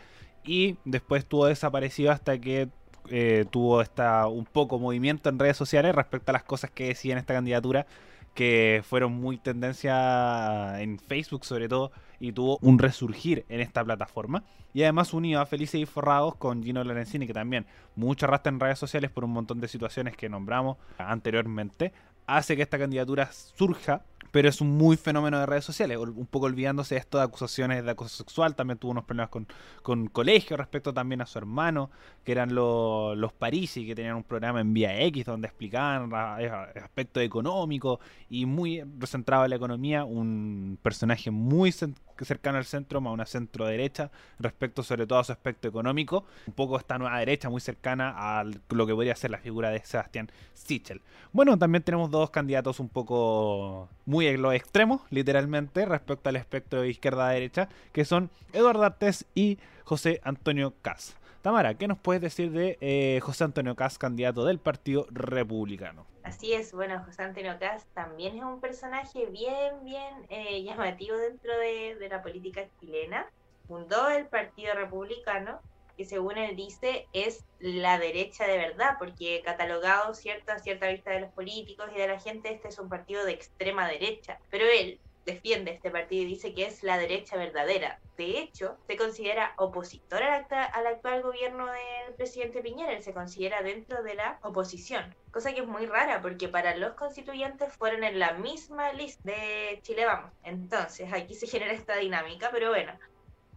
y 0.44 0.76
después 0.86 1.24
estuvo 1.24 1.46
desaparecido 1.46 2.10
hasta 2.10 2.38
que 2.38 2.68
eh, 3.08 3.44
tuvo 3.50 3.82
esta 3.82 4.26
un 4.26 4.44
poco 4.44 4.78
movimiento 4.78 5.28
en 5.28 5.38
redes 5.38 5.56
sociales 5.56 5.94
respecto 5.94 6.30
a 6.30 6.34
las 6.34 6.44
cosas 6.44 6.70
que 6.70 6.88
decía 6.88 7.12
en 7.12 7.18
esta 7.18 7.34
candidatura 7.34 7.86
que 8.34 8.82
fueron 8.86 9.12
muy 9.12 9.38
tendencia 9.38 10.80
en 10.80 10.98
Facebook 10.98 11.44
sobre 11.44 11.68
todo 11.68 11.90
y 12.20 12.32
tuvo 12.32 12.58
un 12.62 12.78
resurgir 12.78 13.44
en 13.48 13.60
esta 13.60 13.84
plataforma. 13.84 14.44
Y 14.72 14.82
además 14.82 15.12
unido 15.12 15.40
a 15.40 15.46
Felices 15.46 15.80
y 15.80 15.86
Forrados 15.86 16.36
con 16.36 16.62
Gino 16.62 16.84
Lorenzini 16.84 17.26
que 17.26 17.32
también 17.32 17.66
mucho 17.96 18.26
arrastra 18.26 18.52
en 18.52 18.60
redes 18.60 18.78
sociales 18.78 19.10
por 19.10 19.24
un 19.24 19.32
montón 19.32 19.60
de 19.60 19.68
situaciones 19.68 20.16
que 20.16 20.28
nombramos 20.28 20.76
anteriormente. 20.98 21.92
Hace 22.26 22.54
que 22.56 22.62
esta 22.62 22.78
candidatura 22.78 23.30
surja 23.32 24.04
pero 24.30 24.48
es 24.48 24.60
un 24.60 24.76
muy 24.76 24.96
fenómeno 24.96 25.38
de 25.38 25.46
redes 25.46 25.64
sociales, 25.64 25.98
un 25.98 26.26
poco 26.26 26.46
olvidándose 26.46 26.96
esto 26.96 27.18
de 27.18 27.24
acusaciones 27.24 27.84
de 27.84 27.90
acoso 27.90 28.16
sexual, 28.16 28.54
también 28.54 28.78
tuvo 28.78 28.92
unos 28.92 29.04
problemas 29.04 29.30
con, 29.30 29.46
con 29.82 30.06
colegio 30.08 30.56
respecto 30.56 30.92
también 30.94 31.20
a 31.20 31.26
su 31.26 31.38
hermano, 31.38 31.90
que 32.24 32.32
eran 32.32 32.54
los 32.54 33.32
Parisi, 33.32 33.86
que 33.86 33.94
tenían 33.94 34.16
un 34.16 34.24
programa 34.24 34.60
en 34.60 34.72
Vía 34.72 35.00
X 35.02 35.24
donde 35.24 35.48
explicaban 35.48 36.12
aspecto 36.14 37.20
económico 37.20 38.00
y 38.28 38.46
muy 38.46 38.82
recentrado 38.98 39.44
en 39.44 39.50
la 39.50 39.56
economía, 39.56 40.04
un 40.04 40.78
personaje 40.82 41.30
muy 41.30 41.72
cercano 41.72 42.58
al 42.58 42.64
centro, 42.64 43.00
más 43.00 43.12
una 43.12 43.26
centro 43.26 43.66
derecha, 43.66 44.10
respecto 44.38 44.82
sobre 44.82 45.06
todo 45.06 45.18
a 45.18 45.24
su 45.24 45.32
aspecto 45.32 45.68
económico, 45.68 46.24
un 46.46 46.54
poco 46.54 46.78
esta 46.78 46.98
nueva 46.98 47.18
derecha 47.18 47.48
muy 47.48 47.60
cercana 47.60 48.14
a 48.16 48.44
lo 48.44 48.86
que 48.86 48.94
podría 48.94 49.16
ser 49.16 49.30
la 49.30 49.38
figura 49.38 49.70
de 49.70 49.80
Sebastián 49.84 50.30
Sichel. 50.52 51.00
Bueno, 51.32 51.56
también 51.58 51.82
tenemos 51.82 52.10
dos 52.10 52.30
candidatos 52.30 52.80
un 52.80 52.88
poco 52.88 53.88
muy 54.04 54.19
en 54.26 54.42
los 54.42 54.54
extremos, 54.54 55.02
literalmente, 55.10 55.84
respecto 55.84 56.28
al 56.28 56.36
espectro 56.36 56.82
de 56.82 56.90
izquierda-derecha, 56.90 57.68
que 57.92 58.04
son 58.04 58.30
Eduardo 58.52 58.84
Artes 58.84 59.26
y 59.34 59.58
José 59.84 60.20
Antonio 60.24 60.74
Cas. 60.82 61.16
Tamara, 61.42 61.74
¿qué 61.74 61.88
nos 61.88 61.98
puedes 61.98 62.20
decir 62.20 62.50
de 62.50 62.76
eh, 62.80 63.18
José 63.22 63.44
Antonio 63.44 63.74
Cas, 63.74 63.98
candidato 63.98 64.44
del 64.44 64.58
Partido 64.58 65.06
Republicano? 65.10 66.06
Así 66.22 66.52
es, 66.52 66.72
bueno, 66.72 67.02
José 67.04 67.22
Antonio 67.22 67.58
Cas 67.58 67.86
también 67.94 68.36
es 68.36 68.44
un 68.44 68.60
personaje 68.60 69.26
bien, 69.26 69.82
bien 69.82 70.14
eh, 70.28 70.62
llamativo 70.62 71.16
dentro 71.16 71.50
de, 71.58 71.96
de 71.96 72.08
la 72.08 72.22
política 72.22 72.62
chilena. 72.78 73.26
Fundó 73.66 74.10
el 74.10 74.26
Partido 74.26 74.74
Republicano 74.74 75.60
que 76.00 76.06
según 76.06 76.38
él 76.38 76.56
dice 76.56 77.06
es 77.12 77.44
la 77.58 77.98
derecha 77.98 78.46
de 78.46 78.56
verdad, 78.56 78.96
porque 78.98 79.42
catalogado 79.44 80.14
cierta, 80.14 80.58
cierta 80.58 80.88
vista 80.88 81.10
de 81.10 81.20
los 81.20 81.30
políticos 81.32 81.90
y 81.94 81.98
de 81.98 82.08
la 82.08 82.18
gente, 82.18 82.50
este 82.50 82.68
es 82.68 82.78
un 82.78 82.88
partido 82.88 83.22
de 83.26 83.32
extrema 83.32 83.86
derecha. 83.86 84.38
Pero 84.48 84.64
él 84.64 84.98
defiende 85.26 85.72
este 85.72 85.90
partido 85.90 86.22
y 86.22 86.28
dice 86.28 86.54
que 86.54 86.64
es 86.64 86.82
la 86.82 86.96
derecha 86.96 87.36
verdadera. 87.36 88.00
De 88.16 88.38
hecho, 88.38 88.78
se 88.86 88.96
considera 88.96 89.52
opositor 89.58 90.22
al, 90.22 90.46
al, 90.50 90.86
actual 90.86 91.20
gobierno 91.20 91.66
del 91.66 92.14
presidente 92.16 92.62
Piñera, 92.62 92.94
él 92.94 93.02
se 93.02 93.12
considera 93.12 93.60
dentro 93.60 94.02
de 94.02 94.14
la 94.14 94.38
oposición, 94.42 95.14
cosa 95.30 95.52
que 95.52 95.60
es 95.60 95.66
muy 95.66 95.84
rara 95.84 96.22
porque 96.22 96.48
para 96.48 96.74
los 96.78 96.94
constituyentes 96.94 97.74
fueron 97.74 98.04
en 98.04 98.18
la 98.18 98.32
misma 98.32 98.90
lista 98.94 99.32
de 99.32 99.80
Chile 99.82 100.06
Vamos. 100.06 100.32
Entonces, 100.44 101.12
aquí 101.12 101.34
se 101.34 101.46
genera 101.46 101.74
esta 101.74 101.96
dinámica, 101.96 102.48
pero 102.50 102.70
bueno. 102.70 102.98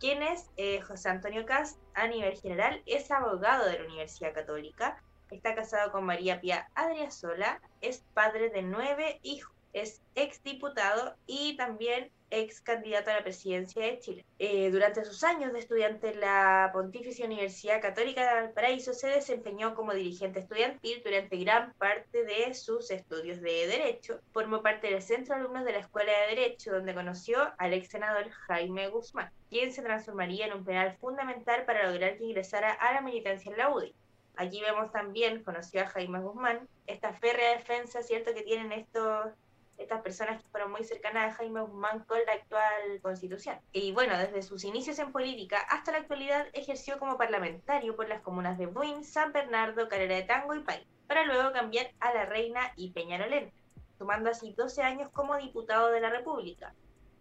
¿Quién 0.03 0.21
es 0.21 0.51
eh, 0.57 0.81
José 0.81 1.07
Antonio 1.07 1.45
Cast? 1.45 1.79
A 1.93 2.07
nivel 2.07 2.35
general, 2.35 2.83
es 2.85 3.09
abogado 3.09 3.65
de 3.65 3.79
la 3.79 3.85
Universidad 3.85 4.33
Católica, 4.33 5.01
está 5.31 5.55
casado 5.55 5.93
con 5.93 6.03
María 6.03 6.41
Pía 6.41 6.69
Adriasola, 6.75 7.61
es 7.79 8.03
padre 8.13 8.49
de 8.49 8.63
nueve 8.63 9.21
hijos 9.23 9.55
es 9.73 10.01
exdiputado 10.15 11.15
y 11.27 11.57
también 11.57 12.11
ex 12.29 12.61
candidato 12.61 13.11
a 13.11 13.15
la 13.15 13.23
presidencia 13.23 13.83
de 13.83 13.99
Chile. 13.99 14.25
Eh, 14.39 14.71
durante 14.71 15.05
sus 15.05 15.23
años 15.23 15.53
de 15.53 15.59
estudiante 15.59 16.09
en 16.09 16.19
la 16.19 16.71
Pontificia 16.73 17.25
Universidad 17.25 17.81
Católica 17.81 18.21
de 18.21 18.41
Valparaíso 18.41 18.93
se 18.93 19.07
desempeñó 19.07 19.75
como 19.75 19.93
dirigente 19.93 20.39
estudiantil 20.39 21.01
durante 21.03 21.37
gran 21.37 21.73
parte 21.73 22.23
de 22.23 22.53
sus 22.55 22.89
estudios 22.89 23.39
de 23.41 23.67
Derecho. 23.67 24.19
Formó 24.31 24.63
parte 24.63 24.87
del 24.87 25.01
centro 25.01 25.35
alumnos 25.35 25.65
de 25.65 25.73
la 25.73 25.79
Escuela 25.79 26.11
de 26.11 26.35
Derecho, 26.35 26.71
donde 26.71 26.95
conoció 26.95 27.53
al 27.57 27.73
ex 27.73 27.89
senador 27.89 28.29
Jaime 28.29 28.89
Guzmán, 28.89 29.31
quien 29.49 29.71
se 29.71 29.83
transformaría 29.83 30.47
en 30.47 30.53
un 30.53 30.65
penal 30.65 30.97
fundamental 30.99 31.65
para 31.65 31.91
lograr 31.91 32.17
que 32.17 32.25
ingresara 32.25 32.71
a 32.73 32.93
la 32.93 33.01
militancia 33.01 33.51
en 33.51 33.57
la 33.57 33.69
UDI. 33.69 33.93
Aquí 34.35 34.61
vemos 34.61 34.91
también, 34.91 35.43
conoció 35.43 35.81
a 35.81 35.87
Jaime 35.87 36.19
Guzmán, 36.19 36.67
esta 36.87 37.13
férrea 37.13 37.51
defensa, 37.51 38.01
¿cierto?, 38.01 38.33
que 38.33 38.41
tienen 38.41 38.71
estos 38.71 39.31
estas 39.77 40.01
personas 40.01 40.41
que 40.41 40.49
fueron 40.49 40.71
muy 40.71 40.83
cercanas 40.83 41.33
a 41.33 41.35
Jaime 41.35 41.61
Guzmán 41.61 42.03
con 42.05 42.19
la 42.25 42.33
actual 42.33 43.01
constitución. 43.01 43.59
Y 43.71 43.91
bueno, 43.91 44.17
desde 44.17 44.41
sus 44.41 44.63
inicios 44.63 44.99
en 44.99 45.11
política 45.11 45.59
hasta 45.69 45.91
la 45.91 45.99
actualidad 45.99 46.47
ejerció 46.53 46.99
como 46.99 47.17
parlamentario 47.17 47.95
por 47.95 48.07
las 48.07 48.21
comunas 48.21 48.57
de 48.57 48.67
Buin, 48.67 49.03
San 49.03 49.31
Bernardo, 49.31 49.89
Carrera 49.89 50.15
de 50.15 50.23
Tango 50.23 50.55
y 50.55 50.59
Pay, 50.59 50.87
para 51.07 51.25
luego 51.25 51.51
cambiar 51.51 51.91
a 51.99 52.13
La 52.13 52.25
Reina 52.25 52.71
y 52.75 52.91
Peñalolén, 52.91 53.51
sumando 53.97 54.29
así 54.29 54.53
12 54.53 54.83
años 54.83 55.09
como 55.09 55.37
diputado 55.37 55.91
de 55.91 56.01
la 56.01 56.09
República 56.09 56.73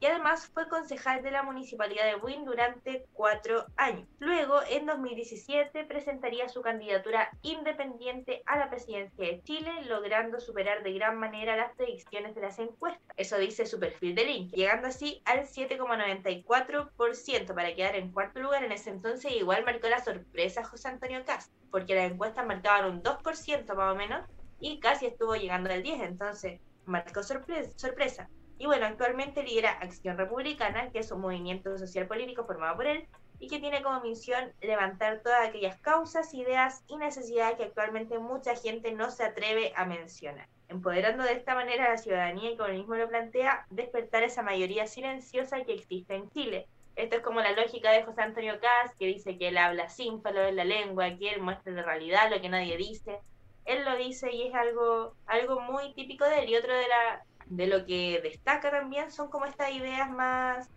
y 0.02 0.06
además 0.06 0.50
fue 0.52 0.68
concejal 0.68 1.22
de 1.22 1.30
la 1.30 1.44
Municipalidad 1.44 2.04
de 2.06 2.16
Buin 2.16 2.44
durante 2.44 3.06
cuatro 3.12 3.66
años. 3.76 4.08
Luego, 4.18 4.58
en 4.68 4.84
2017, 4.84 5.84
presentaría 5.84 6.48
su 6.48 6.60
candidatura 6.60 7.30
independiente 7.42 8.42
a 8.46 8.58
la 8.58 8.68
presidencia 8.68 9.24
de 9.24 9.40
Chile, 9.44 9.70
logrando 9.86 10.40
superar 10.40 10.82
de 10.82 10.94
gran 10.94 11.20
manera 11.20 11.56
las 11.56 11.76
predicciones 11.76 12.34
de 12.34 12.40
las 12.40 12.58
encuestas. 12.58 13.00
Eso 13.16 13.38
dice 13.38 13.64
su 13.64 13.78
perfil 13.78 14.16
de 14.16 14.24
link, 14.24 14.52
llegando 14.52 14.88
así 14.88 15.22
al 15.24 15.46
7,94% 15.46 17.54
para 17.54 17.72
quedar 17.72 17.94
en 17.94 18.10
cuarto 18.10 18.40
lugar. 18.40 18.64
En 18.64 18.72
ese 18.72 18.90
entonces 18.90 19.30
igual 19.30 19.64
marcó 19.64 19.88
la 19.88 20.02
sorpresa 20.02 20.64
José 20.64 20.88
Antonio 20.88 21.24
Cast, 21.24 21.52
porque 21.70 21.94
las 21.94 22.10
encuestas 22.10 22.44
marcaban 22.44 22.90
un 22.90 23.04
2% 23.04 23.72
más 23.76 23.92
o 23.92 23.94
menos 23.94 24.28
y 24.58 24.80
casi 24.80 25.06
estuvo 25.06 25.36
llegando 25.36 25.70
al 25.70 25.84
10%, 25.84 26.02
entonces 26.02 26.60
marcó 26.86 27.22
sorpresa. 27.22 28.28
Y 28.62 28.66
bueno, 28.66 28.86
actualmente 28.86 29.42
lidera 29.42 29.72
Acción 29.72 30.16
Republicana, 30.16 30.92
que 30.92 31.00
es 31.00 31.10
un 31.10 31.20
movimiento 31.20 31.76
social 31.78 32.06
político 32.06 32.44
formado 32.44 32.76
por 32.76 32.86
él 32.86 33.08
y 33.40 33.48
que 33.48 33.58
tiene 33.58 33.82
como 33.82 34.00
misión 34.02 34.52
levantar 34.60 35.20
todas 35.24 35.48
aquellas 35.48 35.80
causas, 35.80 36.32
ideas 36.32 36.84
y 36.86 36.96
necesidades 36.96 37.56
que 37.56 37.64
actualmente 37.64 38.20
mucha 38.20 38.54
gente 38.54 38.92
no 38.92 39.10
se 39.10 39.24
atreve 39.24 39.72
a 39.74 39.84
mencionar. 39.84 40.46
Empoderando 40.68 41.24
de 41.24 41.32
esta 41.32 41.56
manera 41.56 41.86
a 41.86 41.90
la 41.90 41.98
ciudadanía 41.98 42.52
y 42.52 42.56
como 42.56 42.68
él 42.68 42.78
mismo 42.78 42.94
lo 42.94 43.08
plantea, 43.08 43.66
despertar 43.70 44.22
esa 44.22 44.42
mayoría 44.42 44.86
silenciosa 44.86 45.64
que 45.64 45.74
existe 45.74 46.14
en 46.14 46.30
Chile. 46.30 46.68
Esto 46.94 47.16
es 47.16 47.22
como 47.22 47.40
la 47.40 47.56
lógica 47.56 47.90
de 47.90 48.04
José 48.04 48.22
Antonio 48.22 48.60
Caz, 48.60 48.94
que 48.96 49.06
dice 49.06 49.38
que 49.38 49.48
él 49.48 49.58
habla 49.58 49.88
sin 49.88 50.22
palo 50.22 50.44
en 50.44 50.54
la 50.54 50.64
lengua, 50.64 51.18
que 51.18 51.30
él 51.30 51.40
muestra 51.40 51.72
la 51.72 51.82
realidad, 51.82 52.30
lo 52.30 52.40
que 52.40 52.48
nadie 52.48 52.76
dice. 52.76 53.18
Él 53.64 53.84
lo 53.84 53.96
dice 53.96 54.30
y 54.32 54.48
es 54.48 54.54
algo, 54.54 55.16
algo 55.26 55.60
muy 55.60 55.94
típico 55.94 56.24
de 56.24 56.40
él. 56.40 56.50
Y 56.50 56.56
otro 56.56 56.72
de 56.72 56.86
la, 56.86 57.24
de 57.46 57.66
lo 57.66 57.84
que 57.86 58.20
destaca 58.22 58.70
también 58.70 59.10
son 59.10 59.28
como 59.28 59.46
estas 59.46 59.72
ideas 59.72 60.10
más, 60.10 60.70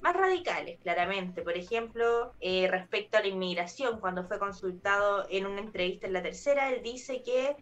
más 0.00 0.14
radicales, 0.16 0.78
claramente. 0.82 1.42
Por 1.42 1.56
ejemplo, 1.56 2.32
eh, 2.40 2.68
respecto 2.68 3.18
a 3.18 3.20
la 3.20 3.28
inmigración, 3.28 4.00
cuando 4.00 4.24
fue 4.24 4.38
consultado 4.38 5.26
en 5.30 5.46
una 5.46 5.60
entrevista 5.60 6.06
en 6.06 6.12
la 6.12 6.22
tercera, 6.22 6.70
él 6.70 6.82
dice 6.82 7.22
que 7.22 7.56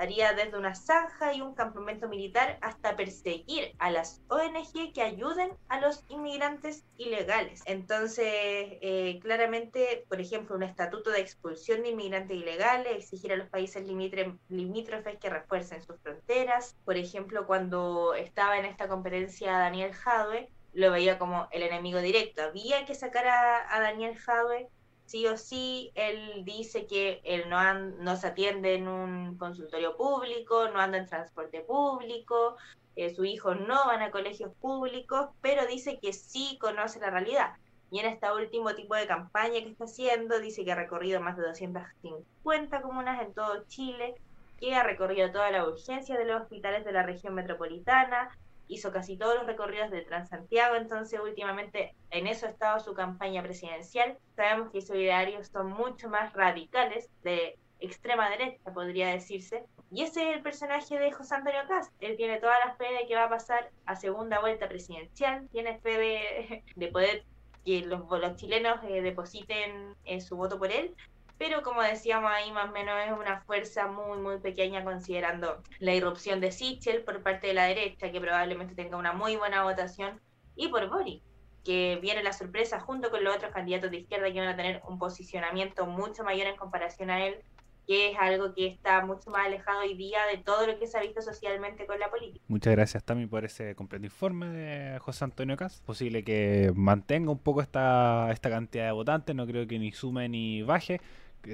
haría 0.00 0.32
desde 0.32 0.56
una 0.56 0.74
zanja 0.74 1.34
y 1.34 1.42
un 1.42 1.54
campamento 1.54 2.08
militar 2.08 2.58
hasta 2.62 2.96
perseguir 2.96 3.74
a 3.78 3.90
las 3.90 4.22
ONG 4.28 4.92
que 4.94 5.02
ayuden 5.02 5.50
a 5.68 5.78
los 5.80 6.04
inmigrantes 6.08 6.84
ilegales. 6.96 7.62
Entonces, 7.66 8.24
eh, 8.26 9.18
claramente, 9.22 10.06
por 10.08 10.20
ejemplo, 10.20 10.56
un 10.56 10.62
estatuto 10.62 11.10
de 11.10 11.20
expulsión 11.20 11.82
de 11.82 11.90
inmigrantes 11.90 12.36
ilegales, 12.36 12.96
exigir 12.96 13.32
a 13.32 13.36
los 13.36 13.48
países 13.48 13.86
limítrofes 13.86 15.18
que 15.18 15.28
refuercen 15.28 15.82
sus 15.82 16.00
fronteras. 16.00 16.76
Por 16.86 16.96
ejemplo, 16.96 17.46
cuando 17.46 18.14
estaba 18.14 18.58
en 18.58 18.64
esta 18.64 18.88
conferencia 18.88 19.52
Daniel 19.52 19.92
Jadwe, 19.92 20.48
lo 20.72 20.90
veía 20.92 21.18
como 21.18 21.48
el 21.50 21.62
enemigo 21.62 21.98
directo. 21.98 22.42
Había 22.42 22.86
que 22.86 22.94
sacar 22.94 23.26
a, 23.26 23.76
a 23.76 23.80
Daniel 23.80 24.16
Jadwe 24.16 24.70
sí 25.10 25.26
o 25.26 25.36
sí, 25.36 25.90
él 25.96 26.44
dice 26.44 26.86
que 26.86 27.20
él 27.24 27.48
no, 27.50 27.74
no 27.74 28.16
se 28.16 28.28
atiende 28.28 28.74
en 28.74 28.86
un 28.86 29.36
consultorio 29.38 29.96
público, 29.96 30.68
no 30.68 30.78
anda 30.78 30.98
en 30.98 31.06
transporte 31.06 31.62
público, 31.62 32.56
eh, 32.94 33.12
sus 33.12 33.26
hijos 33.26 33.58
no 33.60 33.86
van 33.86 34.02
a 34.02 34.12
colegios 34.12 34.52
públicos, 34.60 35.30
pero 35.40 35.66
dice 35.66 35.98
que 35.98 36.12
sí 36.12 36.58
conoce 36.60 37.00
la 37.00 37.10
realidad. 37.10 37.54
Y 37.90 37.98
en 37.98 38.06
este 38.06 38.30
último 38.30 38.72
tipo 38.76 38.94
de 38.94 39.08
campaña 39.08 39.60
que 39.60 39.70
está 39.70 39.84
haciendo, 39.84 40.38
dice 40.38 40.64
que 40.64 40.70
ha 40.70 40.76
recorrido 40.76 41.20
más 41.20 41.36
de 41.36 41.42
250 41.42 42.80
comunas 42.80 43.20
en 43.20 43.34
todo 43.34 43.64
Chile, 43.66 44.14
que 44.60 44.76
ha 44.76 44.84
recorrido 44.84 45.32
toda 45.32 45.50
la 45.50 45.66
urgencia 45.66 46.16
de 46.16 46.24
los 46.24 46.42
hospitales 46.42 46.84
de 46.84 46.92
la 46.92 47.02
región 47.02 47.34
metropolitana, 47.34 48.30
hizo 48.70 48.92
casi 48.92 49.16
todos 49.16 49.34
los 49.34 49.46
recorridos 49.46 49.90
de 49.90 50.02
Transantiago, 50.02 50.76
entonces 50.76 51.18
últimamente 51.20 51.94
en 52.10 52.26
eso 52.26 52.46
ha 52.46 52.50
estado 52.50 52.80
su 52.80 52.94
campaña 52.94 53.42
presidencial. 53.42 54.16
Sabemos 54.36 54.70
que 54.70 54.80
sus 54.80 54.96
idearios 54.96 55.48
son 55.48 55.72
mucho 55.72 56.08
más 56.08 56.32
radicales, 56.32 57.10
de 57.22 57.58
extrema 57.80 58.30
derecha 58.30 58.72
podría 58.72 59.08
decirse, 59.08 59.64
y 59.90 60.02
ese 60.02 60.30
es 60.30 60.36
el 60.36 60.42
personaje 60.42 60.98
de 60.98 61.10
José 61.10 61.34
Antonio 61.34 61.60
Cast. 61.66 61.92
Él 62.00 62.16
tiene 62.16 62.38
toda 62.38 62.58
la 62.64 62.74
fe 62.76 62.84
de 62.92 63.06
que 63.08 63.16
va 63.16 63.24
a 63.24 63.30
pasar 63.30 63.70
a 63.86 63.96
segunda 63.96 64.40
vuelta 64.40 64.68
presidencial, 64.68 65.48
tiene 65.50 65.78
fe 65.80 66.62
de, 66.76 66.88
poder 66.92 67.24
que 67.64 67.80
los, 67.82 68.08
los 68.08 68.36
chilenos 68.36 68.78
eh, 68.84 69.02
depositen 69.02 69.94
eh, 70.04 70.20
su 70.20 70.36
voto 70.36 70.58
por 70.58 70.70
él, 70.70 70.94
pero 71.40 71.62
como 71.62 71.80
decíamos 71.80 72.30
ahí 72.30 72.52
más 72.52 72.68
o 72.68 72.72
menos 72.72 72.94
es 73.02 73.12
una 73.12 73.40
fuerza 73.40 73.86
muy 73.86 74.18
muy 74.18 74.38
pequeña 74.40 74.84
considerando 74.84 75.62
la 75.78 75.94
irrupción 75.94 76.38
de 76.38 76.52
Sichel 76.52 77.02
por 77.02 77.22
parte 77.22 77.46
de 77.46 77.54
la 77.54 77.64
derecha 77.64 78.12
que 78.12 78.20
probablemente 78.20 78.74
tenga 78.74 78.98
una 78.98 79.14
muy 79.14 79.36
buena 79.36 79.64
votación 79.64 80.20
y 80.54 80.68
por 80.68 80.90
Boric 80.90 81.22
que 81.64 81.98
viene 82.02 82.22
la 82.22 82.34
sorpresa 82.34 82.78
junto 82.80 83.10
con 83.10 83.24
los 83.24 83.34
otros 83.34 83.52
candidatos 83.52 83.90
de 83.90 84.00
izquierda 84.00 84.30
que 84.30 84.38
van 84.38 84.48
a 84.48 84.56
tener 84.56 84.82
un 84.86 84.98
posicionamiento 84.98 85.86
mucho 85.86 86.24
mayor 86.24 86.46
en 86.46 86.56
comparación 86.56 87.08
a 87.08 87.24
él 87.26 87.42
que 87.86 88.10
es 88.10 88.18
algo 88.20 88.52
que 88.54 88.66
está 88.66 89.04
mucho 89.06 89.30
más 89.30 89.46
alejado 89.46 89.80
hoy 89.80 89.94
día 89.94 90.18
de 90.30 90.36
todo 90.36 90.66
lo 90.66 90.78
que 90.78 90.86
se 90.86 90.98
ha 90.98 91.00
visto 91.00 91.22
socialmente 91.22 91.86
con 91.86 91.98
la 91.98 92.08
política. 92.08 92.44
Muchas 92.46 92.72
gracias, 92.72 93.02
Tami, 93.02 93.26
por 93.26 93.44
ese 93.44 93.74
completo 93.74 94.04
informe 94.04 94.46
de 94.46 94.98
José 95.00 95.24
Antonio 95.24 95.56
Cas. 95.56 95.80
Posible 95.80 96.22
que 96.22 96.70
mantenga 96.76 97.32
un 97.32 97.40
poco 97.40 97.62
esta, 97.62 98.30
esta 98.30 98.48
cantidad 98.48 98.84
de 98.84 98.92
votantes, 98.92 99.34
no 99.34 99.44
creo 99.44 99.66
que 99.66 99.80
ni 99.80 99.90
sume 99.90 100.28
ni 100.28 100.62
baje 100.62 101.00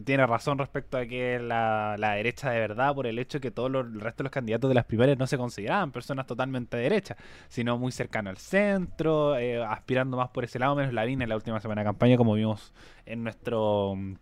tiene 0.05 0.27
razón 0.27 0.59
respecto 0.59 0.99
a 0.99 1.07
que 1.07 1.39
la, 1.39 1.97
la 1.99 2.13
derecha 2.13 2.51
de 2.51 2.59
verdad, 2.59 2.95
por 2.95 3.07
el 3.07 3.19
hecho 3.19 3.39
de 3.39 3.43
que 3.43 3.51
todos 3.51 3.71
los, 3.71 3.87
el 3.87 4.01
resto 4.01 4.23
de 4.23 4.25
los 4.25 4.33
candidatos 4.33 4.69
de 4.69 4.75
las 4.75 4.85
primarias 4.85 5.19
no 5.19 5.27
se 5.27 5.39
consideraban 5.39 5.93
personas 5.93 6.27
totalmente 6.27 6.77
de 6.77 6.85
derecha, 6.85 7.17
sino 7.49 7.79
muy 7.79 7.93
cercano 7.93 8.31
al 8.31 8.39
centro, 8.39 9.37
eh, 9.37 9.63
aspirando 9.65 10.17
más 10.17 10.31
por 10.31 10.45
ese 10.45 10.59
lado, 10.59 10.75
menos 10.75 10.93
la 10.93 11.05
línea 11.05 11.25
en 11.25 11.31
la 11.31 11.37
última 11.37 11.61
semana 11.61 11.83
de 11.83 11.87
campaña, 11.87 12.17
como 12.17 12.35
vimos 12.35 12.73
en 13.05 13.23
nuestro 13.23 13.95
mm, 13.97 14.15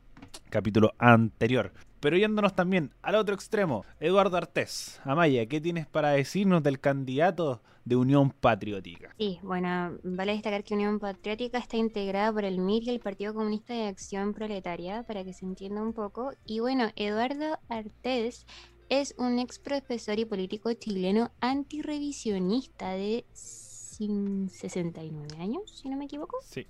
capítulo 0.50 0.94
anterior. 0.98 1.72
Pero 2.04 2.18
yéndonos 2.18 2.54
también 2.54 2.92
al 3.00 3.14
otro 3.14 3.34
extremo, 3.34 3.82
Eduardo 3.98 4.36
Artés, 4.36 5.00
Amaya, 5.04 5.46
¿qué 5.46 5.58
tienes 5.58 5.86
para 5.86 6.10
decirnos 6.10 6.62
del 6.62 6.78
candidato 6.78 7.62
de 7.86 7.96
Unión 7.96 8.30
Patriótica? 8.30 9.14
Sí, 9.16 9.38
bueno, 9.42 9.96
vale 10.02 10.32
destacar 10.32 10.64
que 10.64 10.74
Unión 10.74 10.98
Patriótica 10.98 11.56
está 11.56 11.78
integrada 11.78 12.30
por 12.30 12.44
el 12.44 12.58
MIR 12.58 12.82
y 12.82 12.90
el 12.90 13.00
Partido 13.00 13.32
Comunista 13.32 13.72
de 13.72 13.86
Acción 13.86 14.34
Proletaria, 14.34 15.02
para 15.04 15.24
que 15.24 15.32
se 15.32 15.46
entienda 15.46 15.80
un 15.80 15.94
poco. 15.94 16.32
Y 16.44 16.60
bueno, 16.60 16.90
Eduardo 16.94 17.58
Artés 17.70 18.44
es 18.90 19.14
un 19.16 19.38
ex 19.38 19.58
profesor 19.58 20.18
y 20.18 20.26
político 20.26 20.70
chileno 20.74 21.30
antirevisionista 21.40 22.90
de 22.90 23.24
69 23.32 25.38
años, 25.38 25.62
si 25.74 25.88
no 25.88 25.96
me 25.96 26.04
equivoco. 26.04 26.36
Sí. 26.42 26.66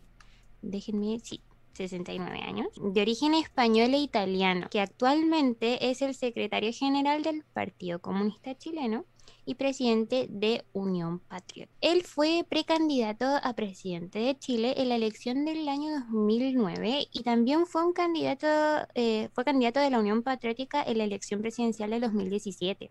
Déjenme, 0.63 1.19
sí, 1.19 1.43
69 1.75 2.41
años, 2.43 2.69
de 2.77 3.01
origen 3.01 3.35
español 3.35 3.95
e 3.95 3.99
italiano, 3.99 4.69
que 4.71 4.81
actualmente 4.81 5.91
es 5.91 6.03
el 6.03 6.15
secretario 6.15 6.73
general 6.73 7.23
del 7.23 7.45
Partido 7.45 8.01
Comunista 8.01 8.57
Chileno 8.57 9.05
y 9.47 9.55
presidente 9.55 10.27
de 10.31 10.65
Unión 10.73 11.21
Patriota. 11.21 11.73
Él 11.81 12.03
fue 12.03 12.45
precandidato 12.49 13.27
a 13.43 13.53
presidente 13.55 14.19
de 14.19 14.39
Chile 14.39 14.75
en 14.77 14.89
la 14.89 14.97
elección 14.97 15.45
del 15.45 15.69
año 15.69 15.91
2009 16.11 17.09
y 17.13 17.23
también 17.23 17.67
fue 17.67 17.85
un 17.85 17.93
candidato, 17.93 18.47
eh, 18.95 19.29
fue 19.33 19.45
candidato 19.45 19.81
de 19.81 19.91
la 19.91 19.99
Unión 19.99 20.23
Patriótica 20.23 20.83
en 20.83 20.99
la 20.99 21.05
elección 21.05 21.41
presidencial 21.41 21.91
del 21.91 22.01
2017. 22.01 22.91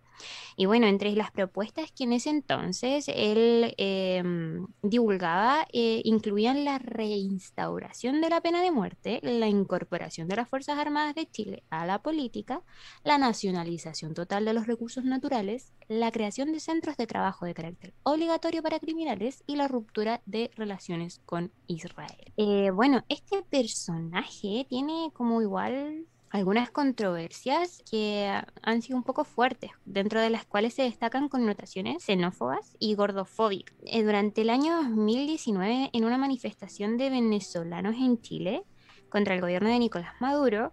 Y 0.55 0.65
bueno, 0.65 0.87
entre 0.87 1.11
las 1.13 1.31
propuestas 1.31 1.91
que 1.91 2.03
en 2.03 2.13
ese 2.13 2.29
entonces 2.29 3.05
él 3.07 3.73
em, 3.77 4.67
divulgaba 4.81 5.65
eh, 5.73 6.01
incluían 6.05 6.65
la 6.65 6.79
reinstauración 6.79 8.21
de 8.21 8.29
la 8.29 8.41
pena 8.41 8.61
de 8.61 8.71
muerte, 8.71 9.19
la 9.23 9.47
incorporación 9.47 10.27
de 10.27 10.35
las 10.35 10.49
Fuerzas 10.49 10.77
Armadas 10.77 11.15
de 11.15 11.29
Chile 11.29 11.63
a 11.69 11.85
la 11.85 12.01
política, 12.01 12.61
la 13.03 13.17
nacionalización 13.17 14.13
total 14.13 14.45
de 14.45 14.53
los 14.53 14.67
recursos 14.67 15.03
naturales, 15.03 15.71
la 15.87 16.11
creación 16.11 16.42
de 16.51 16.59
centros 16.59 16.97
de 16.97 17.07
trabajo 17.07 17.45
de 17.45 17.53
carácter 17.53 17.93
obligatorio 18.03 18.61
para 18.61 18.79
criminales 18.79 19.43
y 19.47 19.55
la 19.55 19.67
ruptura 19.67 20.21
de 20.25 20.51
relaciones 20.55 21.21
con 21.25 21.51
Israel. 21.67 22.33
Eh, 22.37 22.71
bueno, 22.71 23.03
este 23.09 23.41
personaje 23.43 24.65
tiene 24.69 25.11
como 25.13 25.41
igual 25.41 26.07
algunas 26.33 26.71
controversias 26.71 27.83
que 27.89 28.27
han 28.63 28.81
sido 28.81 28.97
un 28.97 29.03
poco 29.03 29.23
fuertes, 29.23 29.69
dentro 29.85 30.19
de 30.19 30.31
las 30.31 30.45
cuales 30.45 30.73
se 30.73 30.81
destacan 30.81 31.29
connotaciones 31.29 32.03
xenófobas 32.03 32.75
y 32.79 32.95
gordofóbicas. 32.95 33.75
Eh, 33.85 34.03
durante 34.03 34.41
el 34.41 34.49
año 34.49 34.75
2019, 34.77 35.91
en 35.93 36.05
una 36.05 36.17
manifestación 36.17 36.97
de 36.97 37.11
venezolanos 37.11 37.95
en 37.97 38.19
Chile 38.19 38.63
contra 39.13 39.35
el 39.35 39.41
gobierno 39.41 39.69
de 39.69 39.77
Nicolás 39.77 40.15
Maduro, 40.19 40.71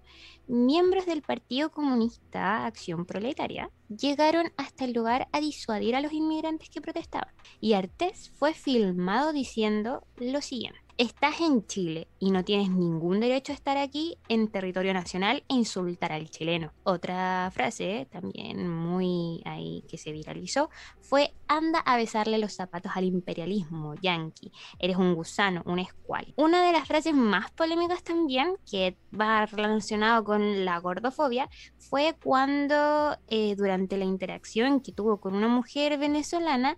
miembros 0.48 1.04
del 1.04 1.20
Partido 1.20 1.70
Comunista 1.70 2.64
Acción 2.64 3.04
Proletaria 3.04 3.70
llegaron 3.90 4.50
hasta 4.56 4.86
el 4.86 4.94
lugar 4.94 5.28
a 5.32 5.40
disuadir 5.40 5.94
a 5.94 6.00
los 6.00 6.14
inmigrantes 6.14 6.70
que 6.70 6.80
protestaban. 6.80 7.34
Y 7.60 7.74
Artés 7.74 8.30
fue 8.38 8.54
filmado 8.54 9.34
diciendo 9.34 10.06
lo 10.16 10.40
siguiente 10.40 10.79
estás 10.98 11.40
en 11.40 11.66
Chile 11.66 12.08
y 12.18 12.30
no 12.30 12.44
tienes 12.44 12.70
ningún 12.70 13.20
derecho 13.20 13.52
a 13.52 13.54
estar 13.54 13.76
aquí 13.76 14.18
en 14.28 14.48
territorio 14.48 14.92
nacional 14.94 15.44
e 15.48 15.54
insultar 15.54 16.12
al 16.12 16.30
chileno. 16.30 16.72
Otra 16.82 17.50
frase 17.52 18.06
también 18.10 18.68
muy 18.68 19.42
ahí 19.44 19.84
que 19.88 19.98
se 19.98 20.12
viralizó 20.12 20.70
fue 21.00 21.32
anda 21.48 21.80
a 21.80 21.96
besarle 21.96 22.38
los 22.38 22.52
zapatos 22.52 22.92
al 22.94 23.04
imperialismo 23.04 23.94
yankee. 24.00 24.52
Eres 24.78 24.96
un 24.96 25.14
gusano, 25.14 25.62
un 25.66 25.78
escual. 25.78 26.32
Una 26.36 26.64
de 26.64 26.72
las 26.72 26.86
frases 26.86 27.14
más 27.14 27.50
polémicas 27.50 28.02
también 28.02 28.54
que 28.70 28.96
va 29.18 29.46
relacionado 29.46 30.24
con 30.24 30.64
la 30.64 30.78
gordofobia 30.78 31.48
fue 31.78 32.16
cuando 32.22 33.16
eh, 33.28 33.54
durante 33.56 33.96
la 33.96 34.04
interacción 34.04 34.80
que 34.80 34.92
tuvo 34.92 35.20
con 35.20 35.34
una 35.34 35.48
mujer 35.48 35.98
venezolana 35.98 36.76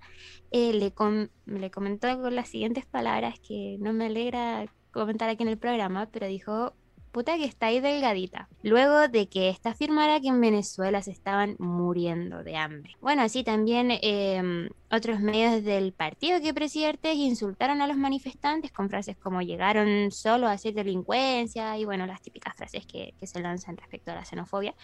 eh, 0.52 0.72
le, 0.72 0.92
le 1.46 1.70
comentó 1.70 2.20
con 2.20 2.36
las 2.36 2.48
siguientes 2.48 2.86
palabras 2.86 3.40
que 3.40 3.76
no 3.80 3.92
me 3.92 4.06
alegra 4.06 4.66
comentar 4.90 5.28
aquí 5.28 5.42
en 5.42 5.48
el 5.48 5.58
programa, 5.58 6.08
pero 6.12 6.26
dijo, 6.26 6.74
puta 7.12 7.36
que 7.36 7.44
está 7.44 7.66
ahí 7.66 7.78
delgadita. 7.78 8.48
Luego 8.62 9.06
de 9.08 9.28
que 9.28 9.50
esta 9.50 9.70
afirmara 9.70 10.20
que 10.20 10.28
en 10.28 10.40
Venezuela 10.40 11.02
se 11.02 11.10
estaban 11.10 11.56
muriendo 11.58 12.42
de 12.42 12.56
hambre. 12.56 12.96
Bueno, 13.00 13.22
así 13.22 13.44
también 13.44 13.90
em, 13.90 14.70
otros 14.90 15.20
medios 15.20 15.62
del 15.62 15.92
partido 15.92 16.40
que 16.40 16.54
presidente 16.54 17.12
insultaron 17.12 17.82
a 17.82 17.86
los 17.86 17.96
manifestantes 17.96 18.72
con 18.72 18.88
frases 18.88 19.16
como 19.18 19.42
llegaron 19.42 20.10
solo 20.10 20.48
a 20.48 20.52
hacer 20.52 20.74
delincuencia 20.74 21.76
y 21.78 21.84
bueno, 21.84 22.06
las 22.06 22.22
típicas 22.22 22.54
frases 22.56 22.86
que, 22.86 23.14
se 23.22 23.40
lanzan 23.40 23.76
respecto 23.76 24.10
a 24.10 24.14
la 24.16 24.24
xenofobia. 24.24 24.74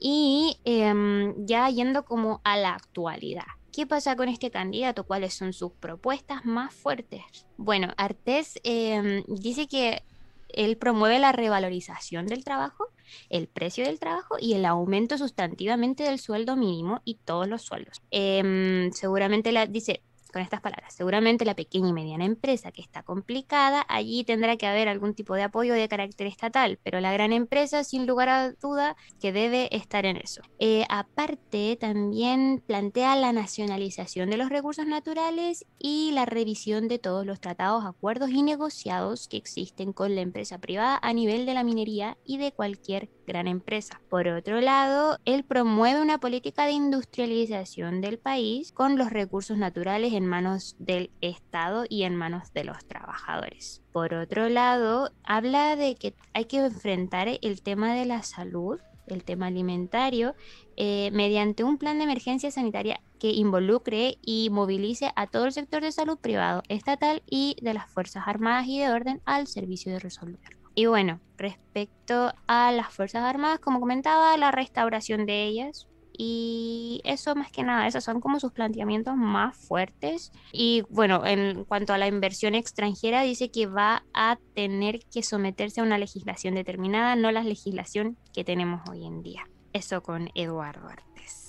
Y 0.00 0.58
em, 0.64 1.46
ya 1.46 1.68
yendo 1.68 2.04
como 2.04 2.40
a 2.44 2.56
la 2.56 2.74
actualidad. 2.74 3.44
¿Qué 3.74 3.88
pasa 3.88 4.14
con 4.14 4.28
este 4.28 4.52
candidato? 4.52 5.02
¿Cuáles 5.04 5.34
son 5.34 5.52
sus 5.52 5.72
propuestas 5.72 6.44
más 6.44 6.72
fuertes? 6.72 7.22
Bueno, 7.56 7.92
Artés 7.96 8.60
em, 8.62 9.24
dice 9.26 9.66
que 9.66 10.04
él 10.48 10.76
promueve 10.76 11.18
la 11.18 11.32
revalorización 11.32 12.26
del 12.26 12.44
trabajo, 12.44 12.86
el 13.30 13.48
precio 13.48 13.84
del 13.84 13.98
trabajo 13.98 14.36
y 14.38 14.52
el 14.54 14.64
aumento 14.64 15.18
sustantivamente 15.18 16.04
del 16.04 16.20
sueldo 16.20 16.54
mínimo 16.54 17.02
y 17.04 17.16
todos 17.16 17.48
los 17.48 17.62
sueldos. 17.62 18.00
Em, 18.12 18.92
seguramente 18.92 19.50
la, 19.50 19.66
dice, 19.66 20.02
con 20.34 20.42
estas 20.42 20.60
palabras. 20.60 20.92
Seguramente 20.92 21.44
la 21.44 21.54
pequeña 21.54 21.88
y 21.88 21.92
mediana 21.92 22.24
empresa 22.24 22.72
que 22.72 22.82
está 22.82 23.04
complicada, 23.04 23.86
allí 23.88 24.24
tendrá 24.24 24.56
que 24.56 24.66
haber 24.66 24.88
algún 24.88 25.14
tipo 25.14 25.34
de 25.34 25.44
apoyo 25.44 25.74
de 25.74 25.88
carácter 25.88 26.26
estatal, 26.26 26.80
pero 26.82 27.00
la 27.00 27.12
gran 27.12 27.32
empresa, 27.32 27.84
sin 27.84 28.06
lugar 28.06 28.28
a 28.28 28.52
duda, 28.52 28.96
que 29.20 29.32
debe 29.32 29.74
estar 29.74 30.04
en 30.06 30.16
eso. 30.16 30.42
Eh, 30.58 30.84
aparte, 30.88 31.78
también 31.80 32.62
plantea 32.66 33.14
la 33.14 33.32
nacionalización 33.32 34.28
de 34.28 34.36
los 34.36 34.48
recursos 34.48 34.86
naturales 34.86 35.66
y 35.78 36.10
la 36.12 36.26
revisión 36.26 36.88
de 36.88 36.98
todos 36.98 37.24
los 37.24 37.40
tratados, 37.40 37.84
acuerdos 37.84 38.30
y 38.30 38.42
negociados 38.42 39.28
que 39.28 39.36
existen 39.36 39.92
con 39.92 40.16
la 40.16 40.22
empresa 40.22 40.58
privada 40.58 40.98
a 41.00 41.12
nivel 41.12 41.46
de 41.46 41.54
la 41.54 41.62
minería 41.62 42.18
y 42.24 42.38
de 42.38 42.50
cualquier 42.50 43.08
gran 43.24 43.46
empresa. 43.46 44.00
Por 44.10 44.26
otro 44.28 44.60
lado, 44.60 45.18
él 45.24 45.44
promueve 45.44 46.02
una 46.02 46.18
política 46.18 46.66
de 46.66 46.72
industrialización 46.72 48.00
del 48.00 48.18
país 48.18 48.72
con 48.72 48.98
los 48.98 49.10
recursos 49.10 49.56
naturales 49.56 50.12
en 50.12 50.23
manos 50.26 50.76
del 50.78 51.10
Estado 51.20 51.84
y 51.88 52.02
en 52.02 52.16
manos 52.16 52.52
de 52.52 52.64
los 52.64 52.84
trabajadores. 52.86 53.82
Por 53.92 54.14
otro 54.14 54.48
lado, 54.48 55.10
habla 55.22 55.76
de 55.76 55.94
que 55.96 56.14
hay 56.32 56.46
que 56.46 56.58
enfrentar 56.58 57.28
el 57.28 57.62
tema 57.62 57.94
de 57.94 58.06
la 58.06 58.22
salud, 58.22 58.80
el 59.06 59.24
tema 59.24 59.46
alimentario, 59.46 60.34
eh, 60.76 61.10
mediante 61.12 61.64
un 61.64 61.78
plan 61.78 61.98
de 61.98 62.04
emergencia 62.04 62.50
sanitaria 62.50 63.00
que 63.18 63.30
involucre 63.30 64.18
y 64.22 64.50
movilice 64.50 65.10
a 65.16 65.26
todo 65.26 65.46
el 65.46 65.52
sector 65.52 65.82
de 65.82 65.92
salud 65.92 66.18
privado, 66.18 66.62
estatal 66.68 67.22
y 67.28 67.56
de 67.62 67.74
las 67.74 67.90
Fuerzas 67.90 68.24
Armadas 68.26 68.66
y 68.66 68.80
de 68.80 68.90
Orden 68.90 69.20
al 69.24 69.46
servicio 69.46 69.92
de 69.92 69.98
resolverlo. 69.98 70.70
Y 70.74 70.86
bueno, 70.86 71.20
respecto 71.36 72.32
a 72.48 72.72
las 72.72 72.92
Fuerzas 72.92 73.22
Armadas, 73.22 73.60
como 73.60 73.80
comentaba, 73.80 74.36
la 74.36 74.50
restauración 74.50 75.24
de 75.24 75.44
ellas, 75.44 75.86
y 76.16 77.00
eso 77.04 77.34
más 77.34 77.50
que 77.50 77.62
nada, 77.62 77.86
esos 77.86 78.04
son 78.04 78.20
como 78.20 78.40
sus 78.40 78.52
planteamientos 78.52 79.16
más 79.16 79.56
fuertes. 79.56 80.32
Y 80.52 80.82
bueno, 80.88 81.26
en 81.26 81.64
cuanto 81.64 81.92
a 81.92 81.98
la 81.98 82.06
inversión 82.06 82.54
extranjera, 82.54 83.22
dice 83.22 83.50
que 83.50 83.66
va 83.66 84.04
a 84.14 84.38
tener 84.54 85.00
que 85.12 85.22
someterse 85.22 85.80
a 85.80 85.84
una 85.84 85.98
legislación 85.98 86.54
determinada, 86.54 87.16
no 87.16 87.32
la 87.32 87.42
legislación 87.42 88.16
que 88.32 88.44
tenemos 88.44 88.88
hoy 88.88 89.06
en 89.06 89.22
día. 89.22 89.44
Eso 89.72 90.02
con 90.02 90.30
Eduardo 90.34 90.88
Artes. 90.88 91.43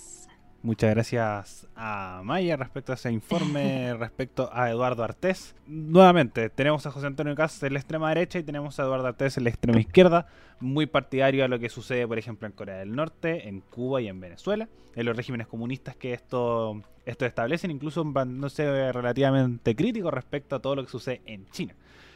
Muchas 0.65 0.89
gracias 0.95 1.67
a 1.75 2.21
Maya 2.23 2.57
respecto 2.57 2.91
a 2.91 2.95
ese 2.95 3.11
informe, 3.11 3.93
respecto 3.99 4.49
a 4.51 4.71
Eduardo 4.71 5.03
Artés. 5.03 5.53
Nuevamente, 5.67 6.49
tenemos 6.49 6.87
a 6.87 6.91
José 6.91 7.05
Antonio 7.05 7.35
Casas 7.35 7.61
en 7.61 7.73
la 7.73 7.79
extrema 7.79 8.09
derecha 8.09 8.39
y 8.39 8.43
tenemos 8.43 8.79
a 8.79 8.83
Eduardo 8.83 9.05
Artés 9.05 9.37
en 9.37 9.43
la 9.43 9.51
extrema 9.51 9.79
izquierda, 9.79 10.25
muy 10.59 10.87
partidario 10.87 11.45
a 11.45 11.47
lo 11.47 11.59
que 11.59 11.69
sucede, 11.69 12.07
por 12.07 12.17
ejemplo, 12.17 12.47
en 12.47 12.53
Corea 12.53 12.77
del 12.77 12.95
Norte, 12.95 13.47
en 13.47 13.61
Cuba 13.61 14.01
y 14.01 14.07
en 14.07 14.19
Venezuela, 14.19 14.67
en 14.95 15.05
los 15.05 15.15
regímenes 15.15 15.45
comunistas 15.45 15.95
que 15.97 16.13
esto, 16.13 16.81
esto 17.05 17.27
establecen, 17.27 17.69
incluso 17.69 18.03
no 18.03 18.49
sé, 18.49 18.91
relativamente 18.91 19.75
crítico 19.75 20.09
respecto 20.09 20.55
a 20.55 20.63
todo 20.63 20.77
lo 20.77 20.83
que 20.83 20.89
sucede 20.89 21.21
en 21.27 21.47
China. 21.51 21.75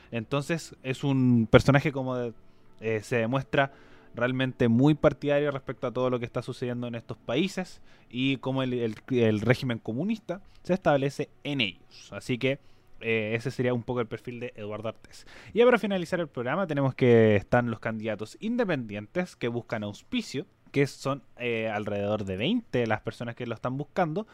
Entonces, 0.10 0.76
es 0.82 1.04
un 1.04 1.47
personaje 1.52 1.91
como 1.91 2.18
eh, 2.82 3.02
se 3.04 3.18
demuestra 3.18 3.74
realmente 4.16 4.68
muy 4.68 4.95
partidario 4.95 5.51
respecto 5.51 5.88
a 5.88 5.91
todo 5.91 6.10
lo 6.10 6.20
que 6.20 6.26
está 6.26 6.41
sucediendo 6.41 6.88
en 6.88 6.95
estos 6.95 7.18
países 7.18 7.82
y 8.10 8.38
cómo 8.38 8.64
el, 8.64 8.95
régimen 9.41 9.80
comunista 9.80 10.41
se 10.64 10.74
establece 10.74 11.30
en 11.43 11.62
ellos. 11.62 12.10
Así 12.12 12.38
que 12.38 12.60
eh, 13.01 13.34
ese 13.36 13.51
sería 13.51 13.74
un 13.74 13.84
poco 13.84 14.01
el 14.01 14.07
perfil 14.07 14.39
de 14.39 14.53
Eduardo 14.55 14.89
Artés. 14.89 15.26
Y 15.53 15.64
para 15.64 15.78
finalizar 15.78 16.20
el 16.20 16.28
programa 16.28 16.68
tenemos 16.68 16.95
que 16.95 17.36
están 17.36 17.70
los 17.72 17.80
candidatos 17.80 18.38
independientes 18.39 19.36
que 19.36 19.47
buscan 19.47 19.84
auspicio, 19.84 20.45
que 20.72 20.86
son 20.88 21.24
eh, 21.38 21.70
alrededor 21.70 22.26
de 22.26 22.38
20 22.38 22.86
las 22.88 23.01
personas 23.01 23.36
que 23.36 23.45
lo 23.47 23.55
están 23.55 23.78
buscando 23.78 24.28